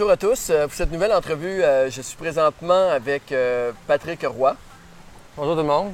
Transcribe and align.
Bonjour 0.00 0.12
à 0.12 0.16
tous. 0.16 0.48
Euh, 0.48 0.66
Pour 0.66 0.72
cette 0.74 0.90
nouvelle 0.90 1.12
entrevue, 1.12 1.62
euh, 1.62 1.90
je 1.90 2.00
suis 2.00 2.16
présentement 2.16 2.88
avec 2.88 3.32
euh, 3.32 3.70
Patrick 3.86 4.24
Roy. 4.24 4.56
Bonjour 5.36 5.52
tout 5.52 5.60
le 5.60 5.66
monde. 5.66 5.92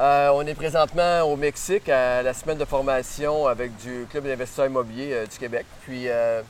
Euh, 0.00 0.30
on 0.34 0.44
est 0.44 0.56
présentement 0.56 1.20
au 1.20 1.36
Mexique 1.36 1.88
à 1.88 2.24
la 2.24 2.34
semaine 2.34 2.58
de 2.58 2.64
formation 2.64 3.46
avec 3.46 3.76
du 3.76 4.04
Club 4.10 4.24
d'investisseurs 4.24 4.66
immobiliers 4.66 5.28
du 5.30 5.38
Québec. 5.38 5.64
Puis 5.82 6.08
euh, 6.08 6.42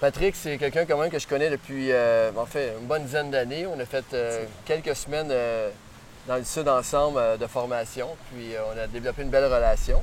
Patrick, 0.00 0.34
c'est 0.34 0.58
quelqu'un 0.58 0.84
quand 0.84 0.98
même 0.98 1.10
que 1.10 1.20
je 1.20 1.28
connais 1.28 1.48
depuis 1.48 1.92
euh, 1.92 2.32
en 2.36 2.44
fait 2.44 2.74
une 2.80 2.88
bonne 2.88 3.04
dizaine 3.04 3.30
d'années. 3.30 3.64
On 3.68 3.78
a 3.78 3.84
fait 3.84 4.04
quelques 4.64 4.96
semaines 4.96 5.32
dans 6.26 6.36
le 6.38 6.44
sud 6.44 6.66
ensemble 6.66 7.38
de 7.38 7.46
formation. 7.46 8.08
Puis 8.32 8.50
on 8.74 8.76
a 8.76 8.88
développé 8.88 9.22
une 9.22 9.30
belle 9.30 9.44
relation. 9.44 10.02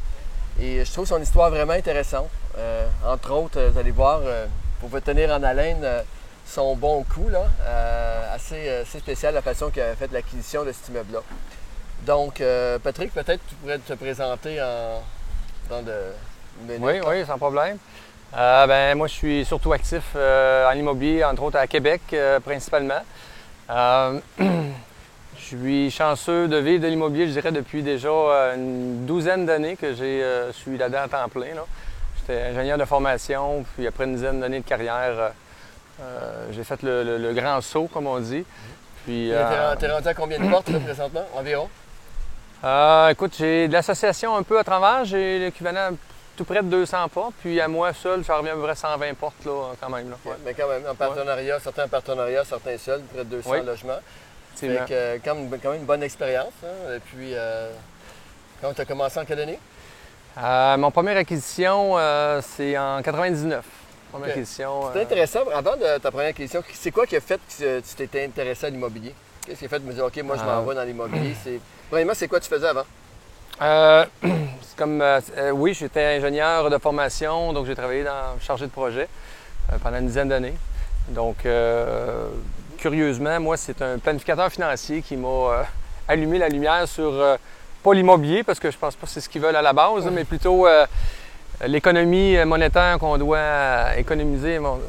Et 0.58 0.85
je 0.85 0.90
trouve 0.94 1.05
son 1.05 1.21
histoire 1.21 1.49
vraiment 1.49 1.73
intéressante. 1.73 2.30
Entre 3.05 3.34
autres, 3.34 3.62
vous 3.62 3.77
allez 3.77 3.91
voir, 3.91 4.21
euh, 4.84 4.88
vous 4.90 5.00
tenir 5.00 5.32
en 5.32 5.44
haleine, 5.44 5.82
euh, 5.84 6.02
son 6.46 6.76
bon 6.76 7.04
coup, 7.04 7.30
là, 7.30 7.46
euh, 7.66 8.36
assez, 8.36 8.70
assez 8.70 9.00
spécial, 9.00 9.34
la 9.34 9.42
façon 9.42 9.70
qu'il 9.70 9.82
a 9.82 9.96
fait 9.96 10.12
l'acquisition 10.12 10.64
de 10.64 10.72
cet 10.72 10.90
immeuble-là. 10.90 11.20
Donc, 12.06 12.42
euh, 12.42 12.80
Patrick, 12.80 13.14
peut-être 13.14 13.42
tu 13.48 13.56
pourrais 13.56 13.80
te 13.80 13.94
présenter 13.94 14.62
en, 14.62 15.02
dans 15.70 15.82
de. 15.82 15.94
Oui, 16.80 17.00
oui, 17.08 17.26
sans 17.26 17.38
problème. 17.38 17.78
Euh, 18.36 18.68
ben, 18.68 18.98
moi, 18.98 19.08
je 19.08 19.14
suis 19.14 19.46
surtout 19.46 19.73
actif 19.73 20.04
euh, 20.16 20.70
en 20.70 20.73
immobilier, 20.73 21.23
entre 21.23 21.44
autres 21.44 21.58
à 21.58 21.68
Québec 21.68 22.02
euh, 22.14 22.40
principalement. 22.40 23.02
Euh, 23.70 24.20
je 24.40 25.44
suis 25.44 25.92
chanceux 25.92 26.47
de 26.47 26.58
vivre 26.58 26.81
de 26.81 26.88
l'immobilier, 26.88 27.28
je 27.28 27.34
dirais, 27.34 27.52
depuis 27.52 27.84
déjà 27.84 28.09
euh, 28.09 28.56
une 28.56 29.06
douzaine 29.06 29.45
d'années 29.45 29.75
que 29.75 29.86
euh, 29.86 30.47
je 30.47 30.58
suis 30.58 30.78
là-dedans 30.78 31.03
à 31.03 31.08
temps 31.08 31.30
plein. 31.30 31.47
J'étais 32.27 32.41
ingénieur 32.41 32.77
de 32.77 32.85
formation, 32.85 33.66
puis 33.75 33.85
après 33.88 34.05
une 34.05 34.16
dizaine 34.16 34.39
d'années 34.39 34.59
de 34.61 34.66
carrière, 34.67 35.13
euh, 35.19 35.29
euh, 36.02 36.45
j'ai 36.52 36.63
fait 36.63 36.81
le, 36.81 37.03
le- 37.03 37.17
le 37.17 37.33
grand 37.33 37.59
saut, 37.61 37.88
comme 37.91 38.07
on 38.07 38.19
dit. 38.19 38.45
Puis, 39.05 39.29
T'es 39.29 39.35
euh, 39.35 39.75
t'es 39.77 39.91
rendu 39.91 40.07
à 40.07 40.13
combien 40.13 40.39
de 40.39 40.49
portes 40.49 40.69
là, 40.69 40.79
présentement, 40.79 41.25
environ? 41.35 41.67
Euh, 42.63 43.09
écoute, 43.09 43.35
j'ai 43.38 43.67
de 43.67 43.73
l'association 43.73 44.35
un 44.38 44.44
peu 44.44 44.57
à 44.57 44.63
travers. 44.63 45.03
J'ai 45.03 45.39
l'équivalent 45.39 45.89
tout 46.38 46.45
près 46.45 46.61
de 46.63 46.67
200 46.69 47.09
portes. 47.09 47.33
Puis 47.41 47.59
à 47.59 47.67
moi 47.67 47.91
seul, 47.91 48.23
ça 48.23 48.38
revient 48.38 48.51
à 48.51 48.53
peu 48.55 48.61
près 48.61 48.75
120 48.75 49.13
portes 49.16 49.44
là, 49.45 49.73
quand 49.81 49.89
même. 49.89 50.09
Là. 50.09 50.16
Ouais, 50.23 50.35
mais 50.45 50.53
quand 50.53 50.69
même, 50.69 50.83
en 50.89 50.95
partenariat, 50.95 51.59
certains 51.59 51.89
partenariats, 51.89 52.45
certains 52.45 52.77
seuls, 52.77 53.01
près 53.13 53.25
de 53.25 53.29
200 53.29 53.49
Oui. 53.51 53.66
logements. 53.66 53.99
Euh, 54.63 55.17
quand, 55.25 55.35
même, 55.35 55.49
quand 55.61 55.71
même 55.71 55.81
une 55.81 55.85
bonne 55.85 56.03
expérience. 56.03 56.53
hein. 56.63 56.94
Et 56.95 56.99
puis, 56.99 57.33
quand 58.61 58.73
tu 58.73 58.79
as 58.81 58.85
commencé 58.85 59.19
en 59.19 59.25
quelle 59.25 59.41
année? 59.41 59.59
Euh, 60.38 60.78
mon 60.78 60.89
première 60.89 61.17
acquisition, 61.17 61.98
euh, 61.98 62.42
c'est 62.42 62.78
en 62.78 63.02
99. 63.03 63.64
Première 64.12 64.30
acquisition. 64.30 64.90
C'est 64.92 65.00
euh, 65.00 65.03
intéressant, 65.03 65.40
avant 65.53 65.75
de 65.75 66.00
ta 66.00 66.12
première 66.12 66.34
question, 66.34 66.64
c'est 66.73 66.92
quoi 66.92 67.06
qui 67.06 67.16
a 67.16 67.22
fait 67.22 67.40
que 67.59 67.80
tu 67.80 67.95
t'étais 67.95 68.25
intéressé 68.25 68.66
à 68.66 68.70
l'immobilier? 68.70 69.14
Qu'est-ce 69.45 69.59
qui 69.59 69.66
a 69.66 69.70
fait 69.70 69.80
de 69.80 69.86
me 69.86 69.94
dire, 69.94 70.06
OK, 70.06 70.17
moi, 70.23 70.38
je 70.38 70.44
m'en 70.44 70.64
vais 70.64 70.75
dans 70.75 70.84
l'immobilier? 70.84 71.36
C'est... 71.44 71.59
Premièrement, 71.90 72.14
c'est 72.16 72.28
quoi 72.28 72.40
tu 72.40 72.50
faisais 72.50 72.67
avant? 72.67 72.86
euh, 73.62 74.06
comme, 74.78 75.02
euh, 75.02 75.52
oui, 75.52 75.75
j'étais 75.75 76.17
ingénieur 76.17 76.70
de 76.70 76.78
formation, 76.80 77.53
donc 77.53 77.68
j'ai 77.68 77.75
travaillé 77.75 78.03
dans 78.03 78.40
chargé 78.40 78.66
de 78.66 78.72
projet 78.72 79.08
euh, 79.72 79.78
pendant 79.84 80.00
une 80.00 80.08
dizaine 80.08 80.30
d'années. 80.30 80.56
Donc, 81.09 81.45
curieusement, 82.78 83.40
moi, 83.40 83.58
c'est 83.58 83.81
un 83.81 84.00
planificateur 84.00 84.50
financier 84.50 85.02
qui 85.02 85.18
m'a 85.18 85.66
allumé 86.08 86.38
la 86.40 86.47
lumière 86.47 86.88
sur, 86.88 87.12
pas 87.84 87.94
l'immobilier, 87.94 88.44
parce 88.44 88.59
que 88.59 88.72
je 88.72 88.78
pense 88.78 88.96
pas 88.96 89.06
que 89.06 89.12
c'est 89.13 89.22
ce 89.22 89.30
qu'ils 89.30 89.41
veulent 89.41 89.56
à 89.56 89.62
la 89.62 89.74
base, 89.74 90.06
mais 90.12 90.24
plutôt 90.24 90.66
euh, 90.68 90.85
l'économie 91.66 92.38
monétaire 92.46 92.97
qu'on 93.00 93.18
doit 93.18 93.38
euh, 93.38 93.94
économiser 93.97 94.59
bon, 94.59 94.80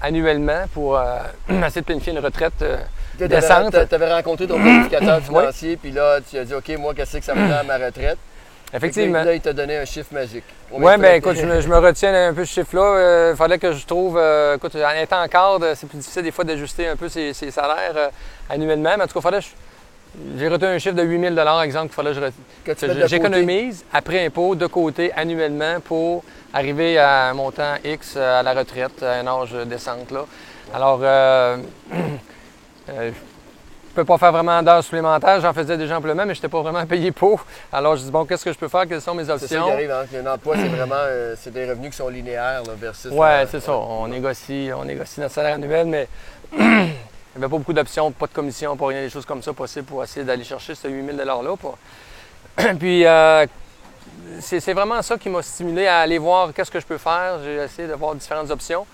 annuellement 0.00 0.64
pour 0.74 0.96
euh, 0.98 1.18
essayer 1.48 1.80
de 1.80 1.86
planifier 1.86 2.12
une 2.12 2.18
retraite 2.18 2.52
euh, 2.62 2.78
Tu 3.18 3.28
décente. 3.28 3.74
avais 3.74 4.12
rencontré 4.12 4.46
ton 4.46 4.60
planificateur 4.60 5.20
financier, 5.24 5.76
puis 5.76 5.90
là, 5.92 6.18
tu 6.28 6.38
as 6.38 6.44
dit, 6.44 6.54
OK, 6.54 6.68
moi, 6.78 6.94
qu'est-ce 6.94 7.18
que 7.18 7.24
ça 7.24 7.34
me 7.34 7.46
prend 7.48 7.58
à 7.58 7.62
ma 7.62 7.78
retraite? 7.78 8.18
Effectivement. 8.74 9.18
Puis 9.18 9.26
là, 9.28 9.34
il 9.34 9.40
t'a 9.42 9.52
donné 9.52 9.76
un 9.76 9.84
chiffre 9.84 10.14
magique. 10.14 10.44
Oui, 10.70 10.96
bien 10.98 11.12
écoute, 11.12 11.36
je 11.36 11.44
me, 11.44 11.60
je 11.60 11.68
me 11.68 11.76
retiens 11.76 12.28
un 12.28 12.32
peu 12.32 12.46
ce 12.46 12.54
chiffre-là. 12.54 13.30
Il 13.32 13.36
fallait 13.36 13.58
que 13.58 13.72
je 13.72 13.84
trouve, 13.84 14.16
euh, 14.16 14.56
écoute, 14.56 14.74
en 14.76 14.98
étant 15.02 15.22
en 15.22 15.28
cadre, 15.28 15.74
c'est 15.74 15.86
plus 15.86 15.98
difficile 15.98 16.22
des 16.22 16.30
fois 16.30 16.44
d'ajuster 16.44 16.88
un 16.88 16.96
peu 16.96 17.10
ses, 17.10 17.34
ses 17.34 17.50
salaires 17.50 17.92
euh, 17.94 18.08
annuellement. 18.48 18.94
Mais 18.96 19.04
en 19.04 19.06
tout 19.06 19.12
cas, 19.12 19.20
fallait 19.20 19.40
que 19.40 19.44
je- 19.44 19.50
j'ai 20.36 20.48
retenu 20.48 20.68
un 20.68 20.78
chiffre 20.78 20.94
de 20.94 21.02
8 21.02 21.34
000 21.34 21.62
exemple, 21.62 21.86
qu'il 21.86 21.94
fallait 21.94 22.14
que 22.14 22.74
je 22.76 23.06
j'économise 23.06 23.84
après 23.92 24.26
impôt 24.26 24.54
de 24.54 24.66
côté 24.66 25.12
annuellement 25.14 25.80
pour 25.80 26.22
arriver 26.52 26.98
à 26.98 27.30
un 27.30 27.34
montant 27.34 27.74
X 27.82 28.14
euh, 28.16 28.40
à 28.40 28.42
la 28.42 28.52
retraite, 28.52 29.02
à 29.02 29.14
un 29.14 29.26
âge 29.26 29.52
décente. 29.66 30.10
Là. 30.10 30.26
Alors, 30.74 31.00
euh, 31.02 31.56
euh, 32.90 33.10
je 33.94 34.00
ne 34.00 34.04
peux 34.04 34.06
pas 34.06 34.16
faire 34.16 34.32
vraiment 34.32 34.62
d'heures 34.62 34.82
supplémentaires. 34.82 35.40
J'en 35.42 35.52
faisais 35.52 35.76
déjà 35.76 35.98
amplement, 35.98 36.24
mais 36.24 36.34
je 36.34 36.38
n'étais 36.38 36.48
pas 36.48 36.62
vraiment 36.62 36.86
payé 36.86 37.12
pour. 37.12 37.44
Alors, 37.70 37.96
je 37.96 38.04
dis, 38.04 38.10
bon, 38.10 38.24
qu'est-ce 38.24 38.44
que 38.44 38.52
je 38.52 38.58
peux 38.58 38.68
faire? 38.68 38.88
Quelles 38.88 39.02
sont 39.02 39.14
mes 39.14 39.24
C'est 39.24 39.38
ça 39.38 39.44
options? 39.44 39.64
qui 39.66 39.70
arrive, 39.70 39.90
hein, 39.90 40.04
qu'un 40.10 40.32
emploi, 40.32 40.56
c'est 40.56 40.68
vraiment 40.68 40.94
euh, 40.96 41.34
c'est 41.38 41.52
des 41.52 41.68
revenus 41.68 41.90
qui 41.90 41.96
sont 41.96 42.08
linéaires 42.08 42.62
là, 42.66 42.72
versus... 42.74 43.10
Oui, 43.12 43.28
c'est 43.50 43.60
ça. 43.60 43.72
On 43.72 44.08
négocie, 44.08 44.70
on 44.74 44.86
négocie 44.86 45.20
notre 45.20 45.34
salaire 45.34 45.56
annuel, 45.56 45.86
mais 45.86 46.08
il 47.34 47.38
n'y 47.38 47.44
avait 47.44 47.50
pas 47.50 47.58
beaucoup 47.58 47.72
d'options, 47.72 48.12
pas 48.12 48.26
de 48.26 48.32
commission, 48.32 48.76
pas 48.76 48.88
rien 48.88 49.00
des 49.00 49.08
choses 49.08 49.24
comme 49.24 49.42
ça 49.42 49.54
possibles 49.54 49.86
pour 49.86 50.04
essayer 50.04 50.24
d'aller 50.24 50.44
chercher 50.44 50.74
ce 50.74 50.86
8 50.86 51.16
000 51.16 51.16
$-là. 51.16 51.56
Puis, 52.78 53.06
euh, 53.06 53.46
c'est 54.40 54.72
vraiment 54.74 55.00
ça 55.00 55.16
qui 55.16 55.30
m'a 55.30 55.40
stimulé 55.40 55.86
à 55.86 56.00
aller 56.00 56.18
voir 56.18 56.52
qu'est-ce 56.52 56.70
que 56.70 56.80
je 56.80 56.84
peux 56.86 56.98
faire. 56.98 57.38
J'ai 57.42 57.56
essayé 57.56 57.88
de 57.88 57.94
voir 57.94 58.14
différentes 58.14 58.50
options. 58.50 58.86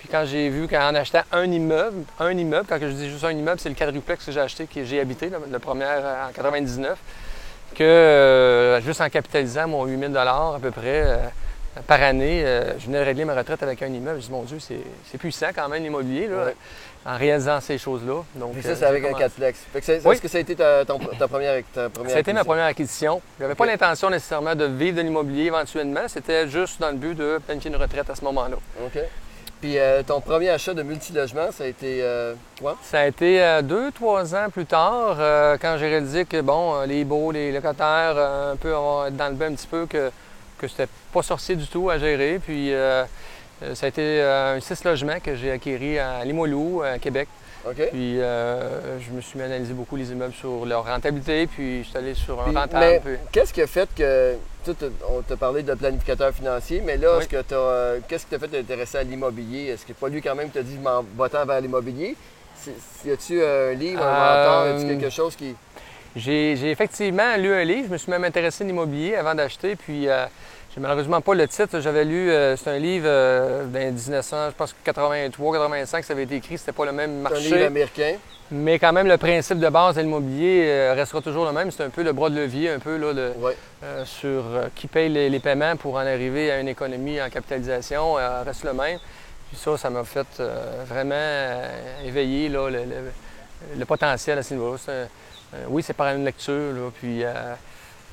Puis 0.00 0.08
quand 0.10 0.24
j'ai 0.26 0.48
vu 0.48 0.66
qu'en 0.66 0.94
achetant 0.94 1.22
un 1.32 1.50
immeuble, 1.50 2.04
un 2.18 2.36
immeuble, 2.36 2.66
quand 2.68 2.78
je 2.80 2.88
dis 2.88 3.08
juste 3.08 3.24
un 3.24 3.30
immeuble, 3.30 3.60
c'est 3.60 3.68
le 3.68 3.74
quadruplex 3.76 4.24
que 4.24 4.32
j'ai 4.32 4.40
acheté, 4.40 4.66
que 4.66 4.84
j'ai 4.84 5.00
habité, 5.00 5.30
le, 5.30 5.58
premier 5.60 5.86
euh, 5.86 6.28
en 6.28 6.32
99, 6.32 6.98
que 7.74 7.84
euh, 7.84 8.80
juste 8.80 9.00
en 9.00 9.08
capitalisant 9.08 9.68
mon 9.68 9.84
8 9.84 10.12
000 10.12 10.16
à 10.16 10.58
peu 10.60 10.72
près 10.72 11.32
par 11.86 12.02
année, 12.02 12.44
je 12.78 12.86
venais 12.86 13.00
de 13.00 13.04
régler 13.04 13.24
ma 13.24 13.34
retraite 13.34 13.62
avec 13.62 13.82
un 13.82 13.88
immeuble. 13.88 14.20
Je 14.20 14.26
dis, 14.26 14.32
mon 14.32 14.42
Dieu, 14.42 14.58
c'est 14.60 15.18
puissant 15.18 15.48
quand 15.54 15.68
même 15.68 15.82
l'immobilier. 15.82 16.28
En 17.06 17.16
réalisant 17.18 17.60
ces 17.60 17.76
choses-là. 17.78 18.22
Donc, 18.36 18.52
Puis 18.52 18.60
euh, 18.66 18.70
ça, 18.70 18.76
c'est 18.76 18.84
avec 18.86 19.04
un 19.04 19.12
commencé. 19.12 19.24
4plex. 19.38 19.54
Fait 19.72 19.80
que 19.80 19.84
c'est- 19.86 20.00
Oui. 20.06 20.14
Est-ce 20.14 20.22
que 20.22 20.28
ça 20.28 20.38
a 20.38 20.40
été 20.40 20.56
ta, 20.56 20.84
ton- 20.86 20.98
ta 20.98 21.28
première, 21.28 21.62
ta 21.74 21.90
première 21.90 22.10
Ça 22.10 22.16
a 22.16 22.20
été 22.20 22.32
ma 22.32 22.44
première 22.44 22.64
acquisition. 22.64 23.20
Je 23.38 23.42
n'avais 23.44 23.54
pas 23.54 23.66
l'intention 23.66 24.08
nécessairement 24.10 24.54
de 24.54 24.64
vivre 24.64 24.96
de 24.96 25.02
l'immobilier 25.02 25.44
éventuellement. 25.44 26.08
C'était 26.08 26.48
juste 26.48 26.80
dans 26.80 26.88
le 26.90 26.96
but 26.96 27.14
de 27.14 27.38
planifier 27.44 27.70
une 27.70 27.76
retraite 27.76 28.08
à 28.08 28.14
ce 28.14 28.24
moment-là. 28.24 28.56
OK. 28.86 28.98
Puis 29.60 29.78
euh, 29.78 30.02
ton 30.02 30.20
premier 30.20 30.50
achat 30.50 30.74
de 30.74 30.82
multilogement, 30.82 31.50
ça 31.52 31.64
a 31.64 31.66
été 31.66 31.98
euh, 32.02 32.34
quoi? 32.60 32.76
Ça 32.82 33.00
a 33.00 33.06
été 33.06 33.42
euh, 33.42 33.62
deux, 33.62 33.90
trois 33.92 34.34
ans 34.34 34.48
plus 34.52 34.66
tard, 34.66 35.16
quand 35.60 35.76
j'ai 35.78 35.88
réalisé 35.88 36.24
que, 36.24 36.40
bon, 36.40 36.82
les 36.86 37.04
beaux, 37.04 37.32
les 37.32 37.52
locataires, 37.52 38.16
un 38.18 38.56
peu 38.56 38.70
être 38.70 39.16
dans 39.16 39.28
le 39.28 39.34
bain 39.34 39.52
un 39.52 39.54
petit 39.54 39.66
peu, 39.66 39.86
que, 39.86 40.10
que 40.58 40.68
c'était 40.68 40.88
pas 41.12 41.22
sorcier 41.22 41.56
du 41.56 41.66
tout 41.66 41.88
à 41.90 41.98
gérer. 41.98 42.40
Puis 42.44 42.72
ça 43.74 43.86
a 43.86 43.88
été 43.88 44.02
euh, 44.02 44.56
un 44.56 44.60
six 44.60 44.84
logements 44.84 45.20
que 45.22 45.34
j'ai 45.36 45.50
acquéri 45.52 45.98
à 45.98 46.24
Limoilou, 46.24 46.82
à 46.82 46.98
Québec. 46.98 47.28
Puis 47.92 48.20
euh, 48.20 49.00
je 49.00 49.10
me 49.10 49.22
suis 49.22 49.38
mis 49.38 49.42
à 49.42 49.46
analyser 49.46 49.72
beaucoup 49.72 49.96
les 49.96 50.12
immeubles 50.12 50.34
sur 50.34 50.66
leur 50.66 50.84
rentabilité, 50.84 51.46
puis 51.46 51.82
je 51.82 51.88
suis 51.88 51.96
allé 51.96 52.12
sur 52.14 52.38
un 52.42 52.44
Puis, 52.50 52.56
rentable. 52.56 53.00
puis- 53.02 53.14
qu'est-ce 53.32 53.54
qui 53.54 53.62
a 53.62 53.66
fait 53.66 53.88
que. 53.96 54.34
tu 54.64 54.70
sais, 54.72 54.76
t'as- 54.78 55.06
on 55.08 55.22
t'a 55.22 55.36
parlé 55.36 55.62
de 55.62 55.72
planificateur 55.72 56.30
financier, 56.34 56.82
mais 56.84 56.98
là, 56.98 57.16
Oui. 57.18 57.24
euh, 57.52 57.98
qu'est-ce 58.06 58.24
qui 58.26 58.30
t'a 58.30 58.38
fait 58.38 58.48
t'intéresser 58.48 58.98
à 58.98 59.02
l'immobilier? 59.02 59.68
Est-ce 59.68 59.86
que 59.86 59.94
pas 59.94 60.08
lui 60.10 60.20
quand 60.20 60.34
même 60.34 60.48
qui 60.48 60.54
t'a 60.54 60.62
dit 60.62 60.76
m'en 60.76 61.02
va-t'en 61.16 61.46
vers 61.46 61.60
l'immobilier? 61.62 62.16
Y 63.06 63.10
a-tu 63.12 63.42
un 63.42 63.72
livre, 63.72 64.02
un 64.02 64.10
mentor, 64.12 64.80
y 64.80 64.84
Euh, 64.84 64.88
quelque 64.98 65.10
chose 65.10 65.34
qui. 65.34 65.54
J'ai 66.16 66.56
j'ai 66.56 66.70
effectivement 66.70 67.36
lu 67.36 67.52
un 67.52 67.64
livre. 67.64 67.86
Je 67.88 67.92
me 67.92 67.98
suis 67.98 68.10
même 68.10 68.24
intéressé 68.24 68.62
à 68.62 68.66
l'immobilier 68.66 69.16
avant 69.16 69.34
d'acheter. 69.34 69.74
Puis, 69.74 70.06
euh, 70.08 70.26
j'ai 70.74 70.80
malheureusement 70.80 71.20
pas 71.20 71.34
le 71.34 71.46
titre. 71.46 71.78
J'avais 71.80 72.04
lu, 72.04 72.30
euh, 72.30 72.56
c'est 72.56 72.70
un 72.70 72.78
livre 72.78 73.06
euh, 73.08 73.64
dans 73.66 73.78
1900, 73.78 74.50
je 74.50 74.54
pense 74.56 74.72
que 74.72 74.78
83, 74.84 75.52
85, 75.54 76.04
ça 76.04 76.12
avait 76.12 76.24
été 76.24 76.36
écrit. 76.36 76.58
C'était 76.58 76.72
pas 76.72 76.84
le 76.84 76.92
même 76.92 77.24
C'est 77.28 77.34
un 77.34 77.38
livre 77.38 77.50
marché. 77.50 77.66
américain. 77.66 78.14
Mais 78.50 78.78
quand 78.78 78.92
même, 78.92 79.06
le 79.06 79.16
principe 79.16 79.58
de 79.58 79.68
base 79.68 79.94
de 79.96 80.00
l'immobilier 80.02 80.64
euh, 80.68 80.94
restera 80.94 81.20
toujours 81.22 81.46
le 81.46 81.52
même. 81.52 81.70
C'est 81.70 81.82
un 81.84 81.88
peu 81.90 82.02
le 82.02 82.12
bras 82.12 82.28
de 82.28 82.36
levier, 82.36 82.70
un 82.70 82.78
peu 82.78 82.96
là, 82.96 83.12
le- 83.12 83.32
euh, 83.84 84.04
sur 84.04 84.44
qui 84.74 84.86
paye 84.86 85.08
les, 85.08 85.30
les 85.30 85.38
paiements 85.40 85.76
pour 85.76 85.94
en 85.94 85.98
arriver 86.00 86.50
à 86.50 86.60
une 86.60 86.68
économie 86.68 87.20
en 87.22 87.30
capitalisation 87.30 88.14
reste 88.44 88.64
le 88.64 88.72
même. 88.74 88.98
Puis 89.48 89.56
ça, 89.56 89.76
ça 89.78 89.90
m'a 89.90 90.04
fait 90.04 90.26
vraiment 90.88 91.62
éveiller 92.04 92.48
là, 92.48 92.68
le, 92.68 92.78
le- 92.80 93.78
le 93.78 93.84
potentiel 93.86 94.38
à 94.38 94.42
ce 94.42 94.54
niveau-là. 94.54 95.06
Oui, 95.68 95.82
c'est 95.82 95.94
par 95.94 96.08
une 96.14 96.24
lecture, 96.24 96.72
là, 96.74 96.90
puis... 97.00 97.22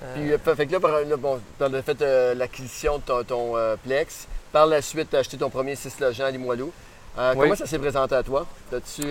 euh, 0.04 0.14
Puis, 0.16 0.32
euh, 0.34 0.56
fait 0.56 0.66
que 0.68 0.72
là, 0.74 0.80
par- 0.80 0.92
là, 1.02 1.18
bon, 1.18 1.40
as 1.60 1.82
fait 1.82 2.02
euh, 2.02 2.34
l'acquisition 2.36 2.98
de 2.98 3.04
ton, 3.04 3.24
ton, 3.24 3.58
euh, 3.58 3.76
Plex. 3.84 4.28
Par 4.52 4.66
la 4.66 4.82
suite, 4.82 5.10
tu 5.10 5.16
as 5.16 5.20
acheté 5.20 5.38
ton 5.38 5.50
premier 5.50 5.76
6 5.76 6.00
logements 6.00 6.26
à 6.28 6.32
Limoilou. 6.32 6.72
Euh, 7.20 7.34
Oui. 7.36 7.42
Comment 7.42 7.56
ça 7.56 7.66
s'est 7.66 7.78
présenté 7.80 8.16
à 8.16 8.24
toi? 8.24 8.46
T'as-tu 8.70 9.04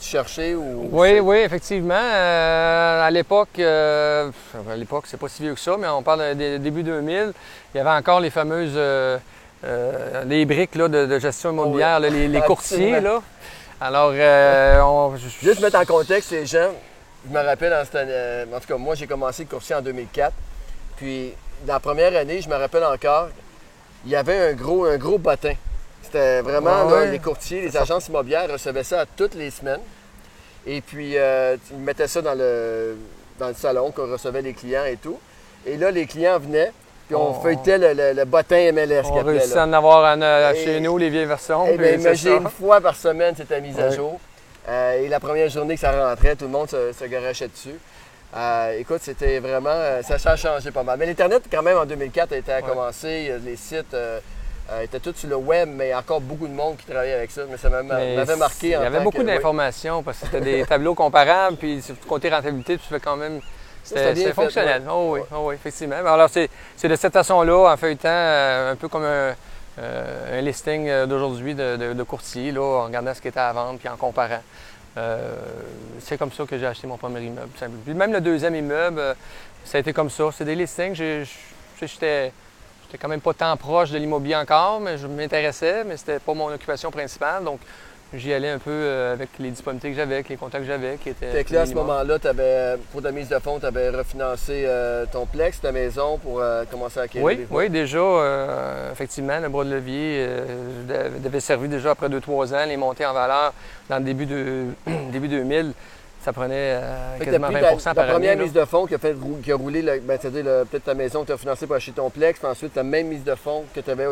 cherché 0.00 0.54
ou. 0.54 0.88
Oui, 0.92 1.18
oui, 1.20 1.38
effectivement. 1.38 1.94
À 2.00 3.10
l'époque, 3.10 3.58
à 3.58 4.76
l'époque, 4.76 5.04
c'est 5.06 5.16
pas 5.18 5.28
si 5.28 5.42
vieux 5.42 5.54
que 5.54 5.60
ça, 5.60 5.76
mais 5.78 5.88
on 5.88 6.02
parle 6.02 6.34
des 6.36 6.58
début 6.58 6.82
2000, 6.84 7.32
il 7.74 7.78
y 7.78 7.80
avait 7.80 7.90
encore 7.90 8.20
les 8.20 8.30
fameuses 8.30 8.78
les 10.26 10.44
briques 10.46 10.74
là, 10.76 10.88
de, 10.88 11.06
de 11.06 11.18
gestion 11.18 11.50
immobilière, 11.52 12.00
là, 12.00 12.08
les, 12.08 12.28
les 12.28 12.40
courtiers. 12.46 13.00
Là. 13.00 13.20
Alors, 13.80 14.12
on- 14.86 15.16
Juste 15.16 15.60
mettre 15.60 15.78
en 15.78 15.84
contexte 15.84 16.30
les 16.30 16.46
gens, 16.46 16.70
je 17.28 17.32
me 17.36 17.44
rappelle, 17.44 17.72
en, 17.74 17.84
cette 17.84 17.94
année- 17.96 18.12
euh, 18.14 18.44
en 18.54 18.60
tout 18.60 18.66
cas, 18.66 18.76
moi, 18.76 18.94
j'ai 18.94 19.06
commencé 19.06 19.44
le 19.44 19.48
courtier 19.48 19.74
en 19.74 19.82
2004. 19.82 20.32
Puis, 20.96 21.32
dans 21.66 21.74
la 21.74 21.80
première 21.80 22.16
année, 22.16 22.40
je 22.40 22.48
me 22.48 22.54
rappelle 22.56 22.84
encore, 22.84 23.28
il 24.06 24.10
y 24.12 24.16
avait 24.16 24.50
un 24.50 24.52
gros, 24.54 24.84
un 24.86 24.96
gros 24.96 25.18
bottin. 25.18 25.54
C'était 26.02 26.40
vraiment, 26.40 26.84
Ouais, 26.86 26.90
là, 26.90 26.96
ouais? 27.02 27.10
les 27.12 27.18
courtiers, 27.18 27.60
les 27.62 27.76
agences 27.76 28.08
immobilières 28.08 28.50
recevaient 28.50 28.84
ça 28.84 29.04
toutes 29.16 29.34
les 29.34 29.50
semaines. 29.50 29.80
Et 30.66 30.80
puis, 30.80 31.16
euh, 31.16 31.56
ils 31.70 31.78
mettaient 31.78 32.06
ça 32.08 32.20
dans 32.22 32.34
le, 32.34 32.96
dans 33.38 33.48
le 33.48 33.54
salon, 33.54 33.90
qu'on 33.90 34.10
recevait 34.10 34.42
les 34.42 34.52
clients 34.54 34.84
et 34.84 34.96
tout. 34.96 35.18
Et 35.66 35.76
là, 35.76 35.90
les 35.90 36.06
clients 36.06 36.38
venaient, 36.38 36.72
puis 37.06 37.14
on 37.16 37.30
On- 37.30 37.40
feuilletait 37.40 37.76
le, 37.78 37.92
le- 37.92 38.12
le 38.14 38.24
bottin 38.24 38.72
MLS 38.72 39.02
on 39.04 39.14
là. 39.54 39.62
à 39.62 39.66
en 39.66 39.72
avoir 39.74 40.18
euh, 40.20 40.52
Et- 40.52 40.64
chez 40.64 40.80
nous, 40.80 40.96
les 40.98 41.10
vieilles 41.10 41.26
versions. 41.26 41.64
Eh 41.66 41.76
puis 41.76 41.86
bien, 41.86 41.92
imagine, 41.96 42.32
une 42.42 42.48
fois 42.48 42.80
par 42.80 42.96
semaine, 42.96 43.34
c'était 43.36 43.60
mise 43.60 43.78
à 43.78 43.90
jour. 43.90 44.18
Euh, 44.68 45.02
et 45.02 45.08
la 45.08 45.20
première 45.20 45.48
journée 45.48 45.74
que 45.74 45.80
ça 45.80 45.90
rentrait, 45.92 46.36
tout 46.36 46.44
le 46.44 46.50
monde 46.50 46.68
se, 46.68 46.92
se 46.92 47.04
garachait 47.04 47.48
dessus. 47.48 47.74
Euh, 48.36 48.78
écoute, 48.78 49.00
c'était 49.02 49.40
vraiment. 49.40 49.70
euh, 49.70 50.02
ça, 50.02 50.18
ça 50.18 50.32
a 50.32 50.36
changé 50.36 50.70
pas 50.70 50.82
mal. 50.82 50.98
Mais 50.98 51.06
l'Internet, 51.06 51.42
quand 51.50 51.62
même, 51.62 51.78
en 51.78 51.86
2004, 51.86 52.32
était 52.32 52.52
à 52.52 52.56
Ouais. 52.56 52.62
commencer. 52.62 53.28
euh, 53.30 53.38
Les 53.44 53.56
sites 53.56 53.92
euh, 53.94 54.20
étaient 54.82 55.00
tous 55.00 55.14
sur 55.16 55.28
le 55.28 55.36
web, 55.36 55.68
mais 55.72 55.86
il 55.86 55.90
y 55.90 55.92
a 55.92 55.98
encore 55.98 56.20
beaucoup 56.20 56.46
de 56.46 56.52
monde 56.52 56.76
qui 56.76 56.86
travaillait 56.86 57.14
avec 57.14 57.30
ça. 57.32 57.42
Mais 57.50 57.56
ça 57.56 57.68
m'avait 57.70 58.36
marqué. 58.36 58.66
Il 58.68 58.70
y 58.70 58.74
avait 58.74 59.00
beaucoup 59.00 59.18
oui. 59.18 59.24
d'informations 59.26 60.02
parce 60.04 60.18
que 60.18 60.26
c'était 60.26 60.40
des 60.40 60.64
tableaux 60.64 60.94
comparables, 60.94 61.56
puis 61.56 61.82
côté 62.06 62.28
rentabilité, 62.30 62.76
tu 62.78 62.86
fais 62.88 63.00
quand 63.00 63.16
même. 63.16 63.40
C'était 63.82 64.32
fonctionnel. 64.32 64.82
ouais. 64.82 64.88
Oh 64.92 65.10
oui, 65.14 65.20
oh 65.34 65.36
oui, 65.46 65.54
effectivement. 65.56 65.96
Alors, 65.96 66.28
c'est 66.30 66.48
de 66.88 66.94
cette 66.96 67.14
façon-là, 67.14 67.72
en 67.72 67.76
feuilletant, 67.76 68.08
un 68.10 68.76
peu 68.76 68.86
comme 68.88 69.04
un, 69.04 69.34
euh, 69.80 70.38
un 70.38 70.42
listing 70.42 70.88
euh, 70.88 71.06
d'aujourd'hui 71.06 71.54
de, 71.54 72.02
courtier, 72.02 72.52
là, 72.52 72.60
en 72.60 72.84
regardant 72.84 73.14
ce 73.14 73.20
qui 73.20 73.28
était 73.28 73.40
à 73.40 73.52
vendre, 73.52 73.78
puis 73.78 73.88
en 73.88 73.96
comparant. 73.96 74.42
Euh, 74.98 75.34
c'est 76.00 76.18
comme 76.18 76.32
ça 76.32 76.44
que 76.44 76.58
j'ai 76.58 76.66
acheté 76.66 76.86
mon 76.86 76.96
premier 76.96 77.20
immeuble. 77.20 77.48
Puis 77.84 77.94
même 77.94 78.12
le 78.12 78.20
deuxième 78.20 78.54
immeuble, 78.56 79.16
ça 79.64 79.78
a 79.78 79.80
été 79.80 79.92
comme 79.92 80.10
ça. 80.10 80.24
C'est 80.32 80.44
des 80.44 80.54
listings. 80.56 80.94
Je- 80.94 81.24
j'étais 81.80 82.32
quand 83.00 83.08
même 83.08 83.20
pas 83.20 83.32
tant 83.34 83.56
proche 83.56 83.90
de 83.90 83.98
l'immobilier 83.98 84.36
encore, 84.36 84.80
mais 84.80 84.98
je 84.98 85.06
m'intéressais, 85.06 85.84
mais 85.84 85.96
c'était 85.96 86.18
pas 86.18 86.34
mon 86.34 86.52
occupation 86.52 86.90
principale. 86.90 87.44
Donc, 87.44 87.60
j'y 88.14 88.32
allais 88.32 88.48
un 88.50 88.58
peu 88.58 88.70
euh, 88.70 89.12
avec 89.12 89.28
les 89.38 89.50
disponibilités 89.50 89.90
que 89.90 89.96
j'avais, 89.96 90.14
avec 90.14 90.28
les 90.28 90.36
contacts 90.36 90.64
que 90.64 90.70
j'avais, 90.70 90.96
qui 90.96 91.10
étaient. 91.10 91.30
Fait 91.30 91.44
que 91.44 91.52
là, 91.54 91.62
à 91.62 91.66
ce 91.66 91.74
moment-là, 91.74 92.18
t'avais, 92.18 92.76
pour 92.92 93.02
ta 93.02 93.12
mise 93.12 93.28
de 93.28 93.38
fonds, 93.38 93.58
tu 93.60 93.66
avais 93.66 93.90
refinancé 93.90 94.64
euh, 94.66 95.04
ton 95.10 95.26
plex, 95.26 95.60
ta 95.60 95.72
maison 95.72 96.18
pour 96.18 96.40
euh, 96.40 96.64
commencer 96.70 96.98
à 97.00 97.02
acquérir 97.02 97.24
Oui, 97.24 97.36
des 97.36 97.46
oui, 97.50 97.70
déjà, 97.70 97.98
euh, 97.98 98.92
effectivement, 98.92 99.38
le 99.38 99.48
bras 99.48 99.64
de 99.64 99.70
levier 99.70 100.26
euh, 100.28 101.08
devait 101.22 101.40
servi 101.40 101.68
déjà 101.68 101.92
après 101.92 102.08
2-3 102.08 102.54
ans, 102.54 102.66
les 102.66 102.76
montées 102.76 103.06
en 103.06 103.12
valeur 103.12 103.52
dans 103.88 103.98
le 103.98 104.04
début, 104.04 104.26
de, 104.26 104.66
début 105.12 105.28
2000, 105.28 105.72
ça 106.22 106.32
prenait 106.32 106.78
euh, 106.82 107.18
quasiment 107.18 107.46
pris 107.46 107.54
20 107.54 107.60
ta, 107.60 107.94
par 107.94 107.94
ta 107.94 108.12
première 108.12 108.36
là. 108.36 108.42
mise 108.42 108.52
de 108.52 108.64
fonds 108.64 108.86
qui 108.86 108.94
a, 108.94 108.98
fait, 108.98 109.16
qui 109.42 109.52
a 109.52 109.56
roulé, 109.56 109.82
ben, 109.82 110.18
peut-être 110.18 110.84
ta 110.84 110.94
maison 110.94 111.22
que 111.22 111.28
tu 111.28 111.32
as 111.32 111.38
financée 111.38 111.66
pour 111.66 111.76
acheter 111.76 111.92
ton 111.92 112.10
plex, 112.10 112.38
puis 112.38 112.48
ensuite 112.48 112.74
ta 112.74 112.82
même 112.82 113.06
mise 113.06 113.24
de 113.24 113.34
fonds 113.34 113.64
que 113.74 113.80
tu 113.80 113.90
avais, 113.90 114.06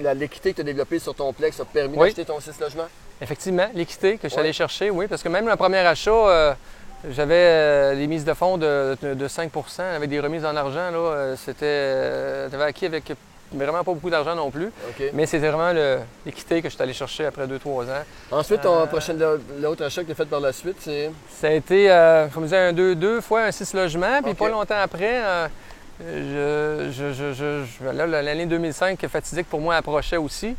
la 0.00 0.14
l'équité 0.14 0.52
que 0.52 0.56
tu 0.56 0.60
as 0.62 0.64
développée 0.64 0.98
sur 0.98 1.14
ton 1.14 1.32
plex 1.32 1.60
a 1.60 1.64
permis 1.64 1.96
Oui. 1.98 2.08
d'acheter 2.08 2.24
ton 2.24 2.40
6 2.40 2.58
logements? 2.60 2.88
Effectivement, 3.20 3.66
l'équité 3.74 4.16
que 4.16 4.24
je 4.24 4.28
suis 4.28 4.40
allé 4.40 4.52
chercher, 4.52 4.90
oui, 4.90 5.06
parce 5.06 5.22
que 5.22 5.28
même 5.28 5.48
le 5.48 5.56
premier 5.56 5.78
achat, 5.78 6.10
euh, 6.10 6.52
j'avais 7.10 7.34
euh, 7.36 7.94
des 7.94 8.06
mises 8.06 8.24
de 8.24 8.34
fonds 8.34 8.58
de, 8.58 8.96
de- 9.02 9.14
de 9.14 9.28
5% 9.28 9.50
avec 9.96 10.10
des 10.10 10.20
remises 10.20 10.44
en 10.44 10.56
argent. 10.56 10.90
Là, 10.90 10.96
euh, 10.98 11.36
c'était, 11.36 11.64
euh, 11.64 12.48
j'avais 12.50 12.64
acquis 12.64 12.86
avec 12.86 13.12
vraiment 13.52 13.84
pas 13.84 13.92
beaucoup 13.92 14.10
d'argent 14.10 14.34
non 14.34 14.50
plus, 14.50 14.72
mais 15.12 15.26
c'était 15.26 15.48
vraiment 15.48 15.72
l'équité 16.26 16.60
que 16.60 16.68
je 16.68 16.74
suis 16.74 16.82
allé 16.82 16.92
chercher 16.92 17.26
après 17.26 17.46
2-3 17.46 17.84
ans. 17.84 18.02
Ensuite, 18.32 18.62
ton 18.62 18.80
Euh, 18.82 18.86
prochain, 18.86 19.14
l'autre 19.60 19.84
achat 19.84 20.00
que 20.02 20.06
tu 20.06 20.12
as 20.12 20.16
fait 20.16 20.24
par 20.26 20.40
la 20.40 20.52
suite, 20.52 20.76
c'est? 20.80 21.10
Ça 21.30 21.46
a 21.48 21.50
été, 21.52 21.88
euh, 21.90 22.26
comme 22.28 22.42
je 22.42 22.46
disais, 22.48 22.58
un 22.58 22.72
deux, 22.72 22.96
deux 22.96 23.20
fois 23.20 23.42
un 23.42 23.52
six 23.52 23.72
logements. 23.74 24.20
Puis 24.24 24.34
pas 24.34 24.48
longtemps 24.48 24.80
après, 24.82 25.22
euh, 25.22 25.46
je, 26.00 26.90
je, 26.90 27.12
je, 27.32 27.32
je- 27.32 27.84
l'année 28.06 28.46
2005 28.46 29.06
fatidique 29.06 29.48
pour 29.48 29.60
moi 29.60 29.76
approchait 29.76 30.16
aussi. 30.16 30.56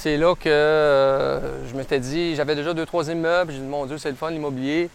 C'est 0.00 0.16
là 0.16 0.36
que 0.36 0.48
euh, 0.48 1.66
je 1.68 1.74
m'étais 1.74 1.98
dit, 1.98 2.36
j'avais 2.36 2.54
déjà 2.54 2.72
deux, 2.72 2.86
trois 2.86 3.08
immeubles. 3.10 3.50
J'ai 3.50 3.58
dit, 3.58 3.64
mon 3.66 3.84
Dieu, 3.84 3.98
c'est 3.98 4.10
le 4.10 4.14
fun, 4.14 4.30
l'immobilier. 4.30 4.88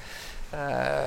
Euh, 0.53 1.05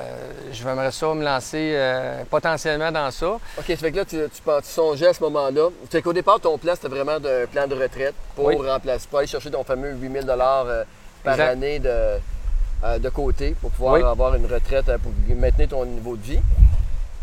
je 0.52 0.62
vais 0.62 0.90
ça 0.90 1.14
me 1.14 1.24
lancer 1.24 1.72
euh, 1.74 2.22
potentiellement 2.28 2.92
dans 2.92 3.10
ça. 3.10 3.26
OK, 3.28 3.64
ça 3.66 3.76
fait 3.76 3.92
que 3.92 3.96
là, 3.96 4.04
tu, 4.04 4.16
tu, 4.18 4.42
tu 4.42 4.68
songeais 4.68 5.06
à 5.06 5.14
ce 5.14 5.22
moment-là. 5.22 5.70
C'est 5.90 6.02
qu'au 6.02 6.12
départ, 6.12 6.40
ton 6.40 6.58
plan, 6.58 6.74
c'était 6.74 6.88
vraiment 6.88 7.12
un 7.12 7.46
plan 7.50 7.66
de 7.66 7.74
retraite 7.74 8.14
pour 8.34 8.44
Oui. 8.46 8.56
remplacer, 8.56 9.06
pour 9.08 9.20
aller 9.20 9.28
chercher 9.28 9.50
ton 9.50 9.64
fameux 9.64 9.92
8000 9.94 10.26
euh, 10.28 10.84
par 11.24 11.34
Exact. 11.34 11.48
année 11.52 11.78
de, 11.78 12.98
de 12.98 13.08
côté 13.08 13.54
pour 13.58 13.70
pouvoir 13.70 13.94
Oui. 13.94 14.02
avoir 14.02 14.34
une 14.34 14.44
retraite 14.46 14.90
pour 15.02 15.12
maintenir 15.34 15.68
ton 15.68 15.86
niveau 15.86 16.16
de 16.16 16.22
vie. 16.22 16.40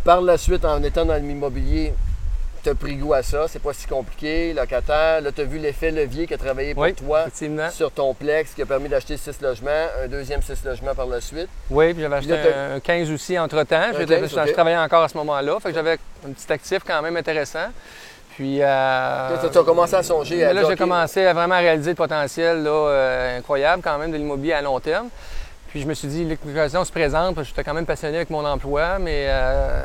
Par 0.03 0.21
la 0.21 0.39
suite, 0.39 0.65
en 0.65 0.81
étant 0.81 1.05
dans 1.05 1.21
l'immobilier, 1.21 1.93
tu 2.63 2.69
as 2.69 2.75
pris 2.75 2.95
goût 2.95 3.13
à 3.13 3.23
ça. 3.23 3.47
C'est 3.47 3.61
pas 3.61 3.73
si 3.73 3.87
compliqué, 3.87 4.53
locataire. 4.53 5.21
Là, 5.21 5.31
tu 5.31 5.41
as 5.41 5.43
vu 5.43 5.57
l'effet 5.59 5.91
levier 5.91 6.25
qui 6.27 6.33
a 6.33 6.37
travaillé 6.37 6.73
pour 6.73 6.83
Oui, 6.83 6.93
toi 6.93 7.25
sur 7.71 7.91
ton 7.91 8.13
plex 8.13 8.53
qui 8.53 8.61
a 8.61 8.65
permis 8.65 8.89
d'acheter 8.89 9.17
6 9.17 9.41
logements, 9.41 9.69
un 10.03 10.07
deuxième 10.07 10.41
6 10.41 10.63
logements 10.65 10.95
par 10.95 11.07
la 11.07 11.21
suite. 11.21 11.49
Oui, 11.69 11.93
puis 11.93 12.01
j'avais 12.01 12.15
acheté 12.15 12.31
là, 12.31 12.71
un, 12.71 12.75
un 12.75 12.79
15 12.79 13.11
aussi 13.11 13.37
entre-temps. 13.37 13.75
Un 13.75 13.99
J'étais- 13.99 14.19
15, 14.21 14.29
je, 14.47 14.51
travaillais 14.53 14.77
encore 14.77 15.03
à 15.03 15.09
ce 15.09 15.17
moment-là. 15.17 15.59
Fait 15.59 15.69
que 15.69 15.75
j'avais 15.75 15.97
un 16.27 16.31
petit 16.31 16.51
actif 16.51 16.79
quand 16.85 17.01
même 17.01 17.17
intéressant. 17.17 17.67
Puis... 18.35 18.59
euh, 18.61 19.37
tu 19.51 19.57
as 19.57 19.63
commencé 19.63 19.95
à 19.95 20.01
songer 20.01 20.43
à 20.43 20.53
là, 20.53 20.63
j'ai 20.67 20.75
commencé 20.75 21.23
à 21.25 21.33
vraiment 21.33 21.57
réaliser 21.57 21.91
le 21.91 21.95
potentiel 21.95 22.63
là, 22.63 22.69
euh, 22.71 23.37
incroyable 23.37 23.83
quand 23.83 23.97
même 23.99 24.11
de 24.11 24.17
l'immobilier 24.17 24.53
à 24.53 24.61
long 24.61 24.79
terme. 24.79 25.09
Puis 25.73 25.81
je 25.81 25.87
me 25.87 25.95
suis 25.95 26.07
dit, 26.07 26.23
l'occasion 26.23 26.85
se 26.85 26.91
présente, 26.91 27.33
parce 27.33 27.47
que 27.47 27.49
j'étais 27.49 27.63
quand 27.63 27.73
même 27.73 27.87
passionné 27.87 28.17
avec 28.17 28.29
mon 28.29 28.45
emploi, 28.45 28.99
mais 28.99 29.25
euh, 29.27 29.81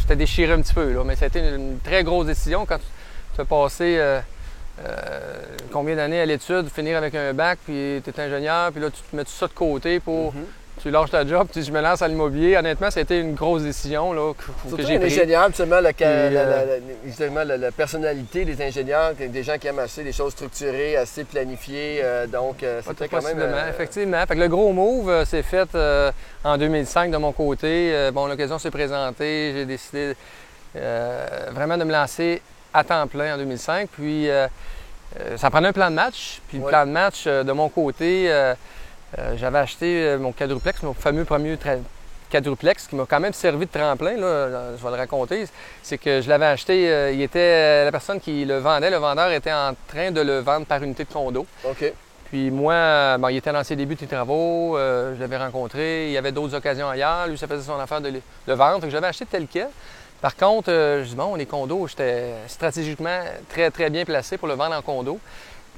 j'étais 0.00 0.16
déchiré 0.16 0.54
un 0.54 0.62
petit 0.62 0.72
peu. 0.72 0.94
Là. 0.94 1.04
Mais 1.04 1.14
ça 1.14 1.26
a 1.26 1.28
été 1.28 1.40
une, 1.40 1.78
très 1.84 2.02
grosse 2.02 2.24
décision 2.24 2.64
quand 2.64 2.78
tu, 2.78 2.86
tu 3.34 3.40
as 3.42 3.44
passé 3.44 3.98
euh, 3.98 4.18
euh, 4.82 5.42
combien 5.70 5.94
d'années 5.94 6.22
à 6.22 6.24
l'étude, 6.24 6.70
finir 6.70 6.96
avec 6.96 7.14
un 7.14 7.34
bac, 7.34 7.58
puis 7.66 8.00
tu 8.02 8.08
es 8.08 8.18
ingénieur, 8.18 8.72
puis 8.72 8.80
là, 8.80 8.88
tu 8.88 9.02
te 9.02 9.14
mets 9.14 9.24
tout 9.24 9.30
ça 9.30 9.46
de 9.46 9.52
côté 9.52 10.00
pour... 10.00 10.32
Mhm. 10.32 10.46
Tu 10.82 10.90
lâches 10.90 11.10
ta 11.10 11.26
job, 11.26 11.46
puis 11.52 11.62
je 11.62 11.70
me 11.70 11.80
lance 11.82 12.00
à 12.00 12.08
l'immobilier. 12.08 12.56
Honnêtement, 12.56 12.90
ça 12.90 13.00
a 13.00 13.02
été 13.02 13.18
une 13.20 13.34
grosse 13.34 13.62
décision 13.62 14.14
là, 14.14 14.32
que, 14.32 14.76
que 14.76 14.82
j'ai 14.82 14.98
prise. 14.98 15.12
ingénieur, 15.18 15.50
la, 15.68 15.80
la- 15.82 15.92
euh, 16.00 16.30
la- 16.66 17.06
justement, 17.06 17.44
la, 17.44 17.58
la 17.58 17.70
personnalité 17.70 18.46
des 18.46 18.62
ingénieurs, 18.62 19.12
des 19.14 19.42
gens 19.42 19.58
qui 19.58 19.66
aiment 19.66 19.78
assez 19.80 20.02
des 20.02 20.12
choses 20.12 20.32
structurées, 20.32 20.96
assez 20.96 21.24
planifiées. 21.24 22.00
euh, 22.02 22.26
donc, 22.26 22.62
euh, 22.62 22.80
c'était 22.86 23.08
quand 23.08 23.22
même. 23.22 23.38
Effectivement. 23.68 24.24
Fait 24.26 24.34
que 24.36 24.40
le 24.40 24.48
gros 24.48 24.72
move 24.72 25.24
s'est 25.26 25.42
fait 25.42 25.68
en 26.44 26.56
2005 26.56 27.10
de 27.10 27.16
mon 27.18 27.32
côté. 27.32 28.08
Bon, 28.14 28.26
l'occasion 28.26 28.58
s'est 28.58 28.70
présentée. 28.70 29.52
J'ai 29.54 29.66
décidé 29.66 30.14
vraiment 31.52 31.76
de 31.76 31.84
me 31.84 31.92
lancer 31.92 32.40
à 32.72 32.84
temps 32.84 33.06
plein 33.06 33.34
en 33.34 33.38
2005. 33.38 33.86
Puis, 33.92 34.28
ça 35.36 35.50
prenait 35.50 35.68
un 35.68 35.72
plan 35.72 35.90
de 35.90 35.96
match. 35.96 36.40
Puis, 36.48 36.56
le 36.56 36.64
Ouais. 36.64 36.70
plan 36.70 36.86
de 36.86 36.90
match 36.92 37.26
de 37.26 37.52
mon 37.52 37.68
côté, 37.68 38.30
euh, 39.18 39.36
j'avais 39.36 39.58
acheté 39.58 40.04
euh, 40.04 40.18
mon 40.18 40.32
quadruplex, 40.32 40.82
mon 40.82 40.94
fameux 40.94 41.24
premier 41.24 41.56
quadruplex 42.30 42.86
qui 42.86 42.94
m'a 42.94 43.06
quand 43.06 43.20
même 43.20 43.32
servi 43.32 43.66
de 43.66 43.70
tremplin, 43.70 44.16
là, 44.16 44.24
euh, 44.24 44.76
je 44.78 44.82
vais 44.84 44.90
le 44.90 44.96
raconter. 44.96 45.44
C'est 45.82 45.98
que 45.98 46.20
je 46.20 46.28
l'avais 46.28 46.46
acheté, 46.46 46.88
euh, 46.88 47.10
il 47.10 47.20
était, 47.22 47.38
euh, 47.40 47.84
la 47.86 47.90
personne 47.90 48.20
qui 48.20 48.44
le 48.44 48.58
vendait, 48.58 48.90
le 48.90 48.98
vendeur 48.98 49.30
était 49.32 49.52
en 49.52 49.74
train 49.88 50.10
de 50.12 50.20
le 50.20 50.38
vendre 50.38 50.66
par 50.66 50.82
unité 50.82 51.04
de 51.04 51.12
condo. 51.12 51.46
OK. 51.64 51.92
Puis 52.30 52.52
moi, 52.52 53.18
bon, 53.18 53.28
il 53.28 53.38
était 53.38 53.52
dans 53.52 53.64
ses 53.64 53.74
débuts 53.74 53.96
de 53.96 54.06
travaux, 54.06 54.76
euh, 54.76 55.16
je 55.16 55.20
l'avais 55.20 55.36
rencontré, 55.38 56.06
il 56.06 56.12
y 56.12 56.16
avait 56.16 56.30
d'autres 56.30 56.54
occasions 56.54 56.88
ailleurs, 56.88 57.26
lui, 57.26 57.36
ça 57.36 57.48
faisait 57.48 57.64
son 57.64 57.80
affaire 57.80 58.00
de, 58.00 58.10
de 58.10 58.52
vendre, 58.52 58.80
que 58.80 58.90
j'avais 58.90 59.08
acheté 59.08 59.26
tel 59.26 59.48
quel. 59.50 59.66
Par 60.20 60.36
contre, 60.36 60.70
je 60.70 61.08
dis, 61.08 61.16
bon, 61.16 61.34
les 61.34 61.46
condos, 61.46 61.88
j'étais 61.88 62.26
stratégiquement 62.46 63.22
très, 63.48 63.70
très 63.70 63.90
bien 63.90 64.04
placé 64.04 64.36
pour 64.36 64.46
le 64.46 64.54
vendre 64.54 64.76
en 64.76 64.82
condo. 64.82 65.18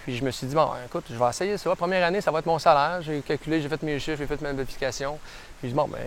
Puis 0.05 0.17
je 0.17 0.25
me 0.25 0.31
suis 0.33 0.47
dit, 0.49 0.55
bon, 0.55 0.69
écoute, 0.85 1.05
je 1.11 1.17
vais 1.17 1.29
essayer 1.31 1.57
ça. 1.59 1.77
Première 1.77 2.05
année, 2.05 2.21
ça 2.21 2.31
va 2.33 2.41
être 2.41 2.47
mon 2.47 2.59
salaire. 2.59 3.01
J'ai 3.03 3.21
calculé, 3.21 3.61
j'ai 3.63 3.69
fait 3.69 3.81
mes 3.85 3.99
chiffres, 4.01 4.19
j'ai 4.19 4.27
fait 4.27 4.41
ma 4.41 4.53
vérification. 4.53 5.17
Puis 5.61 5.69
je 5.69 5.75
dis, 5.75 5.75
bon, 5.75 5.87
ben, 5.87 6.01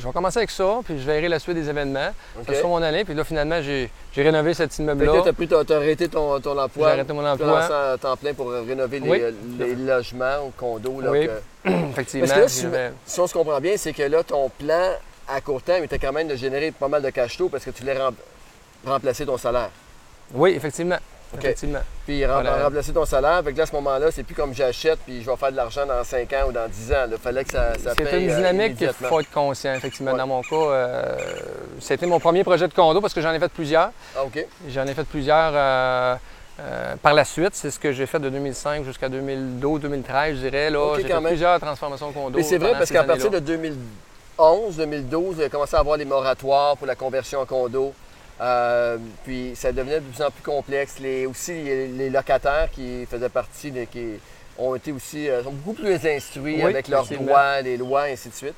je 0.00 0.06
vais 0.06 0.12
commencer 0.12 0.38
avec 0.38 0.50
ça, 0.50 0.78
puis 0.84 0.98
je 0.98 1.04
verrai 1.04 1.28
la 1.28 1.38
suite 1.38 1.54
des 1.54 1.68
événements. 1.68 2.08
OK. 2.38 2.46
Ça 2.46 2.54
sera 2.54 2.68
mon 2.68 2.82
année. 2.82 3.04
Puis 3.04 3.12
là, 3.12 3.24
finalement, 3.24 3.60
j'ai 3.60 3.90
j'ai 4.14 4.22
rénové 4.22 4.54
cet 4.54 4.78
immeuble-là. 4.78 5.22
tu 5.36 5.54
as, 5.54 5.64
t'as 5.64 5.76
arrêté 5.76 6.08
ton, 6.08 6.40
ton 6.40 6.54
J'ai 6.54 6.60
emploi. 6.60 6.90
arrêté 6.92 7.12
mon 7.12 7.20
Tu 7.20 7.26
as 7.26 7.32
emploi. 7.34 7.60
lancé 7.60 7.72
à 7.74 7.96
temps 8.00 8.16
plein 8.16 8.32
pour 8.32 8.50
rénover 8.50 9.00
les, 9.00 9.08
Oui. 9.10 9.20
les 9.58 9.74
logements 9.74 10.46
ou 10.46 10.50
condos. 10.56 11.02
Là, 11.02 11.10
Oui. 11.10 11.26
que- 11.26 11.70
Effectivement. 11.90 12.26
Parce 12.28 12.62
que 12.62 12.66
là, 12.68 12.90
si- 13.04 13.20
on 13.20 13.26
se 13.26 13.34
comprend 13.34 13.60
bien, 13.60 13.74
c'est 13.76 13.92
que 13.92 14.02
là, 14.02 14.22
ton 14.24 14.48
plan 14.48 14.92
à 15.28 15.40
court 15.42 15.60
terme 15.60 15.84
était 15.84 15.98
quand 15.98 16.12
même 16.12 16.28
de 16.28 16.36
générer 16.36 16.70
pas 16.70 16.88
mal 16.88 17.02
de 17.02 17.10
cash 17.10 17.36
flow 17.36 17.50
parce 17.50 17.64
que 17.66 17.70
tu 17.70 17.82
voulais 17.82 17.98
rem- 17.98 18.14
remplacer 18.86 19.26
ton 19.26 19.36
salaire. 19.36 19.68
Oui, 20.32 20.52
effectivement. 20.56 20.96
Effectivement. 21.36 21.80
Puis 22.06 22.24
rem- 22.24 22.32
Voilà. 22.42 22.64
remplacer 22.64 22.92
ton 22.92 23.04
salaire, 23.04 23.42
fait 23.44 23.52
que 23.52 23.56
là, 23.58 23.64
à 23.64 23.66
ce 23.66 23.72
moment-là, 23.72 24.10
c'est 24.10 24.22
plus 24.22 24.34
comme 24.34 24.54
j'achète 24.54 24.98
puis 25.04 25.22
je 25.22 25.30
vais 25.30 25.36
faire 25.36 25.50
de 25.50 25.56
l'argent 25.56 25.84
dans 25.86 26.02
5 26.04 26.32
ans 26.34 26.48
ou 26.48 26.52
dans 26.52 26.68
10 26.68 26.92
ans. 26.92 27.06
Il 27.10 27.18
fallait 27.18 27.44
que 27.44 27.50
ça, 27.50 27.72
ça 27.82 27.92
C'est 27.96 28.20
une 28.22 28.30
euh, 28.30 28.36
dynamique 28.36 28.76
qu'il 28.76 28.88
faut 28.92 29.20
être 29.20 29.30
conscient, 29.32 29.74
effectivement. 29.74 30.12
Ouais. 30.12 30.18
Dans 30.18 30.26
mon 30.26 30.42
cas, 30.42 30.54
euh, 30.54 31.16
c'était 31.80 32.06
mon 32.06 32.20
premier 32.20 32.44
projet 32.44 32.68
de 32.68 32.72
condo 32.74 33.00
parce 33.00 33.12
que 33.12 33.20
j'en 33.20 33.32
ai 33.32 33.38
fait 33.40 33.48
plusieurs. 33.52 33.90
Ah, 34.16 34.24
OK. 34.24 34.46
J'en 34.68 34.86
ai 34.86 34.94
fait 34.94 35.04
plusieurs. 35.04 35.52
euh, 35.54 36.14
Euh, 36.58 36.96
par 37.02 37.12
la 37.12 37.26
suite, 37.26 37.50
c'est 37.54 37.70
ce 37.70 37.78
que 37.78 37.92
j'ai 37.92 38.06
fait 38.06 38.18
de 38.18 38.30
2005 38.30 38.82
jusqu'à 38.82 39.10
2012-2013, 39.10 40.36
je 40.36 40.48
dirais. 40.48 40.70
Là, 40.70 40.94
j'ai 40.96 41.02
fait 41.02 41.12
même. 41.12 41.24
plusieurs 41.26 41.60
transformations 41.60 42.10
condo. 42.12 42.38
Mais 42.38 42.42
c'est 42.42 42.56
vrai 42.56 42.72
parce 42.72 42.90
qu'à 42.90 43.04
partir 43.04 43.30
de 43.30 43.40
2011, 44.38 44.76
2012, 44.76 45.36
il 45.38 45.44
a 45.44 45.48
commencé 45.50 45.76
à 45.76 45.80
avoir 45.80 45.98
des 45.98 46.06
moratoires 46.06 46.76
pour 46.78 46.86
la 46.86 46.94
conversion 46.94 47.40
en 47.40 47.44
condo. 47.44 47.92
Euh, 48.40 48.98
puis 49.24 49.52
ça 49.54 49.72
devenait 49.72 50.00
de 50.00 50.04
plus 50.04 50.22
en 50.22 50.30
plus 50.30 50.42
complexe. 50.42 50.98
Les, 51.00 51.26
aussi, 51.26 51.52
les, 51.52 51.88
les 51.88 52.10
locataires 52.10 52.68
qui 52.72 53.06
faisaient 53.06 53.28
partie, 53.30 53.72
qui 53.90 54.14
ont 54.58 54.74
été 54.74 54.92
aussi 54.92 55.28
euh, 55.28 55.42
sont 55.42 55.52
beaucoup 55.52 55.80
plus 55.82 55.94
instruits 56.06 56.56
Oui, 56.56 56.62
avec 56.62 56.88
leurs 56.88 57.06
droits, 57.06 57.60
les 57.62 57.76
lois, 57.76 58.08
et 58.08 58.12
ainsi 58.12 58.28
de 58.28 58.34
suite. 58.34 58.54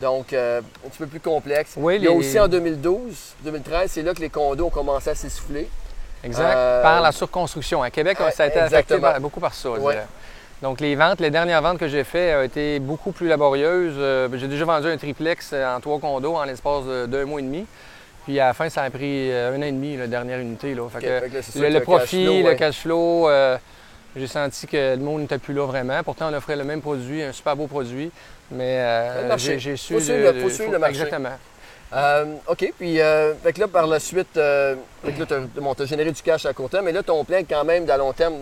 Donc, 0.00 0.32
euh, 0.32 0.60
un 0.84 0.88
petit 0.88 0.98
peu 0.98 1.06
plus 1.06 1.20
complexe. 1.20 1.74
Oui, 1.76 1.96
Il 1.96 2.04
y 2.04 2.06
a 2.06 2.10
les- 2.10 2.16
aussi 2.16 2.40
en 2.40 2.48
2012, 2.48 3.34
2013, 3.44 3.90
c'est 3.90 4.02
là 4.02 4.14
que 4.14 4.20
les 4.20 4.30
condos 4.30 4.66
ont 4.66 4.70
commencé 4.70 5.10
à 5.10 5.14
s'essouffler. 5.14 5.68
Exact. 6.24 6.82
Par 6.82 7.00
la 7.02 7.12
surconstruction. 7.12 7.82
À 7.82 7.90
Québec, 7.90 8.16
ça 8.32 8.44
a 8.44 8.46
été 8.46 8.58
affecté 8.58 8.64
exactement. 8.94 9.00
par- 9.12 9.20
beaucoup 9.20 9.40
par 9.40 9.54
ça. 9.54 9.70
Donc, 10.62 10.80
les 10.80 10.94
ventes, 10.94 11.20
les 11.20 11.30
dernières 11.30 11.62
ventes 11.62 11.78
que 11.78 11.88
j'ai 11.88 12.04
faites 12.04 12.36
ont 12.36 12.42
été 12.42 12.78
beaucoup 12.78 13.12
plus 13.12 13.28
laborieuses. 13.28 14.30
J'ai 14.34 14.48
déjà 14.48 14.64
vendu 14.66 14.88
un 14.88 14.96
triplex 14.98 15.54
en 15.54 15.80
trois 15.80 15.98
condos 15.98 16.36
en 16.36 16.44
l'espace 16.44 16.84
de- 16.84 17.06
d'un 17.06 17.24
mois 17.24 17.40
et 17.40 17.44
demi. 17.44 17.66
Puis 18.24 18.38
à 18.38 18.48
la 18.48 18.54
fin, 18.54 18.68
ça 18.68 18.82
a 18.82 18.90
pris 18.90 19.30
euh, 19.32 19.54
un 19.54 19.58
an 19.58 19.62
et 19.62 19.72
demi, 19.72 19.96
la 19.96 20.06
dernière 20.06 20.38
unité. 20.38 20.74
Là. 20.74 20.88
Fait 20.88 20.98
que 21.00 21.06
fait 21.20 21.28
que 21.30 21.34
là, 21.34 21.42
c'est 21.42 21.52
sûr 21.58 21.70
le, 21.70 21.80
profit, 21.80 22.24
cash 22.24 22.26
flow, 22.36 22.48
le 22.48 22.54
cash 22.54 22.78
flow, 22.80 23.28
euh, 23.28 23.58
j'ai 24.16 24.26
senti 24.26 24.66
que 24.66 24.94
le 24.96 25.02
monde 25.02 25.22
n'était 25.22 25.38
plus 25.38 25.54
là 25.54 25.66
vraiment. 25.66 26.02
Pourtant, 26.02 26.28
on 26.30 26.34
offrait 26.34 26.56
le 26.56 26.64
même 26.64 26.80
produit, 26.82 27.22
un 27.22 27.32
super 27.32 27.56
beau 27.56 27.66
produit. 27.66 28.10
Mais 28.50 28.78
euh, 28.80 29.36
j'ai 29.38 29.58
su. 29.76 29.94
Faut 29.94 30.00
suivre 30.00 30.18
de- 30.32 30.32
le- 30.36 30.40
faut 30.40 30.48
de- 30.48 30.52
suivre 30.52 30.72
le 30.72 30.78
marché. 30.78 30.94
Exactement. 31.02 31.30
Euh, 31.92 32.24
OK, 32.46 32.72
puis 32.78 33.00
euh, 33.00 33.34
fait 33.36 33.52
que 33.52 33.60
là, 33.60 33.68
par 33.68 33.86
la 33.86 33.98
suite, 33.98 34.36
euh, 34.36 34.76
bon, 35.56 35.74
t'as 35.74 35.86
généré 35.86 36.12
du 36.12 36.22
cash 36.22 36.46
à 36.46 36.52
court 36.52 36.70
terme, 36.70 36.84
mais 36.84 36.92
là, 36.92 37.02
ton 37.02 37.24
plan, 37.24 37.40
quand 37.48 37.64
même, 37.64 37.88
à 37.90 37.96
long 37.96 38.12
terme, 38.12 38.34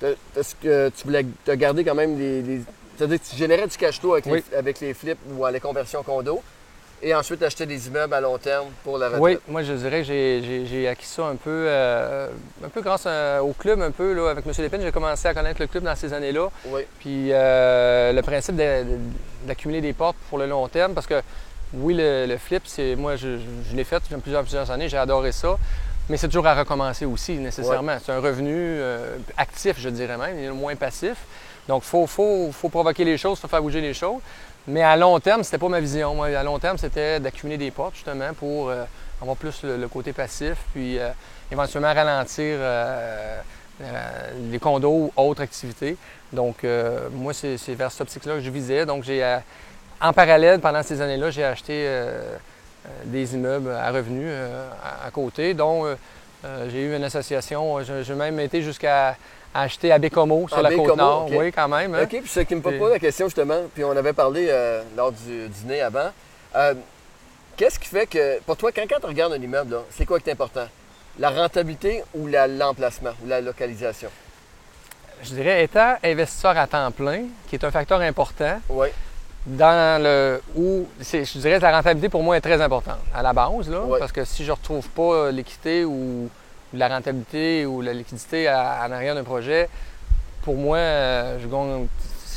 t'as- 0.00 0.08
t'as 0.34 0.42
ce 0.42 0.54
que 0.54 0.90
tu 0.90 1.04
voulais 1.04 1.24
t'as 1.44 1.56
gardé 1.56 1.84
quand 1.84 1.94
même 1.94 2.16
des... 2.16 2.42
des- 2.42 2.60
C'est-à-dire 2.98 3.18
que 3.18 3.24
tu 3.30 3.36
générais 3.36 3.66
du 3.66 3.76
cash 3.78 3.98
flow 3.98 4.12
avec, 4.12 4.26
Oui. 4.26 4.44
les, 4.50 4.56
avec 4.58 4.80
les 4.80 4.92
flips 4.92 5.18
ou 5.34 5.46
les 5.46 5.60
conversions 5.60 6.02
condo, 6.02 6.42
et 7.02 7.14
ensuite 7.14 7.42
acheter 7.42 7.66
des 7.66 7.88
immeubles 7.88 8.14
à 8.14 8.20
long 8.20 8.38
terme 8.38 8.68
pour 8.84 8.96
la 8.98 9.06
retraite. 9.06 9.22
Oui, 9.22 9.38
moi 9.48 9.62
je 9.62 9.72
dirais 9.72 10.00
que 10.00 10.06
j'ai- 10.06 10.88
acquis 10.88 11.06
ça 11.06 11.24
un 11.24 11.36
peu, 11.36 11.50
euh, 11.68 12.28
un 12.64 12.68
peu 12.68 12.80
grâce 12.80 13.06
à- 13.06 13.42
au 13.42 13.52
club, 13.52 13.80
un 13.80 13.90
peu 13.90 14.12
là, 14.12 14.30
avec 14.30 14.46
M. 14.46 14.52
Lépine. 14.58 14.80
J'ai 14.82 14.92
commencé 14.92 15.26
à 15.26 15.34
connaître 15.34 15.60
le 15.60 15.66
club 15.66 15.82
dans 15.84 15.96
ces 15.96 16.12
années-là. 16.12 16.48
Oui. 16.66 16.82
Puis 17.00 17.28
euh, 17.32 18.12
le 18.12 18.22
principe 18.22 18.56
d'accumuler 19.44 19.80
des 19.80 19.92
portes 19.92 20.16
pour 20.28 20.38
le 20.38 20.46
long 20.46 20.66
terme, 20.68 20.94
parce 20.94 21.06
que 21.06 21.20
oui, 21.74 21.94
le, 21.94 22.26
le 22.26 22.36
flip, 22.36 22.62
c'est 22.66 22.94
moi 22.96 23.16
je, 23.16 23.38
l'ai 23.74 23.84
fait 23.84 23.96
depuis 23.96 24.16
plusieurs, 24.20 24.42
plusieurs 24.42 24.70
années, 24.70 24.88
j'ai 24.88 24.98
adoré 24.98 25.32
ça. 25.32 25.56
Mais 26.08 26.16
c'est 26.16 26.26
toujours 26.26 26.48
à 26.48 26.54
recommencer 26.54 27.04
aussi, 27.04 27.34
nécessairement. 27.34 27.96
C'est 28.04 28.10
un 28.12 28.18
revenu 28.20 28.52
euh, 28.56 29.16
actif, 29.36 29.76
je 29.78 29.88
dirais 29.88 30.16
même, 30.16 30.50
moins 30.52 30.74
passif. 30.74 31.14
Donc, 31.68 31.84
il 31.84 31.88
faut, 31.88 32.08
faut, 32.08 32.50
faut 32.52 32.68
provoquer 32.68 33.04
les 33.04 33.16
choses, 33.16 33.38
il 33.38 33.42
faut 33.42 33.48
faire 33.48 33.62
bouger 33.62 33.80
les 33.80 33.94
choses. 33.94 34.20
Mais 34.68 34.82
à 34.82 34.96
long 34.96 35.18
terme, 35.18 35.42
c'était 35.42 35.58
pas 35.58 35.68
ma 35.68 35.80
vision. 35.80 36.14
Moi, 36.14 36.28
à 36.28 36.42
long 36.42 36.58
terme, 36.58 36.78
c'était 36.78 37.18
d'accumuler 37.18 37.58
des 37.58 37.70
portes, 37.70 37.94
justement, 37.94 38.32
pour 38.34 38.68
euh, 38.68 38.84
avoir 39.20 39.36
plus 39.36 39.64
le, 39.64 39.88
côté 39.88 40.12
passif, 40.12 40.56
puis 40.72 40.98
euh, 40.98 41.10
éventuellement 41.50 41.92
ralentir 41.92 42.56
euh, 42.60 43.40
les 44.50 44.58
condos 44.60 45.10
ou 45.16 45.20
autres 45.20 45.42
activités. 45.42 45.96
Donc, 46.32 46.64
moi, 47.12 47.34
c'est 47.34 47.74
vers 47.74 47.90
cette 47.90 48.02
optique-là 48.02 48.34
que 48.34 48.40
je 48.40 48.50
visais. 48.50 48.86
Donc, 48.86 49.02
j'ai, 49.02 49.38
en 50.00 50.12
parallèle, 50.12 50.60
pendant 50.60 50.82
ces 50.82 51.00
années-là, 51.00 51.30
j'ai 51.30 51.44
acheté 51.44 51.86
des 53.04 53.34
immeubles 53.34 53.70
à 53.70 53.90
revenus 53.90 54.30
à, 54.82 55.06
à 55.06 55.10
côté, 55.10 55.52
dont 55.52 55.84
j'ai 56.68 56.84
eu 56.84 56.96
une 56.96 57.04
association. 57.04 57.82
J'ai 57.82 58.14
même 58.14 58.38
été 58.40 58.62
jusqu'à 58.62 59.16
acheter 59.54 59.92
à 59.92 59.98
Bécomo, 59.98 60.48
sur 60.48 60.62
la 60.62 60.70
côte 60.70 60.78
Bécomo, 60.78 60.96
nord. 60.96 61.26
OK. 61.26 61.32
Oui, 61.36 61.52
quand 61.52 61.68
même. 61.68 61.94
hein. 61.94 62.02
OK, 62.04 62.08
puis 62.08 62.28
ce 62.28 62.40
qui 62.40 62.54
me 62.54 62.60
pose 62.60 62.90
la 62.90 62.98
question, 62.98 63.26
justement, 63.26 63.60
puis 63.74 63.84
on 63.84 63.90
avait 63.96 64.12
parlé 64.12 64.46
euh, 64.50 64.82
lors 64.96 65.12
du 65.12 65.48
dîner 65.48 65.80
avant, 65.82 66.10
euh, 66.56 66.74
qu'est-ce 67.56 67.78
qui 67.78 67.88
fait 67.88 68.06
que, 68.06 68.40
pour 68.40 68.56
toi, 68.56 68.70
quand, 68.72 68.82
quand 68.88 69.00
tu 69.00 69.06
regardes 69.06 69.32
un 69.34 69.42
immeuble, 69.42 69.78
c'est 69.90 70.06
quoi 70.06 70.18
qui 70.20 70.28
est 70.30 70.32
important? 70.32 70.66
La 71.18 71.30
rentabilité 71.30 72.02
ou 72.14 72.26
la- 72.26 72.46
l'emplacement 72.48 73.10
ou 73.22 73.28
la 73.28 73.40
localisation? 73.40 74.08
Je 75.22 75.34
dirais, 75.34 75.62
étant 75.64 75.94
investisseur 76.02 76.56
à 76.56 76.66
temps 76.66 76.90
plein, 76.90 77.24
qui 77.48 77.54
est 77.56 77.64
un 77.64 77.70
facteur 77.70 78.00
important, 78.00 78.58
Oui, 78.70 78.88
dans 79.46 80.02
le 80.02 80.40
où 80.56 80.86
je 81.00 81.38
dirais 81.38 81.58
que 81.58 81.62
la 81.62 81.76
rentabilité 81.76 82.08
pour 82.08 82.22
moi 82.22 82.36
est 82.36 82.40
très 82.40 82.60
importante 82.60 82.98
à 83.14 83.22
la 83.22 83.32
base 83.32 83.68
là, 83.68 83.80
parce 83.98 84.12
que 84.12 84.24
si 84.24 84.44
je 84.44 84.52
retrouve 84.52 84.88
pas 84.88 85.30
l'équité 85.30 85.84
ou 85.84 86.28
la 86.74 86.88
rentabilité 86.88 87.66
ou 87.66 87.80
la 87.82 87.92
liquidité 87.92 88.48
à- 88.48 88.84
en 88.88 88.92
arrière 88.92 89.14
d'un 89.14 89.24
projet, 89.24 89.68
pour 90.42 90.56
moi, 90.56 90.76
euh, 90.78 91.38
je 91.40 91.46
gagne. 91.48 91.86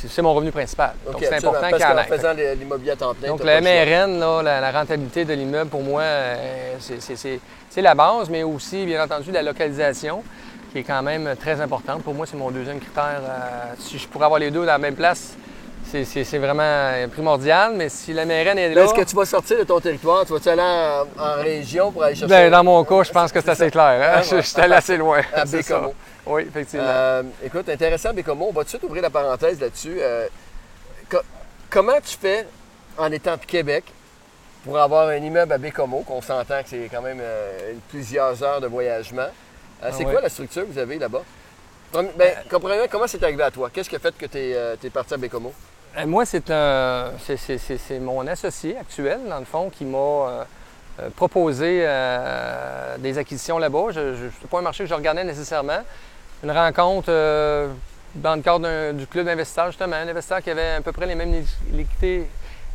C'est 0.08 0.20
mon 0.22 0.34
revenu 0.34 0.52
principal. 0.52 0.92
Donc 1.06 1.16
c'est 1.20 1.34
important 1.34 1.68
qu'il 1.70 1.80
y 1.80 1.84
en 1.84 1.88
qu'en 1.94 1.98
ait. 1.98 2.04
faisant 2.04 2.32
les- 2.34 2.54
l'immobilier 2.54 2.90
à 2.92 2.96
temps 2.96 3.14
plein, 3.14 3.28
Donc 3.28 3.42
le. 3.42 3.46
MRN, 3.60 4.20
là, 4.20 4.42
la, 4.42 4.60
la 4.60 4.70
rentabilité 4.70 5.24
de 5.24 5.32
l'immeuble, 5.32 5.70
pour 5.70 5.82
moi, 5.82 6.02
euh, 6.02 6.74
c'est 6.78 7.82
la 7.82 7.94
base, 7.94 8.28
mais 8.28 8.42
aussi, 8.42 8.84
bien 8.84 9.02
entendu, 9.02 9.32
la 9.32 9.42
localisation, 9.42 10.22
qui 10.70 10.78
est 10.78 10.82
quand 10.82 11.02
même 11.02 11.34
très 11.40 11.60
importante. 11.62 12.02
Pour 12.02 12.12
moi, 12.14 12.26
c'est 12.26 12.36
mon 12.36 12.50
deuxième 12.50 12.78
critère. 12.78 13.20
euh, 13.22 13.74
si 13.78 13.98
je 13.98 14.06
pourrais 14.06 14.26
avoir 14.26 14.38
les 14.38 14.50
deux 14.50 14.60
dans 14.60 14.72
la 14.72 14.78
même 14.78 14.94
place, 14.96 15.34
c'est- 15.90 16.04
c'est 16.04 16.24
c'est 16.24 16.38
vraiment 16.38 16.92
primordial, 17.10 17.72
mais 17.76 17.88
si 17.88 18.12
la 18.12 18.24
MRN 18.24 18.58
est 18.58 18.74
là... 18.74 18.84
Est-ce 18.84 18.94
que 18.94 19.02
tu 19.02 19.14
vas 19.16 19.24
sortir 19.24 19.58
de 19.58 19.64
ton 19.64 19.80
territoire? 19.80 20.24
Tu 20.26 20.32
vas-tu 20.32 20.48
aller 20.48 20.62
en, 20.62 21.06
en 21.22 21.34
région 21.42 21.92
pour 21.92 22.02
aller 22.04 22.14
chercher 22.14 22.34
Ben, 22.34 22.50
dans 22.50 22.64
mon 22.64 22.84
cas, 22.84 23.02
je 23.02 23.12
pense 23.12 23.32
que 23.32 23.40
c'est 23.40 23.50
assez 23.50 23.70
clair. 23.70 23.84
hein? 24.02 24.18
Ah, 24.18 24.22
Je, 24.22 24.40
suis 24.42 24.60
allé 24.60 24.74
assez 24.74 24.96
loin. 24.96 25.20
à 25.34 25.46
c'est. 25.46 25.58
Bécomo? 25.58 25.94
Oui, 26.26 26.42
effectivement. 26.48 26.84
Euh, 26.88 27.22
écoute, 27.44 27.68
intéressant, 27.68 28.12
Bécomo. 28.12 28.46
On 28.48 28.52
va 28.52 28.60
tout 28.62 28.64
de 28.64 28.68
suite 28.70 28.82
ouvrir 28.84 29.02
la 29.02 29.10
parenthèse 29.10 29.60
là-dessus. 29.60 29.96
Euh, 30.00 30.26
co- 31.08 31.18
comment 31.70 32.00
tu 32.04 32.16
fais 32.20 32.46
en 32.98 33.10
étant 33.12 33.36
de 33.36 33.44
Québec 33.44 33.84
pour 34.64 34.78
avoir 34.78 35.08
un 35.08 35.16
immeuble 35.16 35.52
à 35.52 35.58
Bécomo, 35.58 36.00
qu'on 36.00 36.20
s'entend 36.20 36.62
que 36.62 36.68
c'est 36.68 36.88
quand 36.92 37.02
même 37.02 37.20
euh, 37.22 37.72
plusieurs 37.90 38.42
heures 38.42 38.60
de 38.60 38.66
voyagement? 38.66 39.28
C'est 39.80 39.86
Ah 39.88 39.96
ouais. 39.98 40.04
quoi 40.12 40.20
la 40.20 40.28
structure 40.28 40.62
que 40.66 40.72
vous 40.72 40.78
avez 40.78 40.98
là-bas? 40.98 41.22
Premi- 41.92 42.10
Ben, 42.16 42.32
comprenez 42.50 42.88
comment 42.90 43.06
c'est 43.06 43.22
arrivé 43.22 43.44
à 43.44 43.50
toi? 43.52 43.70
Qu'est-ce 43.72 43.88
qui 43.88 43.94
a 43.94 44.00
fait 44.00 44.16
que 44.18 44.26
tu 44.26 44.38
es, 44.38 44.90
parti 44.90 45.14
à 45.14 45.16
Bécomo? 45.16 45.52
Euh, 45.96 46.06
Moi, 46.06 46.24
c'est 46.26 46.50
un, 46.50 47.12
c'est- 47.18 47.98
mon 48.00 48.26
associé 48.26 48.76
actuel, 48.78 49.20
dans 49.28 49.38
le 49.38 49.44
fond, 49.44 49.70
qui 49.70 49.84
m'a 49.84 49.98
euh, 49.98 50.44
euh, 51.00 51.08
proposé 51.14 51.80
euh, 51.84 52.96
des 52.98 53.18
acquisitions 53.18 53.58
là-bas. 53.58 53.86
Je 53.92 54.00
n'est 54.00 54.48
pas 54.50 54.58
un 54.58 54.62
marché 54.62 54.84
que 54.84 54.90
je 54.90 54.94
regardais 54.94 55.24
nécessairement. 55.24 55.80
Une 56.44 56.50
rencontre 56.50 57.08
euh, 57.10 57.68
dans 58.14 58.34
le 58.34 58.42
cadre 58.42 58.92
du 58.92 59.06
club 59.06 59.26
d'investisseurs, 59.26 59.66
justement, 59.68 59.96
un 59.96 60.08
investisseur 60.08 60.42
qui 60.42 60.50
avait 60.50 60.72
à 60.72 60.80
peu 60.80 60.92
près 60.92 61.06
les 61.06 61.14
mêmes 61.14 61.32
li- 61.32 61.46
liquidités, 61.72 62.26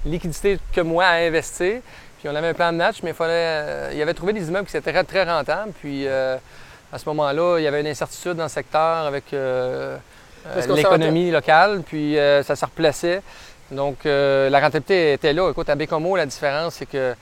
liquidités 0.06 0.60
que 0.74 0.82
moi 0.82 1.06
à 1.06 1.14
investir. 1.18 1.82
Puis 2.20 2.30
on 2.30 2.36
avait 2.36 2.50
un 2.50 2.54
plan 2.54 2.72
de 2.72 2.78
match, 2.78 2.98
mais 3.04 3.12
il 3.12 3.16
fallait, 3.16 3.32
euh, 3.34 3.92
il 3.94 4.02
avait 4.02 4.14
trouvé 4.14 4.34
des 4.34 4.48
immeubles 4.48 4.68
qui 4.68 4.76
étaient 4.78 4.92
très, 4.92 5.04
très 5.04 5.24
rentables. 5.24 5.72
Puis 5.80 6.08
à 6.08 6.98
ce 6.98 7.06
moment-là, 7.10 7.58
il 7.60 7.64
y 7.64 7.68
avait 7.68 7.82
une 7.82 7.88
incertitude 7.88 8.34
dans 8.34 8.44
le 8.44 8.50
secteur 8.50 9.06
avec 9.08 9.26
euh, 10.48 10.62
l'économie 10.76 11.32
locale, 11.32 11.82
puis 11.86 12.18
euh, 12.18 12.44
ça 12.44 12.56
se 12.56 12.66
replaçait. 12.66 13.22
Donc 13.72 14.06
euh, 14.06 14.50
la 14.50 14.60
rentabilité 14.60 15.14
était 15.14 15.34
là. 15.34 15.50
Écoute, 15.50 15.70
à 15.70 15.76
Bécomo, 15.76 16.16
la 16.18 16.26
différence, 16.26 16.76
c'est 16.76 16.86
que 16.86 17.14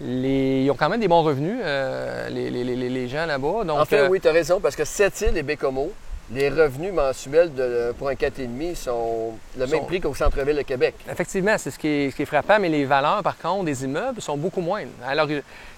les, 0.00 0.62
ils 0.64 0.70
ont 0.70 0.74
quand 0.76 0.88
même 0.88 1.00
des 1.00 1.08
bons 1.08 1.22
revenus, 1.22 1.58
euh, 1.64 2.28
les, 2.28 2.50
les- 2.50 2.64
les- 2.64 2.88
les 2.90 3.08
gens 3.08 3.24
là-bas. 3.26 3.64
Donc, 3.64 3.80
en 3.80 3.84
fait, 3.86 4.00
euh, 4.00 4.08
oui, 4.08 4.20
tu 4.20 4.28
as 4.28 4.32
raison, 4.32 4.60
parce 4.60 4.76
que 4.76 4.84
Sept-Îles 4.84 5.36
et 5.38 5.42
Bécomo, 5.42 5.90
les 6.30 6.48
revenus 6.50 6.92
mensuels 6.92 7.54
de, 7.54 7.92
pour 7.96 8.08
un 8.08 8.14
4,5 8.14 8.74
sont 8.74 9.32
le 9.56 9.66
même 9.66 9.86
prix 9.86 10.00
qu'au 10.00 10.14
centre-ville 10.14 10.56
de 10.56 10.62
Québec. 10.62 10.94
Effectivement, 11.10 11.56
c'est 11.56 11.70
ce 11.70 11.78
qui, 11.78 11.88
est, 11.88 12.10
ce 12.10 12.16
qui 12.16 12.22
est 12.22 12.26
frappant, 12.26 12.58
mais 12.60 12.68
les 12.68 12.84
valeurs, 12.84 13.22
par 13.22 13.38
contre, 13.38 13.64
des 13.64 13.84
immeubles 13.84 14.20
sont 14.20 14.36
beaucoup 14.36 14.60
moindres. 14.60 14.90
Alors, 15.06 15.28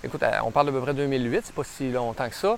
écoute, 0.02 0.22
on 0.44 0.50
parle 0.50 0.66
d'à 0.66 0.72
peu 0.72 0.80
près 0.80 0.94
2008, 0.94 1.40
c'est 1.44 1.54
pas 1.54 1.64
si 1.64 1.90
longtemps 1.92 2.28
que 2.28 2.34
ça. 2.34 2.56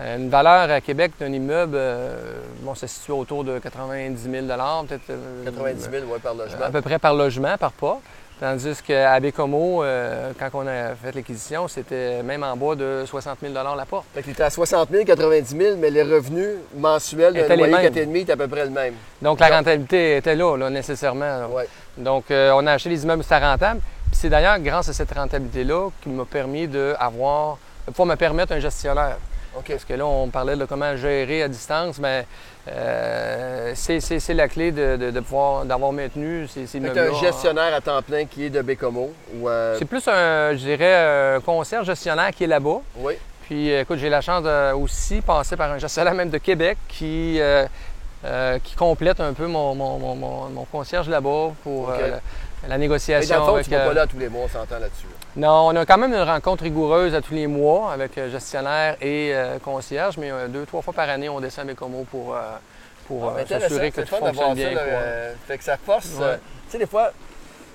Euh, 0.00 0.16
Une 0.16 0.28
valeur 0.28 0.70
à 0.70 0.80
Québec 0.80 1.12
d'un 1.20 1.32
immeuble, 1.32 1.76
euh, 1.76 2.40
bon, 2.62 2.74
ça 2.74 2.88
se 2.88 2.96
situe 2.96 3.12
autour 3.12 3.44
de 3.44 3.58
90 3.58 4.22
000 4.28 4.46
peut-être. 4.88 5.10
euh, 5.10 5.44
90 5.44 5.88
000 5.90 5.92
ouais, 6.06 6.18
par 6.18 6.34
logement. 6.34 6.64
À 6.64 6.70
peu 6.70 6.80
près 6.82 6.98
par 6.98 7.14
logement, 7.14 7.56
par 7.58 7.72
porte. 7.72 8.00
Tandis 8.40 8.82
qu'à 8.84 9.20
Bécomo, 9.20 9.84
euh, 9.84 10.32
quand 10.36 10.48
on 10.54 10.66
a 10.66 10.96
fait 10.96 11.12
l'acquisition, 11.14 11.68
c'était 11.68 12.20
même 12.24 12.42
en 12.42 12.56
bas 12.56 12.74
de 12.74 13.04
60 13.06 13.38
000 13.40 13.54
la 13.54 13.86
porte. 13.86 14.06
Fait 14.12 14.22
que 14.24 14.30
était 14.30 14.42
à 14.42 14.50
60 14.50 14.88
000, 14.90 15.04
90 15.04 15.56
000, 15.56 15.76
mais 15.78 15.90
les 15.90 16.02
revenus 16.02 16.56
mensuels 16.76 17.36
Étaient 17.36 17.48
d'un 17.50 17.54
les 17.54 17.70
loyer 17.70 17.90
mêmes. 17.90 18.12
4,5 18.12 18.26
est 18.26 18.30
à 18.30 18.36
peu 18.36 18.48
près 18.48 18.64
le 18.64 18.70
même. 18.72 18.94
Donc 19.22 19.38
la 19.38 19.56
rentabilité 19.56 20.16
était 20.16 20.34
là, 20.34 20.56
là, 20.56 20.68
nécessairement. 20.68 21.24
là. 21.24 21.48
Ouais. 21.48 21.68
Donc 21.96 22.24
on 22.30 22.66
a 22.66 22.72
acheté 22.72 22.90
des 22.90 23.04
immeubles, 23.04 23.22
c'était 23.22 23.38
rentable. 23.38 23.80
Puis 24.10 24.18
c'est 24.20 24.28
d'ailleurs 24.28 24.58
grâce 24.58 24.88
à 24.88 24.92
cette 24.92 25.12
rentabilité-là 25.14 25.90
qui 26.02 26.08
m'a 26.08 26.24
permis 26.24 26.66
d'avoir, 26.66 27.58
pouvoir 27.86 28.06
me 28.08 28.16
permettre 28.16 28.52
un 28.52 28.58
gestionnaire. 28.60 29.16
OK. 29.58 29.64
Parce 29.68 29.84
que 29.84 29.94
là, 29.94 30.06
on 30.06 30.28
parlait 30.28 30.56
de 30.56 30.64
comment 30.64 30.96
gérer 30.96 31.42
à 31.42 31.48
distance, 31.48 31.98
mais 31.98 32.26
euh, 32.68 33.72
c'est- 33.74 34.34
la 34.34 34.48
clé 34.48 34.72
de, 34.72 34.96
de- 34.96 35.10
de 35.10 35.20
pouvoir 35.20 35.64
d'avoir 35.64 35.92
maintenu 35.92 36.46
ces, 36.48 36.66
ces 36.66 36.80
t'as 36.80 37.10
un 37.10 37.14
gestionnaire 37.20 37.74
à 37.74 37.80
temps 37.80 38.02
plein 38.02 38.24
qui 38.24 38.46
est 38.46 38.50
de 38.50 38.62
Bécomo. 38.62 39.12
Euh, 39.46 39.76
C'est 39.78 39.84
plus 39.84 40.06
un, 40.08 40.52
je 40.52 40.58
dirais, 40.58 41.36
un 41.36 41.40
concierge 41.40 41.86
gestionnaire 41.86 42.30
qui 42.30 42.44
est 42.44 42.48
là-bas. 42.48 42.80
Oui. 42.96 43.14
Puis 43.42 43.70
écoute, 43.70 43.98
j'ai 43.98 44.08
la 44.08 44.22
chance 44.22 44.42
de 44.42 44.72
aussi 44.72 45.20
passer 45.20 45.56
par 45.56 45.70
un 45.70 45.78
gestionnaire 45.78 46.14
même 46.14 46.30
de 46.30 46.38
Québec 46.38 46.78
qui, 46.88 47.38
qui 48.64 48.74
complète 48.74 49.20
un 49.20 49.34
peu 49.34 49.46
mon, 49.46 49.74
mon, 49.74 50.64
concierge 50.72 51.08
là-bas 51.10 51.52
pour 51.62 51.92
la 52.68 52.78
négociation. 52.78 53.34
Et 53.34 53.38
dans 53.38 53.46
le 53.46 53.58
fond, 53.58 53.62
tu 53.62 53.70
vas 53.70 53.86
pas 53.86 53.94
là 53.94 54.06
tous 54.06 54.18
les 54.18 54.28
mois, 54.28 54.44
on 54.44 54.48
s'entend 54.48 54.78
là-dessus. 54.78 55.06
Non, 55.36 55.68
on 55.68 55.76
a 55.76 55.84
quand 55.84 55.98
même 55.98 56.12
une 56.12 56.22
rencontre 56.22 56.64
rigoureuse 56.64 57.14
à 57.14 57.20
tous 57.20 57.34
les 57.34 57.46
mois 57.46 57.92
avec 57.92 58.16
euh, 58.16 58.30
gestionnaire 58.30 58.96
et 59.00 59.32
euh, 59.34 59.58
concierge, 59.58 60.16
mais 60.16 60.30
euh, 60.30 60.46
deux, 60.46 60.64
trois 60.64 60.80
fois 60.80 60.94
par 60.94 61.08
année, 61.08 61.28
on 61.28 61.40
descend 61.40 61.64
à 61.64 61.72
Bécomo 61.72 62.06
pour, 62.10 62.36
pour 63.08 63.32
ah, 63.36 63.46
s'assurer 63.46 63.90
que 63.90 64.02
tout 64.02 64.16
fonctionne 64.16 64.54
bien. 64.54 64.74
Ça, 64.74 64.80
fait 65.46 65.58
que 65.58 65.64
ça 65.64 65.76
force. 65.76 66.10
tu 66.10 66.22
sais, 66.68 66.78
des 66.78 66.86
fois, 66.86 67.10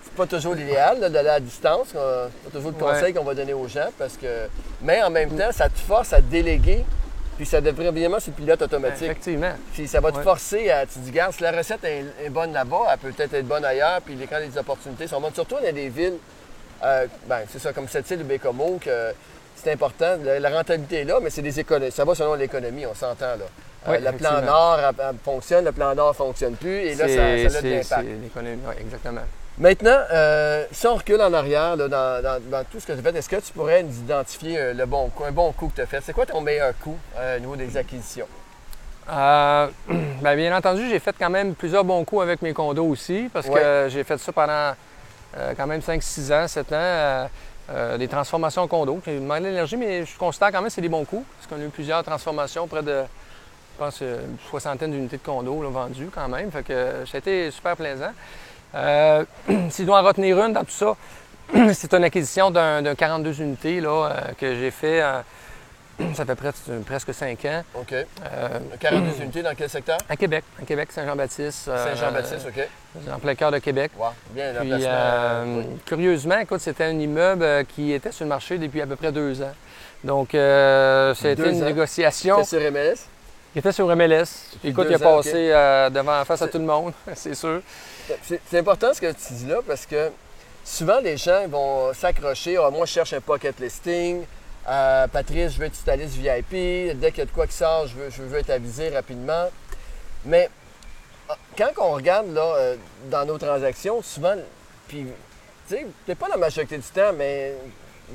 c'est 0.03 0.13
pas 0.13 0.25
toujours 0.25 0.53
l'idéal 0.53 0.99
d'aller 1.11 1.29
à 1.29 1.39
distance. 1.39 1.87
C'est 1.91 1.97
pas 1.97 2.51
toujours 2.51 2.71
le 2.71 2.77
conseil 2.77 3.13
qu'on 3.13 3.25
va 3.25 3.35
donner 3.35 3.53
aux 3.53 3.67
gens 3.67 3.89
parce 3.97 4.15
que. 4.15 4.47
Mais 4.81 5.03
en 5.03 5.09
même 5.09 5.31
temps, 5.31 5.51
ça 5.51 5.67
te 5.67 5.79
force 5.79 6.13
à 6.13 6.21
déléguer. 6.21 6.85
Puis 7.39 7.45
ça 7.45 7.61
devrait 7.61 7.85
évidemment 7.85 8.19
sur 8.19 8.33
le 8.35 8.43
pilote 8.43 8.61
automatique. 8.61 9.03
Effectivement. 9.03 9.53
Puis 9.71 9.87
ça 9.87 10.01
va 10.01 10.11
te 10.11 10.19
forcer 10.19 10.69
à. 10.71 10.85
Tu 10.85 10.95
te 10.95 10.99
dis, 10.99 11.11
regarde, 11.11 11.31
si 11.31 11.41
la 11.41 11.53
recette 11.53 11.79
est, 11.85 12.29
bonne 12.29 12.51
là-bas, 12.51 12.87
elle 12.91 12.97
peut 12.97 13.11
peut-être 13.13 13.33
être 13.33 13.47
bonne 13.47 13.63
ailleurs. 13.63 14.01
Puis 14.01 14.17
quand 14.29 14.39
les 14.39 14.57
opportunités 14.57 15.07
sont 15.07 15.21
bonnes, 15.21 15.33
surtout 15.33 15.55
dans 15.55 15.73
des 15.73 15.87
villes 15.87 16.17
euh, 16.83 17.07
ben, 17.27 17.39
c'est 17.49 17.59
ça, 17.59 17.71
comme 17.71 17.87
cette 17.87 18.11
île 18.11 18.17
de 18.17 18.23
Bécomo, 18.23 18.77
que 18.83 19.13
c'est 19.55 19.71
important. 19.71 20.17
La, 20.21 20.49
rentabilité 20.49 20.97
est 20.97 21.03
là, 21.05 21.19
mais 21.21 21.29
c'est 21.29 21.41
des 21.41 21.57
économies. 21.61 21.93
Ça 21.93 22.03
va 22.03 22.13
selon 22.13 22.33
l'économie, 22.33 22.85
on 22.85 22.93
s'entend 22.93 23.37
là. 23.37 23.45
Euh, 23.87 23.99
le 23.99 24.17
plan 24.17 24.41
Nord 24.41 24.79
fonctionne, 25.23 25.63
le 25.63 25.71
plan 25.71 25.95
Nord 25.95 26.09
ne 26.09 26.15
fonctionne 26.15 26.55
plus, 26.55 26.79
et 26.79 26.95
là, 26.95 27.07
ça, 27.07 27.49
ça 27.49 27.57
a 27.57 27.61
de 27.61 27.69
l'impact. 27.69 27.87
C'est 27.87 28.21
l'économie, 28.21 28.61
oui, 28.67 28.75
exactement. 28.81 29.21
Maintenant, 29.59 29.97
euh, 30.11 30.65
si 30.71 30.87
on 30.87 30.95
recule 30.95 31.21
en 31.21 31.33
arrière 31.33 31.75
là, 31.75 31.87
dans, 31.89 32.63
tout 32.71 32.79
ce 32.79 32.87
que 32.87 32.93
tu 32.93 32.99
as 32.99 33.01
fait, 33.01 33.17
est-ce 33.17 33.29
que 33.29 33.35
tu 33.35 33.51
pourrais 33.51 33.83
nous 33.83 33.97
identifier 33.97 34.73
le 34.73 34.85
bon 34.85 35.11
un 35.25 35.31
bon 35.31 35.51
coup 35.51 35.67
que 35.67 35.75
tu 35.75 35.81
as 35.81 35.85
fait? 35.85 36.01
C'est 36.01 36.13
quoi 36.13 36.25
ton 36.25 36.41
meilleur 36.41 36.77
coup 36.79 36.97
au 37.17 37.39
niveau 37.39 37.55
des 37.55 37.75
acquisitions? 37.75 38.27
Ben, 40.21 40.35
bien 40.35 40.55
entendu, 40.55 40.87
j'ai 40.89 40.99
fait 40.99 41.15
quand 41.17 41.29
même 41.29 41.55
plusieurs 41.55 41.83
bons 41.83 42.03
coups 42.03 42.21
avec 42.21 42.41
mes 42.41 42.53
condos 42.53 42.85
aussi, 42.85 43.29
parce 43.33 43.47
que 43.47 43.87
j'ai 43.89 44.03
fait 44.03 44.17
ça 44.17 44.31
pendant 44.31 44.73
euh, 45.37 45.53
quand 45.55 45.67
même 45.67 45.81
5-6 45.81 46.33
ans, 46.33 46.47
7 46.47 46.71
ans, 46.71 46.75
euh, 46.75 47.27
euh, 47.69 47.97
des 47.97 48.07
transformations 48.07 48.63
en 48.63 48.67
condo. 48.67 48.99
J'ai 49.05 49.19
demandé 49.19 49.45
l'énergie, 49.49 49.77
mais 49.77 50.05
je 50.05 50.17
considère 50.17 50.51
quand 50.51 50.59
même 50.59 50.65
que 50.65 50.73
c'est 50.73 50.81
des 50.81 50.89
bons 50.89 51.05
coups, 51.05 51.25
parce 51.37 51.47
qu'on 51.47 51.63
a 51.63 51.67
eu 51.67 51.69
plusieurs 51.69 52.03
transformations, 52.03 52.67
près 52.67 52.81
de, 52.81 53.03
je 53.03 53.79
pense, 53.83 54.01
une 54.01 54.37
soixantaine 54.49 54.91
d'unités 54.91 55.17
de 55.17 55.23
condos 55.23 55.69
vendues 55.69 56.09
quand 56.13 56.27
même. 56.27 56.51
Fait 56.51 56.63
que 56.63 57.05
ça 57.05 57.15
a 57.15 57.19
été 57.19 57.51
super 57.51 57.75
plaisant. 57.75 58.11
si 59.69 59.81
je 59.81 59.83
dois 59.83 60.01
en 60.01 60.03
retenir 60.03 60.39
une 60.39 60.53
dans 60.53 60.63
tout 60.63 60.71
ça, 60.71 60.95
c'est 61.73 61.93
une 61.93 62.03
acquisition 62.03 62.51
d'un 62.51 62.95
42 62.95 63.41
unités 63.41 63.81
là, 63.81 64.31
que 64.37 64.55
j'ai 64.55 64.71
fait 64.71 65.01
Ça 66.15 66.25
fait 66.25 66.35
presque, 66.85 67.13
cinq 67.13 67.45
ans. 67.45 67.63
OK. 67.75 67.93
Euh, 67.93 68.59
42 68.79 69.23
unités 69.23 69.41
dans 69.41 69.53
quel 69.55 69.69
secteur? 69.69 69.97
À 70.07 70.15
Québec. 70.15 70.43
À 70.61 70.65
Québec, 70.65 70.91
Saint-Jean-Baptiste. 70.91 71.67
Euh, 71.67 71.85
Saint-Jean-Baptiste, 71.85 72.47
OK. 72.47 72.67
En 73.13 73.19
plein 73.19 73.35
cœur 73.35 73.51
de 73.51 73.59
Québec. 73.59 73.91
Wow. 73.97 74.07
Bien, 74.31 74.53
Puis, 74.59 74.71
euh, 74.73 75.63
Curieusement, 75.85 76.39
écoute, 76.39 76.61
c'était 76.61 76.85
un 76.85 76.97
immeuble 76.97 77.43
euh, 77.43 77.63
qui 77.63 77.91
était 77.91 78.11
sur 78.11 78.25
le 78.25 78.29
marché 78.29 78.57
depuis 78.57 78.81
à 78.81 78.87
peu 78.87 78.95
près 78.95 79.11
deux 79.11 79.41
ans. 79.41 79.53
Donc, 80.03 80.29
c'était 80.31 81.49
une 81.49 81.63
négociation. 81.63 82.43
C'était 82.43 82.61
sur 82.61 82.71
MLS? 82.71 82.97
Il 83.55 83.59
était 83.59 83.71
sur 83.71 83.95
MLS. 83.95 84.57
Écoute, 84.63 84.87
il 84.89 84.95
a 84.95 84.99
passé 84.99 85.49
devant 85.91 86.23
face 86.23 86.41
à 86.41 86.47
tout 86.47 86.59
le 86.59 86.65
monde, 86.65 86.93
c'est 87.15 87.35
sûr. 87.35 87.61
C'est 88.23 88.57
important 88.57 88.93
ce 88.93 89.01
que 89.01 89.11
tu 89.11 89.33
dis 89.33 89.45
là 89.45 89.59
parce 89.65 89.85
que 89.85 90.11
souvent 90.63 90.99
les 90.99 91.17
gens 91.17 91.47
vont 91.47 91.93
s'accrocher. 91.93 92.57
Ah, 92.57 92.69
moi, 92.69 92.85
je 92.85 92.91
cherche 92.93 93.13
un 93.13 93.21
pocket 93.21 93.59
listing. 93.59 94.25
Euh, 94.67 95.07
Patrice, 95.07 95.53
je 95.53 95.59
veux 95.59 95.65
être 95.65 95.75
VIP. 95.87 96.97
Dès 96.99 97.11
qu'il 97.11 97.19
y 97.19 97.21
a 97.21 97.25
de 97.25 97.31
quoi 97.31 97.47
qui 97.47 97.53
sort, 97.53 97.87
je 97.87 97.95
veux, 97.95 98.09
je 98.09 98.21
veux 98.21 98.39
être 98.39 98.49
avisé 98.49 98.89
rapidement. 98.89 99.47
Mais 100.25 100.49
ah, 101.29 101.37
quand 101.57 101.69
on 101.77 101.91
regarde 101.91 102.33
là, 102.33 102.55
euh, 102.55 102.75
dans 103.09 103.25
nos 103.25 103.37
transactions, 103.37 104.01
souvent, 104.01 104.35
puis, 104.87 105.05
tu 105.67 105.75
sais, 105.75 105.85
peut-être 106.05 106.19
pas 106.19 106.27
la 106.27 106.37
majorité 106.37 106.77
du 106.77 106.87
temps, 106.87 107.13
mais 107.15 107.53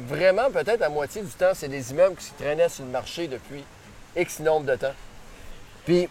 vraiment, 0.09 0.51
peut-être 0.51 0.81
la 0.81 0.89
moitié 0.89 1.23
du 1.23 1.31
temps, 1.31 1.53
c'est 1.55 1.69
des 1.69 1.93
immeubles 1.93 2.17
qui 2.17 2.31
traînaient 2.33 2.69
sur 2.69 2.85
le 2.85 2.91
marché 2.91 3.29
depuis 3.29 3.65
X 4.17 4.41
nombre 4.41 4.67
de 4.67 4.77
temps. 4.77 4.95
Puis, 5.85 6.09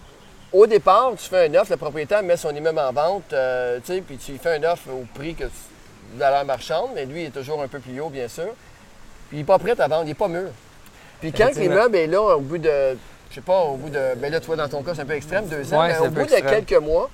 au 0.54 0.68
départ, 0.68 1.12
tu 1.18 1.28
fais 1.28 1.48
un 1.48 1.56
offre, 1.56 1.72
le 1.72 1.78
propriétaire 1.78 2.24
met 2.24 2.38
son 2.38 2.56
immeuble 2.56 2.80
en 2.80 2.94
vente, 2.94 3.34
euh, 3.34 3.80
tu 3.84 3.94
sais, 3.94 4.02
puis 4.02 4.18
tu 4.18 4.38
fais 4.38 4.56
un 4.58 4.63
offre 4.72 4.89
au 4.89 5.06
prix 5.13 5.36
que 5.36 5.46
de 5.46 6.20
la 6.20 6.44
marchande, 6.44 6.92
mais 6.96 7.06
lui, 7.06 7.24
il 7.24 7.26
est 7.28 7.30
toujours 7.32 7.62
un 7.62 7.68
peu 7.68 7.80
plus 7.80 8.00
haut, 8.00 8.10
bien 8.10 8.28
sûr 8.28 8.54
il 9.34 9.39
n'est 9.39 9.44
pas 9.44 9.60
prêt 9.60 9.80
à 9.80 9.88
vendre, 9.88 10.04
il 10.04 10.10
n'est 10.10 10.13
pas 10.13 10.28
mûr. 10.28 10.50
Puis 11.20 11.34
quand 11.34 11.50
l'immeuble 11.56 11.96
est 11.96 12.08
là, 12.08 12.22
au 12.22 12.39
bout 12.39 12.58
de, 12.58 12.98
je 13.30 13.36
sais 13.36 13.42
pas, 13.42 13.60
au 13.62 13.76
bout 13.76 13.89
de, 13.89 14.16
ben 14.16 14.32
là, 14.32 14.39
toi, 14.39 14.56
dans 14.56 14.70
ton 14.70 14.84
cas, 14.84 14.94
c'est 14.94 15.02
un 15.02 15.06
peu 15.06 15.13
extrême, 15.13 15.48
deux 15.48 15.74
ans, 15.74 15.84
mais 15.84 15.98
au 15.98 16.10
bout 16.10 16.26
de 16.26 16.39
quelques 16.39 16.82
mois, 16.82 17.10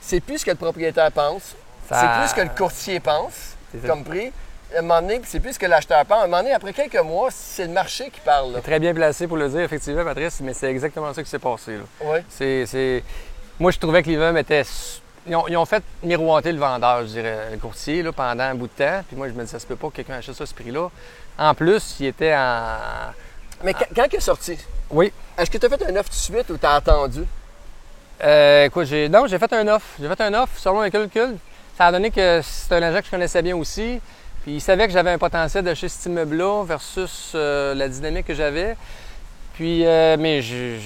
c'est 0.00 0.20
plus 0.20 0.38
ce 0.38 0.44
que 0.44 0.50
le 0.50 0.56
propriétaire 0.56 1.10
pense, 1.10 1.54
c'est 1.88 1.94
plus 2.18 2.28
ce 2.28 2.34
que 2.34 2.40
le 2.42 2.50
courtier 2.56 3.00
pense, 3.00 3.56
comme 3.86 4.04
prix. 4.04 4.32
À 4.74 4.78
un 4.78 4.82
moment 4.82 5.00
donné, 5.00 5.20
c'est 5.24 5.40
plus 5.40 5.52
ce 5.52 5.58
que 5.58 5.66
l'acheteur 5.66 6.04
pense. 6.04 6.18
À 6.18 6.24
un 6.24 6.26
moment 6.26 6.42
donné, 6.42 6.52
après 6.52 6.72
quelques 6.72 6.96
mois, 6.96 7.28
c'est 7.30 7.66
le 7.66 7.72
marché 7.72 8.10
qui 8.10 8.20
parle. 8.20 8.60
Très 8.62 8.80
bien 8.80 8.92
placé 8.92 9.26
pour 9.26 9.36
le 9.36 9.48
dire, 9.48 9.60
effectivement, 9.60 10.04
Patrice, 10.04 10.40
mais 10.42 10.54
c'est 10.54 10.70
exactement 10.70 11.12
ça 11.14 11.22
qui 11.22 11.30
s'est 11.30 11.38
passé. 11.38 11.78
Oui. 12.00 12.18
C'est, 12.28 13.02
Moi, 13.60 13.70
je 13.70 13.78
trouvais 13.78 14.02
que 14.02 14.08
l'immeuble 14.08 14.38
était 14.38 14.64
ils 15.28 15.56
ont, 15.56 15.64
fait 15.64 15.82
miroiter 16.02 16.52
le 16.52 16.58
vendeur, 16.58 17.00
je 17.02 17.06
dirais, 17.06 17.48
le 17.52 17.58
courtier, 17.58 18.02
là, 18.02 18.12
pendant 18.12 18.44
un 18.44 18.54
bout 18.54 18.68
de 18.68 18.84
temps. 18.84 19.02
Puis 19.08 19.16
moi, 19.16 19.28
je 19.28 19.32
me 19.32 19.40
disais, 19.40 19.52
ça 19.52 19.58
se 19.58 19.66
peut 19.66 19.76
pas 19.76 19.88
que 19.88 19.96
quelqu'un 19.96 20.14
achète 20.14 20.34
ça 20.34 20.44
à 20.44 20.46
ce 20.46 20.54
prix-là. 20.54 20.88
En 21.38 21.54
plus, 21.54 21.96
il 22.00 22.06
était 22.06 22.34
en. 22.34 22.76
Mais 23.64 23.74
quand, 23.74 24.04
il 24.12 24.16
est 24.16 24.20
sorti, 24.20 24.58
oui. 24.90 25.12
est-ce 25.36 25.50
que 25.50 25.58
tu 25.58 25.66
as 25.66 25.68
fait 25.68 25.82
un 25.84 25.96
offre 25.96 26.10
tout 26.10 26.16
de 26.16 26.36
suite 26.36 26.50
ou 26.50 26.58
tu 26.58 26.66
as 26.66 26.74
attendu? 26.74 27.24
Euh, 28.22 28.64
écoute, 28.66 28.86
j'ai... 28.86 29.08
non, 29.08 29.26
j'ai 29.26 29.38
fait 29.38 29.52
un 29.52 29.66
offre. 29.68 29.86
J'ai 30.00 30.08
fait 30.08 30.20
un 30.20 30.34
offre 30.34 30.58
selon 30.58 30.80
un 30.80 30.90
calcul. 30.90 31.36
Ça 31.76 31.86
a 31.86 31.92
donné 31.92 32.10
que 32.10 32.40
c'est 32.42 32.72
un 32.74 32.82
agent 32.82 33.00
que 33.00 33.06
je 33.06 33.10
connaissais 33.10 33.42
bien 33.42 33.56
aussi. 33.56 34.00
Puis 34.46 34.54
il 34.54 34.60
savait 34.60 34.86
que 34.86 34.92
j'avais 34.92 35.10
un 35.10 35.18
potentiel 35.18 35.64
d'acheter 35.64 35.88
cet 35.88 36.06
immeuble-là 36.06 36.62
versus 36.62 37.32
euh, 37.34 37.74
la 37.74 37.88
dynamique 37.88 38.26
que 38.26 38.34
j'avais. 38.34 38.76
Puis, 39.54 39.84
euh, 39.84 40.16
mais 40.16 40.40
j'ai 40.40 40.78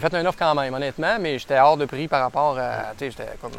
fait 0.00 0.14
un 0.14 0.24
offre 0.24 0.38
quand 0.38 0.54
même, 0.54 0.72
honnêtement, 0.72 1.18
mais 1.20 1.38
j'étais 1.38 1.58
hors 1.58 1.76
de 1.76 1.84
prix 1.84 2.08
par 2.08 2.22
rapport 2.22 2.58
à. 2.58 2.92
Tu 2.96 3.04
sais, 3.04 3.10
j'étais 3.10 3.36
comme. 3.38 3.52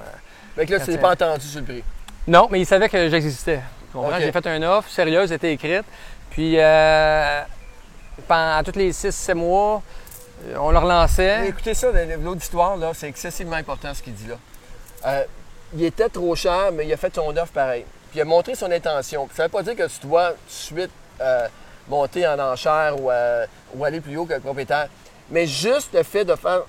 Mais 0.58 0.66
là, 0.66 0.80
tu 0.80 0.90
n'es 0.90 0.98
pas 0.98 1.12
entendu 1.12 1.46
sur 1.46 1.60
le 1.60 1.66
prix? 1.68 1.84
Non, 2.28 2.48
mais 2.50 2.62
il 2.62 2.66
savait 2.66 2.90
que 2.90 3.10
j'existais. 3.10 3.62
J'ai 4.20 4.32
fait 4.32 4.48
un 4.48 4.64
offre 4.64 4.90
sérieuse, 4.90 5.32
était 5.32 5.54
écrite. 5.54 5.86
Puis, 6.32 6.56
euh, 6.58 7.42
pendant 8.28 8.64
tous 8.64 8.76
les 8.76 8.92
6-7 8.92 9.36
mois, 9.36 9.84
euh, 10.48 10.56
on 10.60 10.72
le 10.72 10.80
relançait. 10.80 11.48
écoutez 11.48 11.76
ça, 11.76 11.90
l'autre 12.24 12.42
histoire, 12.42 12.76
là, 12.76 12.90
c'est 12.96 13.08
excessivement 13.08 13.58
important 13.58 13.94
ce 13.94 14.02
qu'il 14.02 14.16
dit 14.16 14.30
là. 14.30 14.36
Euh, 15.06 15.24
il 15.76 15.84
était 15.84 16.10
trop 16.10 16.36
cher, 16.36 16.72
mais 16.74 16.88
il 16.88 16.94
a 16.94 16.98
fait 16.98 17.14
son 17.14 17.30
offre 17.38 17.54
pareil. 17.54 17.86
Puis 18.10 18.20
il 18.20 18.22
a 18.22 18.26
montré 18.26 18.56
son 18.56 18.72
intention. 18.72 19.28
ça 19.34 19.44
ne 19.44 19.48
veut 19.48 19.52
pas 19.52 19.64
dire 19.64 19.76
que 19.76 19.88
tu 19.88 20.08
dois 20.08 20.32
tout 20.32 20.36
de 20.48 20.52
suite 20.52 20.92
monter 21.88 22.28
en 22.28 22.40
enchère 22.40 22.96
ou, 23.00 23.84
aller 23.84 24.02
plus 24.02 24.18
haut 24.18 24.26
que 24.26 24.34
le 24.34 24.40
propriétaire. 24.40 24.88
Mais 25.30 25.46
juste 25.46 25.94
le 25.94 26.04
fait 26.04 26.26
de 26.26 26.36
faire 26.36 26.64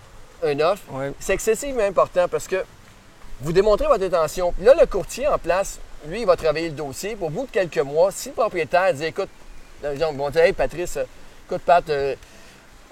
une 0.44 0.62
offre, 0.62 0.82
c'est 1.20 1.34
excessivement 1.34 1.82
important 1.82 2.28
parce 2.28 2.46
que 2.46 2.64
vous 3.40 3.52
démontrez 3.52 3.86
votre 3.86 4.04
intention. 4.04 4.52
Là, 4.60 4.74
le 4.78 4.86
courtier 4.86 5.28
en 5.28 5.38
place, 5.38 5.78
lui, 6.06 6.20
il 6.20 6.26
va 6.26 6.36
travailler 6.36 6.68
le 6.68 6.74
dossier. 6.74 7.16
Pour 7.16 7.30
bout 7.30 7.46
de 7.46 7.50
quelques 7.50 7.78
mois, 7.78 8.10
si 8.10 8.28
le 8.28 8.34
propriétaire 8.34 8.92
dit 8.94 9.04
écoute, 9.04 9.28
ils 9.82 9.98
vont 9.98 10.30
dire 10.30 10.42
Hey 10.42 10.52
Patrice, 10.52 10.96
euh, 10.96 11.04
écoute 11.46 11.62
Pat, 11.64 11.88
euh, 11.88 12.14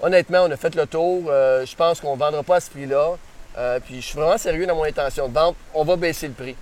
honnêtement, 0.01 0.43
on 0.43 0.51
a 0.51 0.57
fait 0.57 0.73
le 0.75 0.85
tour, 0.87 1.25
euh, 1.27 1.65
je 1.65 1.75
pense 1.75 1.99
qu'on 1.99 2.15
ne 2.15 2.19
vendra 2.19 2.43
pas 2.43 2.57
à 2.57 2.59
ce 2.59 2.69
prix-là. 2.69 3.15
puis 3.85 4.01
je 4.01 4.05
suis 4.05 4.17
vraiment 4.17 4.37
sérieux 4.37 4.65
dans 4.65 4.75
mon 4.75 4.83
intention 4.83 5.27
de 5.27 5.33
vente, 5.33 5.55
on 5.73 5.83
va 5.83 5.95
baisser 5.95 6.27
le 6.27 6.33
prix. 6.33 6.55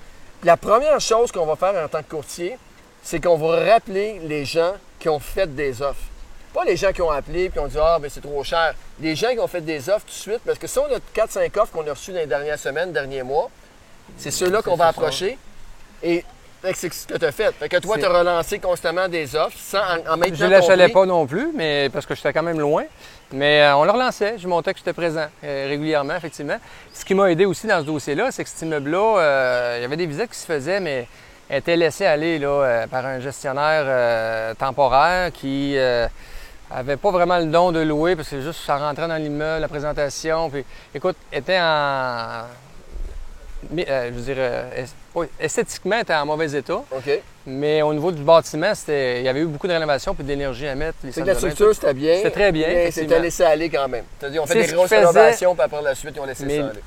La 0.45 0.57
première 0.57 1.01
chose 1.01 1.31
qu'on 1.31 1.45
va 1.45 1.55
faire 1.55 1.83
en 1.83 1.87
tant 1.87 2.03
que 2.03 2.09
courtier, 2.09 2.57
c'est 3.03 3.21
qu'on 3.21 3.35
va 3.35 3.73
rappeler 3.73 4.19
les 4.23 4.45
gens 4.45 4.73
qui 4.99 5.09
ont 5.09 5.19
fait 5.19 5.53
des 5.53 5.81
offres. 5.81 6.03
Pas 6.53 6.63
les 6.63 6.77
gens 6.77 6.93
qui 6.93 7.01
ont 7.01 7.09
appelé 7.09 7.51
et 7.53 7.59
ont 7.59 7.67
dit 7.67 7.77
Ah, 7.81 7.97
mais 7.99 8.09
c'est 8.09 8.21
trop 8.21 8.43
cher. 8.43 8.75
Les 9.01 9.15
gens 9.15 9.31
qui 9.31 9.39
ont 9.39 9.47
fait 9.47 9.61
des 9.61 9.89
offres 9.89 10.05
tout 10.05 10.13
de 10.13 10.33
suite, 10.33 10.41
parce 10.45 10.59
que 10.59 10.67
si 10.67 10.77
on 10.79 10.85
a 10.85 11.25
4-5 11.25 11.59
offres 11.59 11.71
qu'on 11.73 11.85
a 11.87 11.91
reçues 11.91 12.13
dans 12.13 12.19
les 12.19 12.27
dernières 12.27 12.59
semaines, 12.59 12.93
derniers 12.93 13.23
mois, 13.23 13.49
c'est 14.17 14.31
ceux-là 14.31 14.61
qu'on 14.61 14.75
va 14.75 14.87
approcher. 14.87 15.37
Et 16.03 16.23
c'est 16.73 16.93
ce 16.93 17.07
que 17.07 17.17
tu 17.17 17.25
as 17.25 17.31
fait. 17.31 17.51
Fait 17.55 17.67
que 17.67 17.77
toi, 17.77 17.97
tu 17.97 18.05
as 18.05 18.17
relancé 18.17 18.59
constamment 18.59 19.07
des 19.07 19.35
offres 19.35 19.57
sans, 19.59 19.79
en, 19.79 20.21
Je 20.31 20.45
ne 20.45 20.49
l'achalais 20.49 20.89
pas 20.89 21.05
non 21.05 21.25
plus, 21.25 21.51
mais 21.53 21.89
parce 21.91 22.05
que 22.05 22.15
j'étais 22.15 22.33
quand 22.33 22.43
même 22.43 22.59
loin. 22.59 22.83
Mais 23.31 23.61
euh, 23.61 23.75
on 23.75 23.83
le 23.83 23.91
relançait. 23.91 24.37
Je 24.37 24.47
montais 24.47 24.73
que 24.73 24.79
j'étais 24.79 24.93
présent 24.93 25.27
euh, 25.43 25.67
régulièrement, 25.67 26.15
effectivement. 26.15 26.57
Ce 26.93 27.03
qui 27.03 27.15
m'a 27.15 27.31
aidé 27.31 27.45
aussi 27.45 27.67
dans 27.67 27.79
ce 27.79 27.85
dossier-là, 27.85 28.31
c'est 28.31 28.43
que 28.43 28.49
cet 28.49 28.61
immeuble-là, 28.61 29.19
euh, 29.19 29.75
il 29.79 29.81
y 29.81 29.85
avait 29.85 29.97
des 29.97 30.05
visites 30.05 30.29
qui 30.29 30.37
se 30.37 30.45
faisaient, 30.45 30.79
mais 30.79 31.07
était 31.49 31.75
laissé 31.75 32.05
aller 32.05 32.39
là, 32.39 32.87
par 32.89 33.05
un 33.05 33.19
gestionnaire 33.19 34.55
temporaire 34.55 35.31
qui 35.31 35.77
avait 36.71 36.97
pas 36.97 37.11
vraiment 37.11 37.37
le 37.37 37.45
don 37.45 37.71
de 37.71 37.81
louer 37.81 38.15
parce 38.15 38.29
que 38.29 38.41
juste 38.41 38.61
ça 38.65 38.77
rentrait 38.77 39.07
dans 39.07 39.21
l'immeuble, 39.21 39.61
la 39.61 39.67
présentation. 39.67 40.49
Puis, 40.49 40.65
écoute, 40.95 41.15
était 41.31 41.59
en 41.61 42.45
mais, 43.71 43.85
euh, 43.89 44.07
je 44.09 44.13
veux 44.13 44.21
dire, 44.21 44.35
euh, 44.37 44.85
esthétiquement, 45.39 45.97
était 45.99 46.13
en 46.13 46.25
mauvais 46.25 46.51
état. 46.51 46.75
OK. 46.75 47.19
Mais 47.47 47.81
au 47.81 47.93
niveau 47.93 48.11
du 48.11 48.21
bâtiment, 48.23 48.71
il 48.87 49.21
y 49.21 49.27
avait 49.27 49.41
eu 49.41 49.45
beaucoup 49.45 49.67
de 49.67 49.73
rénovations 49.73 50.13
puis 50.15 50.23
d'énergie 50.23 50.67
à 50.67 50.75
mettre. 50.75 50.97
C'est 51.11 51.21
que 51.21 51.27
la 51.27 51.35
structure, 51.35 51.73
c'était 51.73 51.93
bien. 51.93 52.15
C'était 52.17 52.31
très 52.31 52.51
bien, 52.51 52.67
Mais 52.67 52.91
c'était 52.91 53.19
laissé 53.19 53.43
aller 53.43 53.69
quand 53.69 53.87
même. 53.87 54.05
C'est-à-dire, 54.19 54.43
on 54.43 54.45
fait 54.47 54.65
des 54.65 54.73
grosses 54.73 54.89
faisait- 54.89 54.97
rénovations, 55.05 55.53
puis 55.55 55.63
après 55.63 55.81
la 55.81 55.95
suite, 55.95 56.13
ils 56.15 56.19
ont 56.19 56.25
laissé 56.25 56.45
Mais- 56.45 56.57
ça 56.59 56.67
aller. 56.67 56.81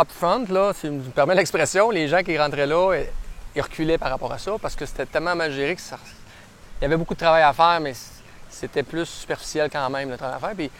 up 0.00 0.08
front, 0.10 0.44
là, 0.50 0.72
si 0.74 0.86
je 0.86 0.92
me 0.92 1.00
permets 1.10 1.34
l'expression, 1.34 1.90
les 1.90 2.08
gens 2.08 2.22
qui 2.22 2.36
rentraient 2.38 2.66
là, 2.66 2.92
ils 3.54 3.60
reculaient 3.62 3.98
par 3.98 4.10
rapport 4.10 4.32
à 4.32 4.38
ça 4.38 4.52
parce 4.60 4.74
que 4.74 4.86
c'était 4.86 5.06
tellement 5.06 5.36
mal 5.36 5.52
géré 5.52 5.74
que 5.76 5.80
ça. 5.80 5.98
Il 6.80 6.84
y 6.84 6.86
avait 6.86 6.96
beaucoup 6.96 7.14
de 7.14 7.18
travail 7.20 7.42
à 7.42 7.52
faire, 7.52 7.78
mais 7.80 7.92
c'était 8.50 8.82
plus 8.82 9.06
superficiel 9.06 9.68
quand 9.70 9.88
même 9.90 10.10
le 10.10 10.16
travail 10.16 10.36
à 10.36 10.40
faire. 10.40 10.56
Puis 10.56 10.70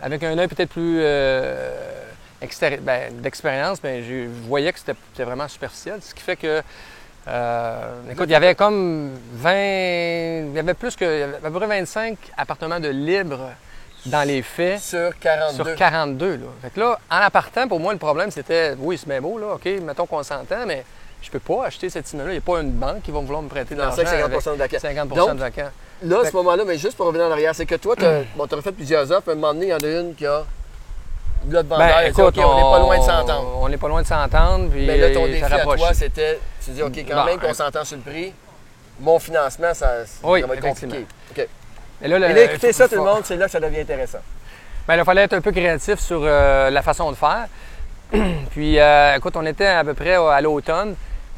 avec 0.00 0.22
un 0.22 0.38
œil 0.38 0.48
peut-être 0.48 0.70
plus 0.70 0.98
euh, 1.00 1.74
d'expérience, 2.40 3.80
ben, 3.80 4.02
je 4.02 4.26
voyais 4.46 4.72
que 4.72 4.78
c'était 4.78 5.24
vraiment 5.24 5.48
superficiel. 5.48 6.00
Ce 6.02 6.14
qui 6.14 6.22
fait 6.22 6.36
que. 6.36 6.62
euh, 7.28 8.12
écoute, 8.12 8.26
il 8.28 8.32
y 8.32 8.34
avait 8.36 8.54
comme 8.54 9.10
20. 9.34 9.52
Il 10.48 10.52
y 10.54 10.58
avait 10.58 10.74
plus 10.74 10.94
que. 10.96 11.04
Il 11.04 11.20
y 11.20 11.22
avait 11.22 11.36
à 11.36 11.50
peu 11.50 11.52
près 11.52 11.66
25 11.66 12.16
appartements 12.36 12.80
de 12.80 12.88
libre 12.88 13.38
dans 14.06 14.26
les 14.26 14.42
faits 14.42 14.80
Sur 14.80 15.18
42. 15.18 15.64
sur 15.64 15.74
42. 15.74 16.36
Là. 16.36 16.46
Fait 16.62 16.70
que 16.70 16.80
là, 16.80 16.98
en 17.10 17.16
appartant, 17.16 17.66
pour 17.66 17.80
moi, 17.80 17.92
le 17.92 17.98
problème, 17.98 18.30
c'était, 18.30 18.74
oui, 18.78 18.96
c'est 18.98 19.08
bien 19.08 19.20
beau, 19.20 19.36
là, 19.38 19.54
OK, 19.54 19.64
mettons 19.82 20.06
qu'on 20.06 20.22
s'entend, 20.22 20.64
mais 20.64 20.84
je 21.22 21.28
peux 21.30 21.40
pas 21.40 21.66
acheter 21.66 21.90
cette 21.90 22.12
immeuble-là. 22.12 22.34
Il 22.34 22.36
n'y 22.36 22.42
a 22.42 22.46
pas 22.54 22.60
une 22.60 22.70
banque 22.70 23.02
qui 23.02 23.10
va 23.10 23.18
vouloir 23.18 23.42
me 23.42 23.48
prêter 23.48 23.74
de 23.74 23.80
Dans 23.80 23.86
l'argent 23.86 24.04
50 24.04 24.12
avec 24.12 24.30
de 24.30 24.58
vacants. 24.58 24.78
50 24.78 25.08
Donc, 25.08 25.34
de 25.34 25.40
vacants. 25.40 25.70
Là, 26.02 26.20
à 26.20 26.30
ce 26.30 26.36
moment-là, 26.36 26.62
mais 26.64 26.78
juste 26.78 26.96
pour 26.96 27.06
revenir 27.06 27.26
en 27.26 27.32
arrière, 27.32 27.54
c'est 27.54 27.66
que 27.66 27.74
toi, 27.74 27.96
tu 27.96 28.04
as 28.04 28.62
fait 28.62 28.72
plusieurs 28.72 29.10
offres. 29.10 29.30
À 29.30 29.32
un 29.32 29.34
moment 29.34 29.54
donné, 29.54 29.66
il 29.66 29.70
y 29.70 29.74
en 29.74 29.78
a 29.78 30.00
une 30.00 30.14
qui 30.14 30.26
a. 30.26 30.44
Vendeur, 31.46 31.78
Ben, 31.78 31.86
il 31.86 31.92
a 31.92 32.02
dit, 32.04 32.08
écoute, 32.10 32.24
OK, 32.38 32.44
on 32.44 32.56
n'est 32.56 32.62
pas 32.62 32.78
loin 32.80 32.98
de 32.98 33.02
s'entendre. 33.04 33.58
On 33.60 33.68
n'est 33.68 33.76
pas 33.76 33.88
loin 33.88 34.02
de 34.02 34.06
s'entendre, 34.06 34.70
puis 34.70 34.86
Mais 34.86 34.96
là, 34.96 35.14
ton 35.14 35.24
euh, 35.24 35.28
défi 35.28 35.44
à 35.44 35.58
toi, 35.62 35.94
c'était. 35.94 36.40
Tu 36.64 36.70
dis, 36.72 36.82
OK, 36.82 36.92
quand 37.08 37.14
Bon, 37.16 37.24
même 37.24 37.38
qu'on 37.38 37.48
euh, 37.50 37.54
s'entend 37.54 37.84
sur 37.84 37.96
le 37.96 38.02
prix, 38.02 38.32
mon 39.00 39.18
financement, 39.18 39.72
ça, 39.74 39.92
Oui, 40.22 40.40
ça 40.40 40.46
va 40.46 40.54
être 40.54 40.60
compliqué. 40.62 41.06
OK. 41.30 41.48
Et 42.02 42.08
là, 42.08 42.18
le- 42.18 42.30
Et 42.30 42.32
là, 42.34 42.42
écoutez 42.44 42.72
ça, 42.72 42.88
tout 42.88 42.96
le 42.96 43.02
monde, 43.02 43.20
c'est 43.24 43.36
là 43.36 43.46
que 43.46 43.50
ça 43.52 43.60
devient 43.60 43.80
intéressant. 43.80 44.18
Ben, 44.88 44.96
il 44.96 45.04
fallait 45.04 45.22
être 45.22 45.32
un 45.34 45.40
peu 45.40 45.52
créatif 45.52 45.98
sur 46.00 46.20
euh, 46.22 46.70
la 46.70 46.82
façon 46.82 47.10
de 47.10 47.16
faire. 47.16 47.46
puis, 48.50 48.78
euh, 48.78 49.16
écoute, 49.16 49.34
on 49.36 49.44
était 49.46 49.66
à 49.66 49.82
peu 49.84 49.94
près 49.94 50.14
à 50.14 50.40
l'automne. 50.40 50.94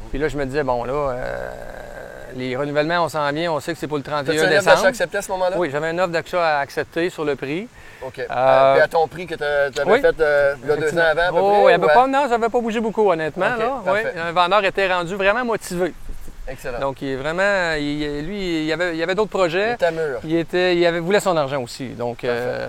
Puis 0.09 0.19
là, 0.19 0.27
je 0.27 0.37
me 0.37 0.45
disais, 0.45 0.63
bon, 0.63 0.83
là, 0.83 0.93
euh, 0.93 1.51
les 2.35 2.55
renouvellements, 2.55 3.05
on 3.05 3.09
s'en 3.09 3.31
vient, 3.31 3.51
on 3.51 3.59
sait 3.59 3.73
que 3.73 3.79
c'est 3.79 3.87
pour 3.87 3.97
le 3.97 4.03
31 4.03 4.23
T'as-tu 4.23 4.39
un 4.39 4.43
offre 4.43 4.49
décembre. 4.51 4.75
d'achat 4.75 4.87
accepté 4.87 5.17
à 5.17 5.21
ce 5.21 5.31
moment-là? 5.31 5.55
Oui, 5.57 5.69
j'avais 5.71 5.91
une 5.91 5.99
offre 5.99 6.11
d'achat 6.11 6.57
à 6.57 6.59
accepter 6.59 7.09
sur 7.09 7.25
le 7.25 7.35
prix. 7.35 7.67
OK. 8.05 8.19
Euh, 8.19 8.73
Puis 8.73 8.81
à 8.81 8.87
ton 8.87 9.07
prix 9.07 9.25
que 9.27 9.35
tu 9.35 9.43
avais 9.43 9.91
oui. 9.91 10.01
fait 10.01 10.19
euh, 10.19 10.55
il 10.63 10.69
y 10.69 10.71
a 10.71 10.75
deux 10.77 10.97
ans 10.97 11.01
avant, 11.11 11.21
à 11.21 11.27
peu 11.29 11.37
Oh, 11.39 11.49
près? 11.49 11.61
il 11.63 11.71
y 11.71 11.73
avait 11.73 11.85
ou, 11.85 11.87
pas, 11.87 12.07
non, 12.07 12.23
ça 12.23 12.37
n'avait 12.37 12.49
pas 12.49 12.59
bougé 12.61 12.79
beaucoup, 12.79 13.09
honnêtement. 13.11 13.55
Là. 13.57 13.81
Oui, 13.87 13.99
un 14.17 14.31
vendeur 14.31 14.63
était 14.63 14.91
rendu 14.91 15.15
vraiment 15.15 15.43
motivé. 15.45 15.87
euh, 15.87 16.51
Excellent. 16.51 16.79
Donc, 16.79 17.01
il 17.01 17.09
est 17.09 17.15
vraiment, 17.15 17.73
il- 17.77 18.25
lui, 18.25 18.61
il 18.61 18.65
y 18.65 18.73
avait, 18.73 18.95
il 18.95 19.03
avait 19.03 19.15
d'autres 19.15 19.29
projets. 19.29 19.77
mûr. 19.91 20.19
Il, 20.23 20.35
était, 20.35 20.75
il 20.75 20.85
avait, 20.85 20.99
voulait 20.99 21.19
son 21.19 21.35
argent 21.37 21.61
aussi. 21.61 21.89
Donc, 21.89 22.23
euh, 22.23 22.67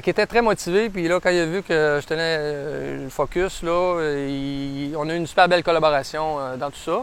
qu'il 0.00 0.08
était 0.10 0.26
très 0.26 0.42
motivé. 0.42 0.88
Puis 0.88 1.06
là, 1.06 1.20
quand 1.22 1.30
il 1.30 1.38
a 1.40 1.44
vu 1.46 1.62
que 1.62 1.98
je 2.02 2.06
tenais 2.06 2.36
euh, 2.40 3.04
le 3.04 3.08
focus, 3.10 3.62
là, 3.62 3.70
euh, 4.00 4.26
il- 4.28 4.96
on 4.96 5.08
a 5.08 5.12
eu 5.12 5.16
une 5.16 5.26
super 5.26 5.48
belle 5.48 5.62
collaboration 5.62 6.38
euh, 6.40 6.56
dans 6.56 6.70
tout 6.70 6.78
ça. 6.84 7.02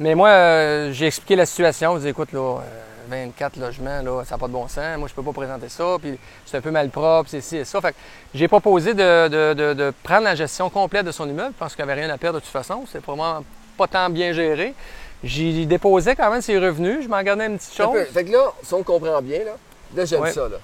Mais 0.00 0.14
moi, 0.16 0.28
euh, 0.30 0.90
j'ai 0.92 1.06
expliqué 1.06 1.36
la 1.36 1.46
situation. 1.46 1.94
Je 1.96 2.00
dis, 2.00 2.08
écoute, 2.08 2.32
là, 2.32 2.40
euh, 2.40 2.60
24 3.08 3.56
logements, 3.58 4.02
là, 4.02 4.24
ça 4.24 4.34
n'a 4.34 4.38
pas 4.38 4.46
de 4.48 4.52
bon 4.52 4.66
sens. 4.68 4.98
Moi, 4.98 5.08
je 5.08 5.14
peux 5.14 5.22
pas 5.22 5.32
présenter 5.32 5.68
ça. 5.68 5.96
Puis 6.00 6.18
c'est 6.46 6.56
un 6.56 6.60
peu 6.60 6.70
mal 6.70 6.88
propre, 6.90 7.28
c'est 7.30 7.40
ci 7.40 7.56
et 7.58 7.64
ça. 7.64 7.80
Fait 7.80 7.94
j'ai 8.34 8.48
proposé 8.48 8.94
de, 8.94 9.28
de- 9.28 9.54
de- 9.54 9.74
de 9.74 9.92
prendre 10.02 10.24
la 10.24 10.34
gestion 10.34 10.70
complète 10.70 11.06
de 11.06 11.12
son 11.12 11.28
immeuble 11.28 11.54
parce 11.58 11.74
qu'il 11.74 11.84
n'y 11.84 11.90
avait 11.90 12.00
rien 12.02 12.12
à 12.12 12.18
perdre 12.18 12.38
de 12.38 12.44
toute 12.44 12.52
façon. 12.52 12.84
C'est 12.90 13.04
vraiment 13.04 13.44
pas 13.76 13.86
tant 13.86 14.08
bien 14.10 14.32
géré. 14.32 14.74
J'y 15.22 15.66
déposais 15.66 16.14
quand 16.16 16.30
même 16.30 16.42
ses 16.42 16.58
revenus. 16.58 17.02
Je 17.04 17.08
m'en 17.08 17.22
gardais 17.22 17.46
une 17.46 17.56
petite 17.58 17.74
chose. 17.74 17.92
peu. 17.92 18.04
Fait 18.04 18.24
que 18.24 18.32
là, 18.32 18.52
si 18.62 18.74
on 18.74 18.82
comprend 18.82 19.22
bien, 19.22 19.38
là, 19.44 19.52
là 19.94 20.04
j'aime 20.04 20.20
Ouais. 20.20 20.32
ça. 20.32 20.48
Là. 20.48 20.56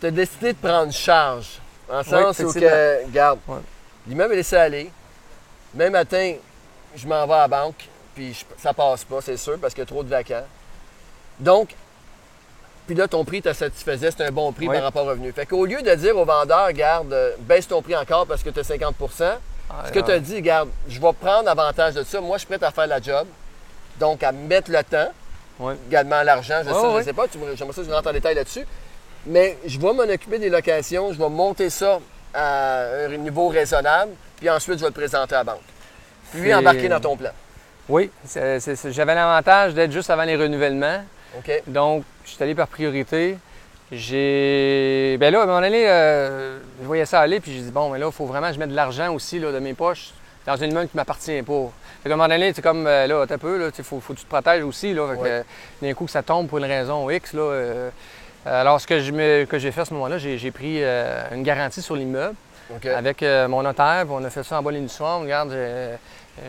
Tu 0.00 0.06
as 0.06 0.10
décidé 0.10 0.52
de 0.52 0.58
prendre 0.58 0.92
charge. 0.92 1.60
En 1.90 2.02
sens 2.02 2.38
où, 2.40 2.52
que, 2.52 3.04
regarde, 3.06 3.38
Ouais. 3.46 3.58
l'immeuble 4.06 4.32
est 4.34 4.36
laissé 4.38 4.56
aller. 4.56 4.90
Même 5.74 5.92
matin, 5.92 6.34
je 6.96 7.06
m'en 7.06 7.26
vais 7.26 7.34
à 7.34 7.38
la 7.42 7.48
banque, 7.48 7.88
puis 8.14 8.32
je- 8.34 8.44
ça 8.62 8.72
passe 8.72 9.04
pas, 9.04 9.20
c'est 9.20 9.36
sûr, 9.36 9.58
parce 9.60 9.72
qu'il 9.74 9.82
y 9.82 9.84
a 9.84 9.86
trop 9.86 10.02
de 10.02 10.08
vacants. 10.08 10.44
Donc, 11.42 11.74
puis 12.86 12.96
là, 12.96 13.06
ton 13.08 13.24
prix 13.24 13.42
te 13.42 13.52
satisfaisait, 13.52 14.10
c'est 14.10 14.24
un 14.24 14.30
bon 14.30 14.52
prix 14.52 14.68
Oui. 14.68 14.74
par 14.74 14.84
rapport 14.84 15.04
au 15.04 15.10
revenu. 15.10 15.32
Fait 15.32 15.46
qu'au 15.46 15.64
lieu 15.66 15.82
de 15.82 15.94
dire 15.94 16.16
au 16.16 16.24
vendeur, 16.24 16.66
regarde, 16.66 17.12
euh, 17.12 17.32
baisse 17.40 17.68
ton 17.68 17.82
prix 17.82 17.96
encore 17.96 18.26
parce 18.26 18.42
que 18.42 18.50
tu 18.50 18.60
as 18.60 18.64
50 18.64 18.94
Ah, 19.70 19.84
ce 19.86 19.92
que 19.92 20.00
tu 20.00 20.10
as 20.10 20.18
dit, 20.18 20.36
regarde, 20.36 20.68
je 20.88 21.00
vais 21.00 21.12
prendre 21.12 21.48
avantage 21.48 21.94
de 21.94 22.02
ça. 22.02 22.20
Moi, 22.20 22.36
je 22.38 22.46
suis 22.46 22.56
prêt 22.56 22.64
à 22.66 22.70
faire 22.70 22.86
la 22.86 23.00
job. 23.00 23.26
Donc, 23.98 24.22
à 24.22 24.32
mettre 24.32 24.70
le 24.70 24.82
temps, 24.82 25.12
également 25.88 26.22
l'argent, 26.22 26.60
je 26.66 26.72
sais, 26.72 26.80
je 26.80 26.86
ouais. 26.96 27.04
sais 27.04 27.12
pas, 27.12 27.24
j'aimerais 27.32 27.72
ça 27.72 27.82
que 27.82 27.88
je 27.88 27.92
rentre 27.92 28.08
en 28.08 28.12
détail 28.12 28.34
là-dessus. 28.34 28.66
Mais 29.26 29.56
je 29.64 29.78
vais 29.78 29.92
m'en 29.92 30.02
occuper 30.02 30.38
des 30.38 30.48
locations, 30.48 31.12
je 31.12 31.18
vais 31.18 31.28
monter 31.28 31.70
ça 31.70 32.00
à 32.34 32.84
un 33.06 33.16
niveau 33.16 33.48
raisonnable, 33.48 34.12
puis 34.36 34.50
ensuite, 34.50 34.78
je 34.78 34.80
vais 34.80 34.88
le 34.88 34.94
présenter 34.94 35.34
à 35.34 35.38
la 35.38 35.44
banque. 35.44 35.60
Puis 36.32 36.52
embarquer 36.52 36.88
dans 36.88 37.00
ton 37.00 37.16
plan. 37.16 37.30
Oui, 37.88 38.10
j'avais 38.34 39.14
l'avantage 39.14 39.74
d'être 39.74 39.92
juste 39.92 40.10
avant 40.10 40.24
les 40.24 40.36
renouvellements. 40.36 41.02
Donc, 41.66 42.04
je 42.24 42.30
suis 42.30 42.42
allé 42.42 42.54
par 42.54 42.68
priorité. 42.68 43.36
J'ai. 43.90 45.16
Ben 45.20 45.32
là, 45.32 45.40
à 45.40 45.42
un 45.42 45.46
moment 45.46 45.60
donné, 45.60 45.84
euh, 45.88 46.58
je 46.80 46.86
voyais 46.86 47.04
ça 47.06 47.20
aller, 47.20 47.40
puis 47.40 47.52
j'ai 47.52 47.60
dit, 47.62 47.70
bon, 47.70 47.90
mais 47.90 47.98
là, 47.98 48.06
il 48.06 48.12
faut 48.12 48.26
vraiment 48.26 48.48
que 48.48 48.54
je 48.54 48.58
mette 48.58 48.70
de 48.70 48.74
l'argent 48.76 49.12
aussi 49.12 49.38
là, 49.38 49.52
de 49.52 49.58
mes 49.58 49.74
poches 49.74 50.10
dans 50.46 50.56
une 50.56 50.70
immeuble 50.70 50.88
qui 50.88 50.96
ne 50.96 51.00
m'appartient 51.00 51.42
pas. 51.42 51.70
Fait 52.02 52.08
qu'à 52.08 52.14
un 52.14 52.16
moment 52.16 52.28
donné, 52.28 52.52
c'est 52.54 52.62
comme, 52.62 52.86
euh, 52.86 53.06
là, 53.06 53.24
t'as 53.26 53.38
peu, 53.38 53.58
là, 53.58 53.68
il 53.76 53.84
faut, 53.84 54.00
faut 54.00 54.12
que 54.14 54.18
tu 54.18 54.24
te 54.24 54.30
protèges 54.30 54.64
aussi, 54.64 54.92
là. 54.94 55.08
Fait 55.10 55.16
que, 55.16 55.22
Ouais. 55.22 55.30
euh, 55.30 55.42
d'un 55.82 55.94
coup, 55.94 56.06
que 56.06 56.10
ça 56.10 56.22
tombe 56.22 56.48
pour 56.48 56.58
une 56.58 56.64
raison 56.64 57.08
X, 57.10 57.32
là. 57.34 57.90
alors, 58.44 58.80
ce 58.80 58.86
que 58.86 58.98
je 59.00 59.12
me- 59.12 59.44
que 59.44 59.58
j'ai 59.58 59.70
fait 59.70 59.82
à 59.82 59.84
ce 59.84 59.94
moment-là, 59.94 60.18
j'ai 60.18 60.36
j'ai 60.38 60.50
pris 60.50 60.82
une 60.82 61.42
garantie 61.42 61.82
sur 61.82 61.94
l'immeuble. 61.96 62.34
Avec 62.96 63.22
mon 63.48 63.62
notaire, 63.62 64.06
on 64.10 64.24
a 64.24 64.30
fait 64.30 64.42
ça 64.42 64.60
en 64.60 64.70
et 64.70 64.80
due 64.80 64.88
forme. 64.88 65.24
Regarde, 65.24 65.54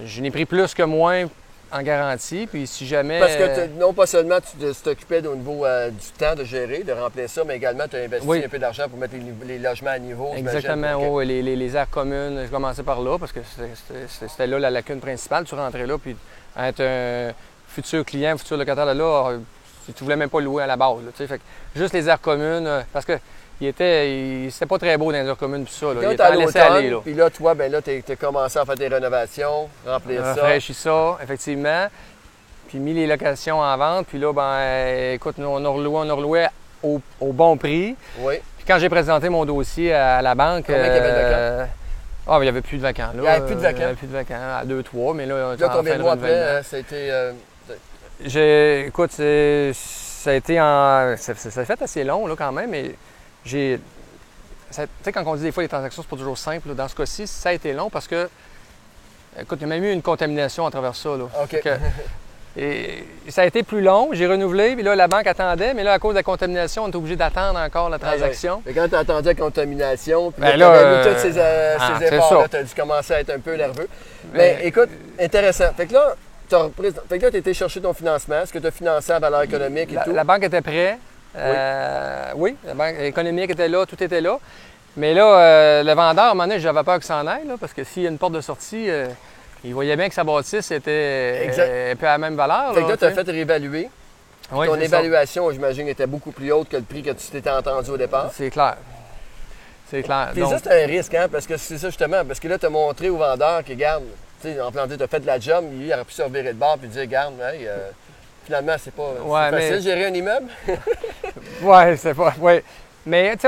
je 0.06 0.22
n'ai 0.22 0.32
pris 0.32 0.46
plus 0.46 0.74
que 0.74 0.84
moins 0.84 1.26
en 1.73 1.81
garantie, 1.81 2.47
puis 2.49 2.67
si 2.67 2.86
jamais... 2.86 3.19
Parce 3.19 3.36
que 3.36 3.41
euh, 3.43 3.67
non 3.79 3.93
pas 3.93 4.05
seulement 4.05 4.38
tu 4.39 4.71
t'occupais 4.83 5.25
au 5.25 5.36
niveau 5.36 5.65
euh, 5.65 5.89
du 5.89 6.07
temps 6.17 6.36
de 6.36 6.43
gérer, 6.43 6.83
de 6.83 6.91
remplir 6.93 7.27
ça, 7.27 7.43
mais 7.43 7.55
également 7.55 7.88
tu 7.89 7.95
as 7.95 8.01
investi 8.03 8.27
Oui. 8.27 8.43
un 8.45 8.47
peu 8.49 8.59
d'argent 8.59 8.88
pour 8.88 8.99
mettre 8.99 9.15
les, 9.45 9.57
logements 9.57 9.89
à 9.91 9.99
niveau. 9.99 10.31
Exactement, 10.36 11.13
oui, 11.13 11.25
les, 11.25 11.41
les- 11.41 11.55
les 11.55 11.75
aires 11.75 11.89
communes, 11.89 12.43
je 12.45 12.51
commençais 12.51 12.83
par 12.83 13.01
là, 13.01 13.17
parce 13.17 13.31
que 13.31 13.39
c'était- 14.07 14.47
là 14.47 14.59
la 14.59 14.69
lacune 14.69 14.99
principale. 14.99 15.45
Tu 15.45 15.55
rentrais 15.55 15.88
là, 15.88 15.97
puis 15.97 16.15
être 16.59 16.81
un 16.81 17.31
futur 17.67 18.05
client, 18.05 18.38
futur 18.38 18.57
locataire 18.57 18.86
de 18.86 18.91
là, 18.91 19.29
euh, 19.31 19.39
tu 19.95 20.03
voulais 20.03 20.15
même 20.15 20.29
pas 20.29 20.41
louer 20.41 20.63
à 20.63 20.67
la 20.67 20.77
base. 20.77 20.97
là, 21.03 21.12
tu 21.12 21.17
sais. 21.17 21.27
fait 21.27 21.39
que 21.39 21.43
juste 21.75 21.93
les 21.93 22.07
aires 22.07 22.21
communes, 22.21 22.69
parce 22.93 23.05
que 23.05 23.13
il 23.61 23.67
était, 23.67 24.11
il- 24.11 24.51
c'était 24.51 24.65
pas 24.65 24.77
très 24.77 24.97
beau 24.97 25.11
dans 25.11 25.21
les 25.21 25.27
aires 25.27 25.37
communes, 25.37 25.63
puis 25.65 25.73
ça. 25.73 25.87
Là, 25.87 25.93
Quand 26.01 26.09
il 26.09 26.13
était 26.13 26.23
à 26.23 26.35
laisser 26.35 26.59
aller. 26.59 26.89
Là. 26.89 26.97
puis 27.03 27.13
là, 27.13 27.29
toi, 27.29 27.53
ben 27.53 27.71
là, 27.71 27.81
tu 27.81 28.03
as 28.09 28.15
commencé 28.15 28.59
à 28.59 28.65
faire 28.65 28.75
des 28.75 28.87
rénovations, 28.87 29.69
remplir 29.85 30.21
ça. 30.21 30.27
rafraîchi 30.33 30.73
ça, 30.73 31.17
effectivement. 31.23 31.87
Puis 32.67 32.79
mis 32.79 32.93
les 32.93 33.05
locations 33.07 33.59
en 33.59 33.77
vente. 33.77 34.07
Puis 34.07 34.17
là, 34.17 34.33
ben, 34.33 34.41
euh, 34.43 35.13
écoute, 35.13 35.35
nous, 35.37 35.45
on 35.47 35.63
a 35.63 35.69
reloué, 35.69 35.95
on 35.95 36.09
a 36.09 36.13
reloué 36.13 36.47
au, 36.81 36.99
au 37.21 37.31
bon 37.31 37.55
prix. 37.55 37.95
Oui. 38.19 38.35
Puis 38.57 38.65
quand 38.67 38.79
j'ai 38.79 38.89
présenté 38.89 39.29
mon 39.29 39.45
dossier 39.45 39.93
à 39.93 40.21
la 40.21 40.33
banque. 40.35 40.65
Combien 40.65 40.81
qu'il 40.83 40.93
y 40.93 40.97
avait 40.97 41.09
de 41.09 41.13
euh, 41.15 41.65
Ah, 42.27 42.31
mais 42.31 42.37
il 42.39 42.41
n'y 42.43 42.47
avait 42.49 42.61
plus 42.61 42.77
de 42.77 42.81
vacants. 42.81 43.11
Là. 43.13 43.21
Il 43.21 43.23
y 43.23 43.27
avait 43.27 43.45
plus 43.45 43.55
de 43.55 43.59
Euh, 43.59 43.63
vacants? 43.63 43.75
Il 43.75 43.79
n'y 43.79 43.85
avait 43.85 43.93
plus 43.95 44.07
de 44.07 44.13
vacants, 44.13 44.35
à 44.59 44.65
2-3, 44.65 45.13
mais 45.13 45.25
là, 45.27 45.55
Là, 45.55 45.67
en 45.67 45.69
combien 45.77 45.97
de 45.97 46.01
mois 46.01 46.13
après, 46.13 46.57
hein, 46.57 46.61
ça 46.63 46.77
a 46.77 46.79
été. 46.79 47.11
euh, 47.11 47.31
J'ai, 48.25 48.87
écoute, 48.87 49.11
ça 49.11 50.29
a 50.31 50.33
été 50.33 50.59
en. 50.61 51.15
Ça, 51.17 51.35
ça- 51.35 51.51
ça 51.51 51.61
a 51.61 51.65
fait 51.65 51.81
assez 51.81 52.03
long, 52.03 52.25
là, 52.27 52.35
quand 52.37 52.51
même, 52.51 52.69
mais 52.69 52.91
j'ai. 53.45 53.79
Tu 54.75 54.82
sais, 55.03 55.12
quand 55.12 55.23
on 55.27 55.36
dit 55.36 55.43
des 55.43 55.51
fois 55.51 55.63
les 55.63 55.69
transactions, 55.69 56.01
c'est 56.01 56.10
pas 56.10 56.15
toujours 56.17 56.38
simple. 56.38 56.69
là. 56.69 56.73
Dans 56.73 56.88
ce 56.88 56.95
cas-ci, 56.95 57.27
ça 57.27 57.49
a 57.49 57.53
été 57.53 57.73
long 57.73 57.89
parce 57.89 58.08
que. 58.08 58.29
Écoute, 59.39 59.60
il 59.62 59.63
y 59.63 59.65
a 59.65 59.67
même 59.67 59.84
eu 59.84 59.91
une 59.91 60.01
contamination 60.01 60.65
à 60.65 60.71
travers 60.71 60.95
ça. 60.95 61.10
Là. 61.10 61.23
OK. 61.41 61.49
Fait 61.49 61.60
que- 61.62 61.69
et 62.56 63.03
ça 63.29 63.41
a 63.41 63.45
été 63.45 63.63
plus 63.63 63.82
long, 63.82 64.10
j'ai 64.12 64.27
renouvelé, 64.27 64.75
puis 64.75 64.84
là, 64.84 64.95
la 64.95 65.08
banque 65.08 65.25
attendait, 65.25 65.73
mais 65.73 65.84
là, 65.84 65.93
à 65.93 65.97
cause 65.99 66.12
de 66.13 66.19
la 66.19 66.23
contamination, 66.23 66.84
on 66.84 66.91
est 66.91 66.95
obligé 66.95 67.15
d'attendre 67.15 67.58
encore 67.60 67.89
la 67.89 67.97
transaction. 67.97 68.62
Mais 68.63 68.73
quand 68.73 68.88
tu 68.88 68.93
as 68.95 68.99
entendu 68.99 69.25
la 69.29 69.34
contamination, 69.34 70.32
puis 70.32 70.39
Ben 70.43 70.56
là, 70.58 70.71
là, 70.71 71.01
mis 71.01 71.08
euh, 71.08 71.13
tous 71.15 71.19
ces, 71.19 71.34
euh, 71.36 71.77
ah, 71.79 71.95
ces 71.99 72.10
ça. 72.10 72.45
tu 72.51 72.56
as 72.58 72.63
dû 72.63 72.75
commencer 72.75 73.13
à 73.15 73.19
être 73.21 73.32
un 73.32 73.39
peu 73.39 73.56
nerveux. 73.56 73.88
Mais 74.34 74.58
Mais- 74.60 74.67
écoute, 74.67 74.89
intéressant. 75.19 75.73
Fait 75.75 75.88
que 75.88 75.93
là, 75.93 76.15
tu 76.47 76.56
as 76.56 77.27
été 77.38 77.53
chercher 77.56 77.82
ton 77.82 77.93
financement. 77.93 78.41
Est-ce 78.43 78.53
que 78.53 78.60
tu 78.60 78.67
as 78.67 78.71
financé 78.71 79.12
à 79.12 79.17
valeur 79.17 79.41
économique 79.41 79.91
et 79.91 79.95
La, 79.95 80.03
tout? 80.03 80.13
la 80.13 80.23
banque 80.23 80.43
était 80.43 80.62
prête. 80.62 80.99
Euh, 81.36 82.32
oui. 82.36 82.56
la 82.65 82.74
banque 82.74 83.00
économique 83.00 83.50
était 83.50 83.67
là, 83.67 83.86
tout 83.86 84.02
était 84.04 84.22
là. 84.22 84.39
Mais 84.96 85.13
là, 85.13 85.26
euh, 85.26 85.84
le 85.84 85.93
vendeur, 85.93 86.26
à 86.26 86.32
un 86.32 86.34
moment 86.34 86.48
donné, 86.48 86.60
j'avais 86.60 86.84
peur 86.84 86.96
qu'il 86.96 87.06
s'en 87.06 87.26
aille, 87.26 87.48
là, 87.48 87.56
parce 87.60 87.74
que 87.74 87.84
s'il 87.84 88.04
y 88.04 88.08
a 88.08 88.10
une 88.10 88.19
porte 88.19 88.34
de 88.34 88.41
sortie, 88.41 88.89
euh, 88.89 89.08
il 89.63 89.74
voyait 89.74 89.96
bien 89.96 90.08
que 90.08 90.13
sa 90.13 90.24
bâtisse 90.24 90.69
était 90.69 91.91
un 91.91 91.96
peu 91.96 92.08
à 92.08 92.12
la 92.12 92.17
même 92.19 92.36
valeur. 92.36 92.76
Fait 92.76 92.84
que 92.84 92.89
là, 92.89 92.98
tu 92.98 93.06
as 93.06 93.12
fait 93.12 93.24
réévaluer. 93.24 93.89
Oui, 94.52 94.67
Ton 94.67 94.76
évaluation, 94.76 95.50
j'imagine, 95.52 95.88
était 95.88 96.06
beaucoup 96.06 96.32
plus 96.32 96.52
haute 96.52 96.69
que 96.69 96.78
le 96.78 96.84
prix 96.84 97.02
que 97.02 97.12
tu 97.12 97.28
t'étais 97.32 97.50
entendu 97.50 97.89
au 97.89 97.98
départ. 97.98 98.30
C'est 98.34 98.52
clair. 98.52 98.76
C'est 99.89 100.04
clair. 100.04 100.30
Puis 100.34 100.41
Donc, 100.41 100.52
ça, 100.52 100.60
c'est 100.63 100.84
un 100.84 100.86
risque, 100.86 101.13
hein, 101.15 101.28
parce 101.32 101.48
que 101.48 101.58
c'est 101.58 101.78
ça 101.78 101.88
justement, 101.88 102.24
parce 102.26 102.39
que 102.39 102.48
là, 102.48 102.60
tu 102.60 102.65
as 102.65 102.69
montré 102.69 103.10
au 103.10 103.17
vendeur 103.17 103.63
que, 103.63 103.69
regarde, 103.69 104.04
tu 104.41 104.50
sais, 104.50 104.62
en 104.62 104.72
plan, 104.72 104.88
tu 104.88 105.02
as 105.02 105.08
fait 105.08 105.22
de 105.22 105.28
la 105.28 105.39
job, 105.39 105.65
il 105.80 105.91
aurait 105.91 106.04
pu 106.04 106.13
se 106.13 106.22
revirer 106.22 106.54
de 106.54 106.58
bord 106.60 106.78
puis 106.78 106.89
dire, 106.89 107.02
regarde, 107.02 107.34
hey, 107.41 107.67
finalement, 108.45 108.75
c'est 108.79 108.93
pas 108.93 109.03
Ouais, 109.23 109.49
facile 109.51 109.69
mais- 109.71 109.75
de 109.77 109.82
gérer 109.82 110.06
un 110.06 110.13
immeuble. 110.13 110.47
Ouais, 111.62 111.95
c'est 111.97 112.13
pas. 112.13 112.34
Ouais. 112.39 112.63
Mais 113.06 113.36
tu 113.36 113.47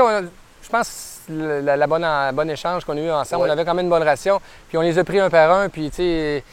je 0.62 0.68
pense 0.68 1.20
que 1.26 1.32
le 1.32 1.60
la, 1.60 1.76
la 1.76 1.86
bonne, 1.86 2.50
échange 2.50 2.84
qu'on 2.84 2.96
a 2.96 3.00
eu 3.00 3.10
ensemble, 3.10 3.42
Ouais. 3.44 3.48
on 3.48 3.52
avait 3.52 3.64
quand 3.64 3.74
même 3.74 3.84
une 3.86 3.90
bonne 3.90 4.02
ration. 4.02 4.40
Puis 4.68 4.78
on 4.78 4.82
les 4.82 4.98
a 4.98 5.04
pris 5.04 5.18
un 5.20 5.28
par 5.30 5.50
un. 5.50 5.68
Puis 5.68 5.90
tu 5.90 5.96
sais, 5.96 6.44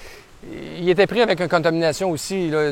il 0.77 0.89
était 0.89 1.07
pris 1.07 1.21
avec 1.21 1.39
une 1.39 1.47
contamination 1.47 2.09
aussi. 2.11 2.49
Là, 2.49 2.71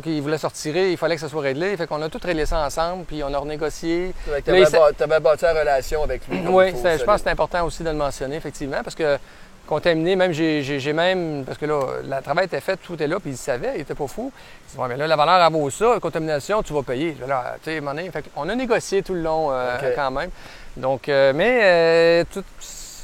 qu'il 0.00 0.20
voulait 0.22 0.38
se 0.38 0.46
retirer, 0.46 0.90
il 0.92 0.96
fallait 0.98 1.14
que 1.14 1.20
ça 1.20 1.28
soit 1.28 1.40
réglé. 1.42 1.76
Fait 1.76 1.86
qu'on 1.86 2.02
a 2.02 2.08
tout 2.08 2.20
réglé 2.22 2.44
ça 2.46 2.58
ensemble. 2.64 3.04
Puis 3.04 3.22
on 3.22 3.32
a 3.32 3.38
renégocié. 3.38 4.12
Tu 4.44 4.50
avais, 4.50 4.60
il 4.60 5.20
bâti 5.20 5.44
la 5.44 5.52
relation 5.60 6.02
avec 6.02 6.26
lui. 6.28 6.40
Oui, 6.48 6.72
il 6.74 6.98
je 6.98 7.04
pense 7.04 7.16
que 7.16 7.24
c'est 7.24 7.30
important 7.30 7.64
aussi 7.64 7.82
de 7.82 7.88
le 7.90 7.96
mentionner, 7.96 8.36
effectivement, 8.36 8.82
parce 8.82 8.96
que 8.96 9.18
contaminé, 9.66 10.16
même 10.16 10.32
j'ai 10.32 10.92
même, 10.92 11.44
parce 11.44 11.58
que 11.58 11.66
là, 11.66 11.80
le 12.02 12.22
travail 12.22 12.46
était 12.46 12.60
fait, 12.60 12.76
tout 12.76 13.00
est 13.02 13.06
là, 13.06 13.18
puis 13.20 13.30
il 13.32 13.36
savait, 13.36 13.72
il 13.76 13.80
était 13.82 13.94
pas 13.94 14.06
fou. 14.06 14.32
Il 14.34 14.72
dit, 14.72 14.80
ouais, 14.80 14.88
mais 14.88 14.96
là, 14.96 15.06
la 15.06 15.16
valeur, 15.16 15.44
elle 15.44 15.52
vaut 15.52 15.70
ça, 15.70 15.94
la 15.94 16.00
contamination, 16.00 16.62
tu 16.62 16.72
vas 16.72 16.82
payer. 16.82 17.16
Là, 17.26 17.56
fait 17.62 18.24
on 18.36 18.48
a 18.48 18.54
négocié 18.54 19.02
tout 19.02 19.14
le 19.14 19.22
long 19.22 19.48
euh, 19.50 19.76
quand 19.94 20.10
même. 20.10 20.30
Donc, 20.76 21.08
euh, 21.08 21.32
mais 21.34 21.60
euh, 21.62 22.24
toutes 22.32 22.44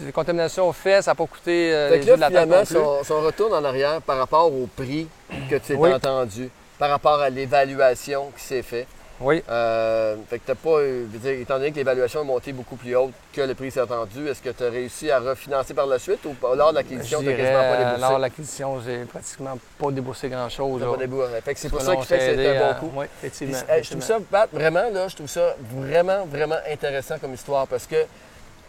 les 0.04 0.12
contaminations 0.12 0.72
faites, 0.72 1.04
ça 1.04 1.12
n'a 1.12 1.14
pas 1.14 1.26
coûté 1.26 1.72
euh, 1.72 1.88
Fait 1.90 1.94
les 1.96 2.00
que 2.00 2.06
yeux 2.06 2.16
de 2.16 2.20
là, 2.20 2.30
la 2.30 2.40
finalement, 2.40 2.64
si 2.64 2.76
on, 2.76 3.04
si 3.04 3.12
on 3.12 3.20
retourne 3.20 3.52
en 3.54 3.64
arrière 3.64 4.00
par 4.02 4.18
rapport 4.18 4.52
au 4.52 4.66
prix 4.76 5.08
que 5.50 5.56
tu 5.56 5.74
Oui. 5.74 5.92
entendu, 5.92 6.50
par 6.78 6.90
rapport 6.90 7.20
à 7.20 7.30
l'évaluation 7.30 8.30
qui 8.36 8.44
s'est 8.44 8.62
faite, 8.62 8.86
Oui. 9.20 9.42
euh, 9.48 10.16
fait 10.28 10.38
que 10.38 10.46
t'as 10.46 10.54
pas, 10.54 10.70
euh, 10.78 11.04
je 11.12 11.18
veux 11.18 11.30
dire, 11.32 11.40
étant 11.40 11.54
donné 11.58 11.70
que 11.70 11.76
l'évaluation 11.76 12.22
est 12.22 12.26
montée 12.26 12.52
beaucoup 12.52 12.76
plus 12.76 12.96
haute 12.96 13.12
que 13.32 13.40
le 13.40 13.54
prix 13.54 13.72
entendu, 13.80 14.26
est-ce 14.28 14.42
que 14.42 14.50
tu 14.50 14.64
as 14.64 14.70
réussi 14.70 15.10
à 15.10 15.20
refinancer 15.20 15.74
par 15.74 15.86
la 15.86 15.98
suite 15.98 16.24
ou 16.24 16.34
lors 16.54 16.70
de 16.70 16.76
l'acquisition, 16.76 17.18
tu 17.20 17.26
dirais, 17.26 17.36
quasiment 17.36 17.60
pas 17.62 17.76
déboursé? 17.76 18.00
lors 18.00 18.16
de 18.16 18.22
l'acquisition, 18.22 18.80
j'ai 18.84 19.04
pratiquement 19.04 19.58
pas 19.78 19.90
déboursé 19.90 20.28
grand-chose. 20.28 20.82
Pas 20.82 20.96
déboursé. 20.96 21.40
Fait 21.44 21.54
que 21.54 21.60
c'est 21.60 21.68
pour 21.68 21.82
ça 21.82 21.94
qu'il 21.96 22.04
fait 22.04 22.18
que 22.18 22.24
c'était 22.24 22.56
un 22.56 22.72
bon 22.72 22.78
coup. 22.80 22.92
Oui, 22.96 23.06
Puis, 23.20 23.28
effectivement. 23.28 23.58
je 23.82 23.90
trouve 23.90 24.02
ça, 24.02 24.18
Pat, 24.30 24.48
vraiment, 24.52 24.90
là, 24.90 25.08
je 25.08 25.14
trouve 25.16 25.28
ça 25.28 25.54
vraiment, 25.74 26.24
vraiment 26.26 26.58
intéressant 26.70 27.18
comme 27.18 27.34
histoire 27.34 27.66
parce 27.68 27.86
que 27.86 27.96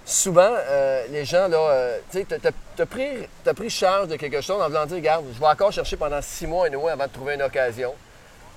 souvent, 0.05 0.51
euh, 0.51 1.05
les 1.09 1.25
gens, 1.25 1.47
là, 1.47 1.57
euh, 1.57 1.97
tu 2.11 2.19
sais, 2.19 2.25
t'as- 2.25 2.51
t'as 2.75 2.85
pris, 2.85 3.27
pris 3.55 3.69
charge 3.69 4.07
de 4.09 4.15
quelque 4.17 4.41
chose 4.41 4.61
en 4.61 4.67
voulant 4.67 4.85
dire, 4.85 4.97
regarde, 4.97 5.25
je 5.33 5.39
vais 5.39 5.47
encore 5.47 5.71
chercher 5.71 5.95
pendant 5.97 6.21
six 6.21 6.45
mois 6.45 6.67
et 6.67 6.73
avant 6.73 7.05
de 7.07 7.11
trouver 7.11 7.35
une 7.35 7.41
occasion. 7.43 7.93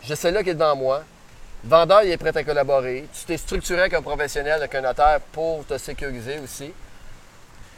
Je 0.02 0.14
sais 0.14 0.30
là 0.30 0.42
qui 0.42 0.50
est 0.50 0.54
devant 0.54 0.76
moi. 0.76 1.02
Vendeur, 1.64 2.02
il 2.04 2.10
est 2.10 2.16
prêt 2.16 2.36
à 2.36 2.44
collaborer. 2.44 3.06
Tu 3.12 3.24
t'es 3.24 3.36
structuré 3.36 3.80
avec 3.80 3.94
un 3.94 4.02
professionnel, 4.02 4.54
avec 4.54 4.74
un 4.74 4.82
notaire 4.82 5.20
pour 5.32 5.64
te 5.66 5.78
sécuriser 5.78 6.38
aussi. 6.38 6.72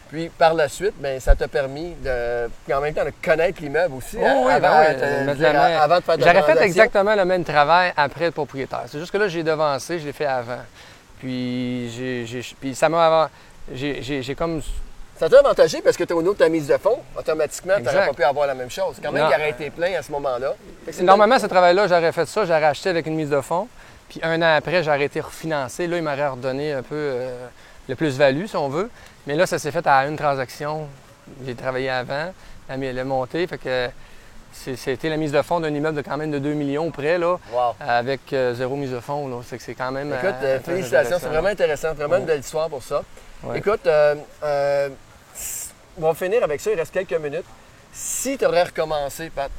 Puis 0.09 0.31
par 0.31 0.55
la 0.55 0.69
suite, 0.69 0.95
ben, 0.99 1.21
ça 1.21 1.35
t'a 1.35 1.49
permis 1.49 1.95
de, 2.03 2.49
puis 2.64 2.73
en 2.73 2.81
même 2.81 2.95
temps 2.95 3.05
de 3.05 3.12
connaître 3.23 3.61
l'immeuble 3.61 3.95
aussi. 3.95 4.17
Oh 4.19 4.25
hein, 4.25 4.35
oui, 4.38 4.61
ben 4.61 4.64
avant, 4.64 4.79
oui, 4.81 4.97
dire, 4.97 5.99
de 5.99 6.03
faire 6.03 6.17
de 6.17 6.25
la 6.25 6.33
J'aurais 6.33 6.55
fait 6.55 6.62
exactement 6.62 7.14
le 7.14 7.25
même 7.25 7.45
travail 7.45 7.93
après 7.97 8.27
le 8.27 8.31
propriétaire. 8.31 8.85
C'est 8.87 8.99
juste 8.99 9.11
que 9.11 9.19
là, 9.19 9.29
j'ai 9.29 9.43
devancé, 9.43 9.99
je 9.99 10.07
l'ai 10.07 10.12
fait 10.12 10.27
avant. 10.27 10.62
Puis, 11.19 11.91
j'ai, 11.91 12.43
puis 12.59 12.75
ça 12.75 12.88
m'a 12.88 13.31
j'ai 13.73 14.35
comme. 14.35 14.62
Ça 15.18 15.28
t'a 15.28 15.38
avantagé 15.40 15.81
parce 15.83 15.96
que 15.96 16.04
tu 16.04 16.12
au 16.12 16.20
niveau 16.22 16.35
de 16.35 16.38
ta 16.38 16.48
mise 16.48 16.68
de 16.68 16.76
fonds, 16.76 16.98
automatiquement, 17.18 17.74
tu 17.78 17.83
n'aurais 17.83 18.07
pas 18.07 18.12
pu 18.14 18.22
avoir 18.22 18.46
la 18.46 18.54
même 18.54 18.70
chose. 18.70 18.96
Quand 19.02 19.11
même, 19.11 19.24
Non. 19.24 19.31
il 19.31 19.35
aurait 19.35 19.50
été 19.50 19.70
plein 19.70 19.94
à 19.98 20.02
ce 20.02 20.12
moment-là. 20.12 20.54
Normalement, 21.02 21.38
ce 21.38 21.46
travail-là, 21.46 21.88
j'aurais 21.88 22.12
fait 22.12 22.26
ça, 22.26 22.44
j'aurais 22.44 22.64
acheté 22.64 22.88
avec 22.90 23.07
une 23.07 23.14
mise 23.16 23.31
de 23.31 23.40
fonds. 23.40 23.66
Puis 24.09 24.20
un 24.22 24.40
an 24.42 24.54
après, 24.57 24.83
j'aurais 24.83 25.04
été 25.04 25.20
refinancé. 25.20 25.87
Là, 25.87 25.96
il 25.96 26.02
m'aurait 26.02 26.28
redonné 26.28 26.72
un 26.72 26.83
peu 26.83 26.94
euh, 26.94 27.46
le 27.88 27.94
plus-value, 27.96 28.46
si 28.46 28.57
on 28.57 28.68
veut. 28.68 28.88
Mais 29.26 29.35
là, 29.35 29.44
ça 29.46 29.59
s'est 29.59 29.70
fait 29.72 29.87
à 29.87 30.07
une 30.07 30.16
transaction. 30.16 30.87
J'ai 31.44 31.54
travaillé 31.54 31.90
avant, 31.90 32.33
elle 32.68 32.83
est 32.96 33.04
montée. 33.04 33.46
Fait 33.46 33.59
que 33.59 33.88
c'était 34.52 35.09
la 35.11 35.16
mise 35.16 35.33
de 35.33 35.42
fonds 35.42 35.61
d'un 35.61 35.74
immeuble 35.74 35.96
de 35.96 36.02
quand 36.02 36.16
même 36.16 36.31
de 36.31 36.38
2 36.38 36.52
millions 36.54 36.90
près, 36.90 37.18
là, 37.18 37.37
Wow. 37.52 37.74
avec 37.81 38.33
euh, 38.33 38.54
zéro 38.54 38.76
mise 38.76 38.92
de 38.92 39.00
fonds. 39.00 39.28
Là. 39.28 39.37
C'est 39.44 39.74
quand 39.74 39.90
même. 39.90 40.14
Écoute, 40.14 40.35
euh, 40.42 40.61
félicitations, 40.61 41.18
c'est 41.20 41.26
vraiment 41.28 41.48
intéressant, 41.48 41.92
vraiment 41.92 42.14
Ouais. 42.14 42.20
une 42.20 42.26
belle 42.26 42.40
histoire 42.40 42.68
pour 42.70 42.83
ça. 42.83 43.02
Ouais. 43.42 43.59
Écoute, 43.59 43.87
euh, 43.87 44.88
on 45.99 46.01
va 46.09 46.15
finir 46.15 46.43
avec 46.45 46.61
ça, 46.61 46.71
il 46.71 46.79
reste 46.79 46.93
quelques 46.93 47.13
minutes. 47.21 47.45
Si 47.93 48.37
tu 48.39 48.45
aurais 48.47 48.65
recommencé, 48.65 49.31
Pat, 49.31 49.51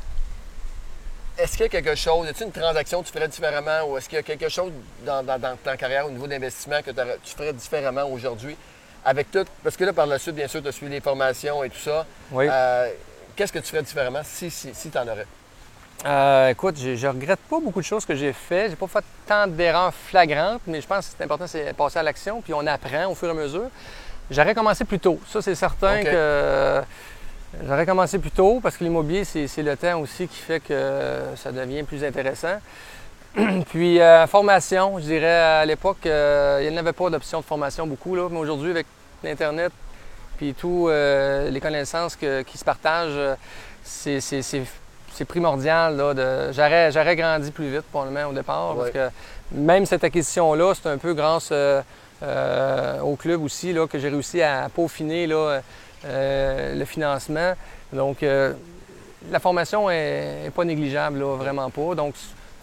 est-ce 1.37 1.51
qu'il 1.53 1.61
y 1.61 1.65
a 1.65 1.69
quelque 1.69 1.95
chose, 1.95 2.25
y 2.27 2.29
a-t-il 2.29 2.47
une 2.47 2.51
transaction 2.51 3.01
que 3.01 3.07
tu 3.07 3.13
ferais 3.13 3.27
différemment 3.27 3.83
ou 3.87 3.97
est-ce 3.97 4.09
qu'il 4.09 4.17
y 4.17 4.19
a 4.19 4.23
quelque 4.23 4.49
chose 4.49 4.71
dans, 5.05 5.23
dans- 5.23 5.39
dans 5.39 5.55
ta 5.57 5.77
carrière 5.77 6.05
au 6.05 6.11
niveau 6.11 6.27
d'investissement 6.27 6.81
que 6.81 6.91
tu 6.91 7.35
ferais 7.35 7.53
différemment 7.53 8.03
aujourd'hui 8.11 8.57
avec 9.05 9.31
tout, 9.31 9.45
parce 9.63 9.77
que 9.77 9.85
là, 9.85 9.93
par 9.93 10.05
la 10.05 10.19
suite, 10.19 10.35
bien 10.35 10.47
sûr, 10.49 10.61
tu 10.61 10.67
as 10.67 10.71
suivi 10.73 10.91
les 10.91 10.99
formations 11.01 11.63
et 11.63 11.69
tout 11.69 11.79
ça. 11.79 12.05
Oui. 12.31 12.47
Euh, 12.51 12.89
Qu'est-ce 13.35 13.53
que 13.53 13.59
tu 13.59 13.67
ferais 13.69 13.83
différemment 13.83 14.19
si, 14.25 14.51
si, 14.51 14.73
si 14.73 14.89
tu 14.89 14.97
en 14.97 15.07
aurais? 15.07 15.25
Euh, 16.05 16.49
écoute, 16.49 16.75
je, 16.77 16.95
je 16.95 17.07
regrette 17.07 17.39
pas 17.49 17.59
beaucoup 17.61 17.79
de 17.79 17.85
choses 17.85 18.05
que 18.05 18.13
j'ai 18.15 18.33
fait. 18.33 18.69
J'ai 18.69 18.75
pas 18.75 18.87
fait 18.87 19.03
tant 19.25 19.47
d'erreurs 19.47 19.93
flagrantes, 19.93 20.61
mais 20.67 20.81
je 20.81 20.87
pense 20.87 21.07
que 21.07 21.13
c'est 21.17 21.23
important, 21.23 21.47
c'est 21.47 21.73
passer 21.73 21.99
à 21.99 22.03
l'action, 22.03 22.41
puis 22.41 22.53
on 22.53 22.67
apprend 22.67 23.07
au 23.07 23.15
fur 23.15 23.29
et 23.29 23.31
à 23.31 23.33
mesure. 23.33 23.69
J'aurais 24.31 24.53
commencé 24.53 24.85
plus 24.85 24.99
tôt. 24.99 25.19
Ça, 25.27 25.41
c'est 25.41 25.55
certain 25.55 26.03
que 26.03 26.07
euh, 26.07 26.81
j'aurais 27.65 27.85
commencé 27.85 28.19
plus 28.19 28.31
tôt 28.31 28.59
parce 28.61 28.77
que 28.77 28.83
l'immobilier, 28.83 29.23
c'est, 29.25 29.63
le 29.63 29.75
temps 29.75 29.99
aussi 29.99 30.27
qui 30.27 30.37
fait 30.39 30.59
que 30.59 31.19
ça 31.35 31.51
devient 31.51 31.83
plus 31.83 32.03
intéressant. 32.03 32.59
puis, 33.69 33.99
euh, 33.99 34.27
formation, 34.27 34.99
je 34.99 35.03
dirais, 35.03 35.31
à 35.61 35.65
l'époque, 35.65 36.05
euh, 36.05 36.61
il 36.63 36.71
n'y 36.71 36.77
avait 36.77 36.93
pas 36.93 37.09
d'option 37.09 37.39
de 37.39 37.45
formation 37.45 37.87
beaucoup, 37.87 38.15
là, 38.15 38.27
mais 38.29 38.39
aujourd'hui, 38.39 38.71
avec 38.71 38.87
l'Internet, 39.23 39.71
puis 40.37 40.53
tout, 40.53 40.87
euh, 40.89 41.49
les 41.49 41.59
connaissances 41.59 42.15
que- 42.15 42.41
qui 42.41 42.57
se 42.57 42.65
partagent, 42.65 43.19
c'est, 43.83 44.19
primordial. 45.27 45.97
J'aurais, 46.51 46.91
j'aurais 46.91 47.15
grandi 47.15 47.51
plus 47.51 47.69
vite, 47.69 47.83
probablement, 47.91 48.29
au 48.29 48.33
départ, 48.33 48.75
Ouais. 48.77 48.91
parce 48.93 49.09
que 49.09 49.15
même 49.51 49.85
cette 49.85 50.03
acquisition-là, 50.03 50.73
c'est 50.75 50.89
un 50.89 50.97
peu 50.97 51.13
grâce 51.13 51.51
euh, 52.23 52.99
au 53.01 53.15
club 53.15 53.43
aussi 53.43 53.73
là, 53.73 53.87
que 53.87 53.97
j'ai 53.99 54.09
réussi 54.09 54.41
à 54.41 54.69
peaufiner 54.73 55.27
là, 55.27 55.61
euh, 56.05 56.75
le 56.75 56.85
financement. 56.85 57.53
Donc, 57.93 58.23
euh, 58.23 58.53
la 59.31 59.39
formation 59.39 59.89
est, 59.89 60.45
est 60.47 60.51
pas 60.51 60.63
négligeable, 60.63 61.19
là, 61.19 61.35
vraiment 61.35 61.69
pas. 61.69 61.95
Donc, 61.95 62.15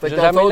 j'ai 0.03 0.17
jamais 0.17 0.43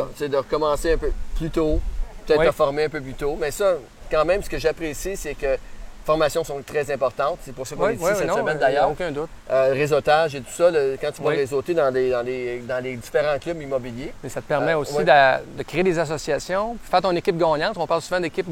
recom- 0.00 0.06
c'est 0.16 0.28
de 0.28 0.36
recommencer 0.36 0.92
un 0.92 0.98
peu 0.98 1.12
plus 1.36 1.50
tôt, 1.50 1.80
peut-être 2.26 2.40
Oui. 2.40 2.46
te 2.46 2.52
former 2.52 2.84
un 2.84 2.88
peu 2.88 3.00
plus 3.00 3.14
tôt. 3.14 3.36
Mais 3.40 3.50
ça, 3.50 3.74
quand 4.10 4.24
même, 4.24 4.42
ce 4.42 4.50
que 4.50 4.58
j'apprécie, 4.58 5.16
c'est 5.16 5.34
que 5.34 5.56
formations 6.08 6.42
sont 6.42 6.62
très 6.62 6.90
importantes. 6.90 7.38
C'est 7.44 7.54
pour 7.54 7.66
ça 7.66 7.76
qu'on 7.76 7.84
Oui, 7.84 7.92
est 7.92 7.96
ici 7.96 8.04
oui, 8.04 8.12
cette 8.16 8.26
non, 8.28 8.36
semaine 8.38 8.56
euh, 8.56 8.60
d'ailleurs. 8.60 8.90
aucun 8.90 9.10
doute. 9.10 9.28
Euh, 9.50 9.72
réseautage 9.74 10.34
et 10.34 10.40
tout 10.40 10.50
ça, 10.50 10.70
le- 10.70 10.96
quand 11.00 11.12
tu 11.12 11.20
vas 11.22 11.28
Oui. 11.28 11.36
réseauter 11.36 11.74
dans 11.74 11.90
les, 11.90 12.10
dans, 12.10 12.22
les, 12.22 12.60
dans 12.60 12.82
les 12.82 12.96
différents 12.96 13.38
clubs 13.38 13.60
immobiliers. 13.60 14.12
Mais 14.22 14.30
ça 14.30 14.40
te 14.40 14.46
permet 14.46 14.72
Euh, 14.72 14.78
aussi 14.78 14.94
ouais. 14.94 15.04
de, 15.04 15.58
de 15.58 15.62
créer 15.62 15.82
des 15.82 15.98
associations, 15.98 16.76
puis 16.80 16.90
faire 16.90 17.02
ton 17.02 17.14
équipe 17.14 17.36
gagnante. 17.36 17.76
On 17.76 17.86
parle 17.86 18.00
souvent 18.00 18.20
d'équipe, 18.20 18.50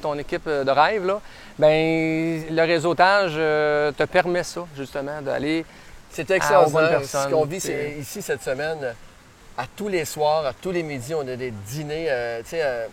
ton 0.00 0.18
équipe 0.18 0.48
de 0.48 0.70
rêve. 0.70 1.04
Là. 1.06 1.20
Ben, 1.58 2.42
le 2.50 2.62
réseautage 2.64 3.32
euh, 3.36 3.92
te 3.92 4.04
permet 4.04 4.42
ça, 4.42 4.62
justement, 4.76 5.20
d'aller. 5.20 5.66
C'est 6.10 6.24
personnes, 6.24 7.26
Ce 7.26 7.28
qu'on 7.28 7.44
vit 7.44 7.60
ici 8.00 8.22
cette 8.22 8.42
semaine, 8.42 8.78
à 9.60 9.66
tous 9.76 9.88
les 9.88 10.06
soirs, 10.06 10.46
à 10.46 10.54
tous 10.54 10.70
les 10.70 10.82
midis, 10.82 11.14
on 11.14 11.20
a 11.20 11.36
des 11.36 11.50
dîners. 11.50 12.06
euh, 12.08 12.40
tu 12.40 12.48
sais, 12.48 12.62
euh, 12.62 12.86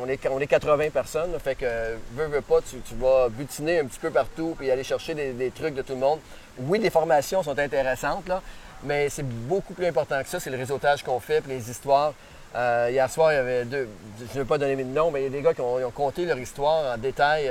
on, 0.00 0.08
est, 0.08 0.24
on 0.28 0.38
est 0.38 0.46
80 0.46 0.90
personnes, 0.90 1.36
fait 1.42 1.56
que 1.56 1.64
euh, 1.64 1.96
veux, 2.14 2.26
veux 2.26 2.40
pas, 2.40 2.60
tu, 2.62 2.76
vas 2.94 3.28
butiner 3.28 3.80
un 3.80 3.86
petit 3.86 3.98
peu 3.98 4.10
partout 4.10 4.54
puis 4.56 4.70
aller 4.70 4.84
chercher 4.84 5.14
des, 5.14 5.50
trucs 5.50 5.74
de 5.74 5.82
tout 5.82 5.94
le 5.94 5.98
monde. 5.98 6.20
Oui, 6.58 6.78
les 6.78 6.90
formations 6.90 7.42
sont 7.42 7.58
intéressantes, 7.58 8.28
là, 8.28 8.40
mais 8.84 9.08
c'est 9.08 9.26
beaucoup 9.26 9.74
plus 9.74 9.86
important 9.86 10.22
que 10.22 10.28
ça. 10.28 10.38
C'est 10.38 10.50
le 10.50 10.58
réseautage 10.58 11.02
qu'on 11.02 11.18
fait 11.18 11.40
puis 11.40 11.54
les 11.54 11.68
histoires. 11.68 12.14
Hier 12.54 13.10
soir, 13.10 13.32
il 13.32 13.36
y 13.36 13.38
avait 13.38 13.64
deux, 13.64 13.88
je 14.20 14.38
ne 14.38 14.42
veux 14.42 14.44
pas 14.44 14.58
donner 14.58 14.76
de 14.76 14.84
nom, 14.84 15.10
mais 15.10 15.22
il 15.22 15.24
y 15.24 15.26
a 15.26 15.30
des 15.30 15.42
gars 15.42 15.54
qui 15.54 15.60
ont, 15.62 15.84
ont 15.84 15.90
conté 15.90 16.24
leur 16.24 16.38
histoire 16.38 16.94
en 16.94 16.98
détail 16.98 17.50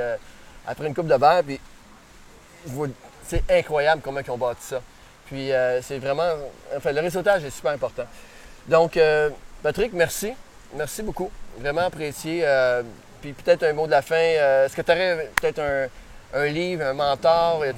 après 0.66 0.88
une 0.88 0.94
coupe 0.94 1.08
de 1.08 1.16
verre. 1.16 1.44
Puis 1.44 1.60
c'est 3.28 3.44
incroyable 3.50 4.02
comment 4.02 4.22
ils 4.26 4.32
ont 4.32 4.38
bâti 4.38 4.62
ça. 4.62 4.82
Puis 5.26 5.50
c'est 5.82 5.98
vraiment. 5.98 6.30
Enfin, 6.78 6.94
le 6.94 7.02
réseautage 7.02 7.44
est 7.44 7.50
super 7.50 7.72
important. 7.72 8.06
Donc, 8.68 8.98
euh, 8.98 9.30
Patrick, 9.64 9.94
merci. 9.94 10.34
Merci 10.76 11.04
beaucoup. 11.04 11.30
Vraiment 11.60 11.82
apprécié. 11.82 12.42
Euh, 12.44 12.84
puis 13.22 13.34
peut-être 13.34 13.64
un 13.64 13.74
mot 13.74 13.86
de 13.86 13.92
la 13.92 14.02
fin. 14.02 14.16
Euh, 14.16 14.66
Est-ce 14.66 14.76
que 14.76 14.82
tu 14.82 14.92
aurais 14.92 15.30
peut-être 15.40 15.60
un, 15.60 15.88
un 16.40 16.46
livre, 16.46 16.86
un 16.86 16.94
mentor, 16.94 17.64
y 17.66 17.70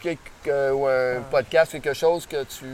quelque- 0.00 0.18
euh, 0.48 0.72
ou 0.72 0.86
un 0.86 1.20
podcast, 1.30 1.72
quelque 1.72 1.94
chose 1.94 2.26
que 2.26 2.44
tu 2.44 2.66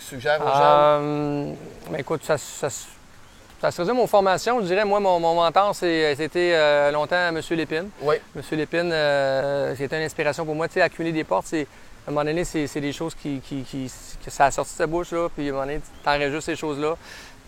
suggères 0.00 0.40
aux 0.40 0.46
gens? 0.48 1.54
Mais 1.90 2.00
écoute, 2.00 2.24
ça, 2.24 2.38
ça, 2.38 2.68
ça 2.70 3.70
se 3.70 3.80
résume 3.82 4.00
aux 4.00 4.06
formations. 4.06 4.60
Je 4.60 4.66
dirais, 4.66 4.84
moi, 4.84 4.98
mon, 5.00 5.20
mon 5.20 5.34
mentor, 5.34 5.74
c'est- 5.74 6.14
c'était 6.16 6.52
euh, 6.54 6.90
longtemps 6.90 7.16
M. 7.28 7.40
Lépine. 7.50 7.90
Oui. 8.02 8.16
M. 8.34 8.42
Lépine, 8.52 8.90
euh, 8.92 9.74
c'était 9.76 9.98
une 9.98 10.04
inspiration 10.04 10.44
pour 10.44 10.54
moi. 10.54 10.66
Tu 10.68 10.74
sais, 10.74 10.80
accumuler 10.82 11.12
des 11.12 11.24
portes, 11.24 11.46
c'est. 11.48 11.66
À 12.06 12.10
un 12.10 12.12
moment 12.12 12.24
donné, 12.24 12.44
c'est 12.44 12.66
c'est 12.68 12.80
des 12.80 12.92
choses 12.92 13.14
qui, 13.14 13.40
qui, 13.40 13.62
qui- 13.62 13.90
que 14.24 14.30
ça 14.30 14.46
a 14.46 14.50
sorti 14.50 14.72
de 14.72 14.76
sa 14.78 14.86
bouche, 14.86 15.10
là, 15.12 15.28
puis 15.34 15.46
à 15.46 15.50
un 15.50 15.52
moment 15.54 15.66
donné, 15.66 15.78
tu 15.80 16.04
t'enregistres 16.04 16.44
ces 16.44 16.56
choses-là. 16.56 16.94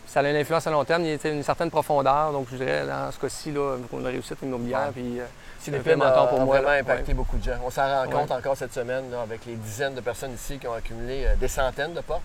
ça 0.07 0.21
a 0.21 0.29
une 0.31 0.37
influence 0.37 0.67
à 0.67 0.71
long 0.71 0.85
terme. 0.85 1.05
Il 1.05 1.11
y 1.15 1.27
a 1.27 1.29
une 1.31 1.43
certaine 1.43 1.71
profondeur. 1.71 2.33
Donc, 2.33 2.49
je 2.51 2.57
dirais, 2.57 2.85
dans 2.87 3.13
ce 3.13 3.19
cas-ci, 3.21 3.53
là, 3.53 3.77
qu'on 3.91 4.05
a 4.05 4.09
réussi 4.09 4.33
immobilière. 4.43 4.87
Ouais. 4.87 4.93
Puis, 5.03 5.21
euh, 5.21 5.25
c'est 5.61 5.71
films 5.83 5.99
mentor 5.99 6.25
ont, 6.25 6.29
pour 6.29 6.41
moi. 6.41 6.57
vraiment 6.57 6.71
là. 6.73 6.79
impacté 6.81 7.09
Ouais. 7.09 7.15
beaucoup 7.15 7.37
de 7.37 7.45
gens. 7.45 7.59
On 7.65 7.71
s'en 7.71 7.83
rend 7.87 8.09
compte 8.11 8.31
encore 8.31 8.57
cette 8.57 8.73
semaine 8.73 9.11
là, 9.13 9.21
avec 9.23 9.45
les 9.47 9.55
dizaines 9.57 9.95
de 9.95 10.01
personnes 10.01 10.33
ici 10.35 10.59
qui 10.59 10.67
ont 10.67 10.73
accumulé 10.73 11.25
euh, 11.27 11.37
des 11.37 11.49
centaines 11.49 11.93
de 11.95 12.01
portes. 12.01 12.23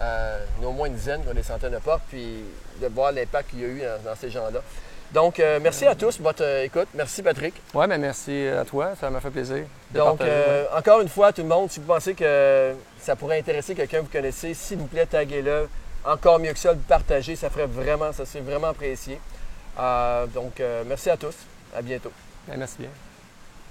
Euh, 0.00 0.38
a 0.62 0.66
au 0.66 0.72
moins 0.72 0.86
une 0.88 0.94
dizaine 0.94 1.22
qui 1.22 1.28
ont 1.28 1.34
des 1.34 1.42
centaines 1.42 1.72
de 1.72 1.78
portes, 1.78 2.02
puis 2.08 2.42
de 2.80 2.86
voir 2.88 3.12
l'impact 3.12 3.50
qu'il 3.50 3.60
y 3.60 3.64
a 3.64 3.68
eu 3.68 3.80
dans, 3.80 4.10
dans 4.10 4.16
ces 4.16 4.30
gens-là. 4.30 4.60
Donc, 5.12 5.40
euh, 5.40 5.58
merci 5.60 5.86
à 5.86 5.94
tous 5.94 6.16
pour 6.16 6.26
votre 6.26 6.44
euh, 6.44 6.64
écoute. 6.64 6.86
Merci, 6.94 7.22
Patrick. 7.22 7.54
Ouais, 7.74 7.86
mais 7.86 7.98
merci 7.98 8.46
à 8.46 8.64
toi. 8.64 8.92
Ça 9.00 9.10
m'a 9.10 9.20
fait 9.20 9.30
plaisir. 9.30 9.64
Donc, 9.92 10.20
euh, 10.20 10.64
ouais. 10.64 10.78
encore 10.78 11.00
une 11.00 11.08
fois, 11.08 11.32
tout 11.32 11.42
le 11.42 11.48
monde, 11.48 11.70
si 11.70 11.80
vous 11.80 11.86
pensez 11.86 12.14
que 12.14 12.74
ça 13.00 13.16
pourrait 13.16 13.38
intéresser 13.38 13.74
quelqu'un 13.74 13.98
que 13.98 14.04
vous 14.04 14.12
connaissez, 14.12 14.54
s'il 14.54 14.78
vous 14.78 14.86
plaît, 14.86 15.06
taguez-le. 15.06 15.68
Encore 16.04 16.38
mieux 16.38 16.52
que 16.52 16.58
ça, 16.58 16.72
le 16.72 16.78
partager, 16.78 17.36
ça 17.36 17.50
ferait 17.50 17.66
vraiment, 17.66 18.12
ça 18.12 18.24
serait 18.24 18.42
vraiment 18.42 18.68
apprécié. 18.68 19.20
Donc, 20.34 20.62
merci 20.86 21.10
à 21.10 21.16
tous. 21.16 21.34
À 21.76 21.82
bientôt. 21.82 22.12
Ben, 22.48 22.56
merci 22.56 22.76
bien. 22.78 22.90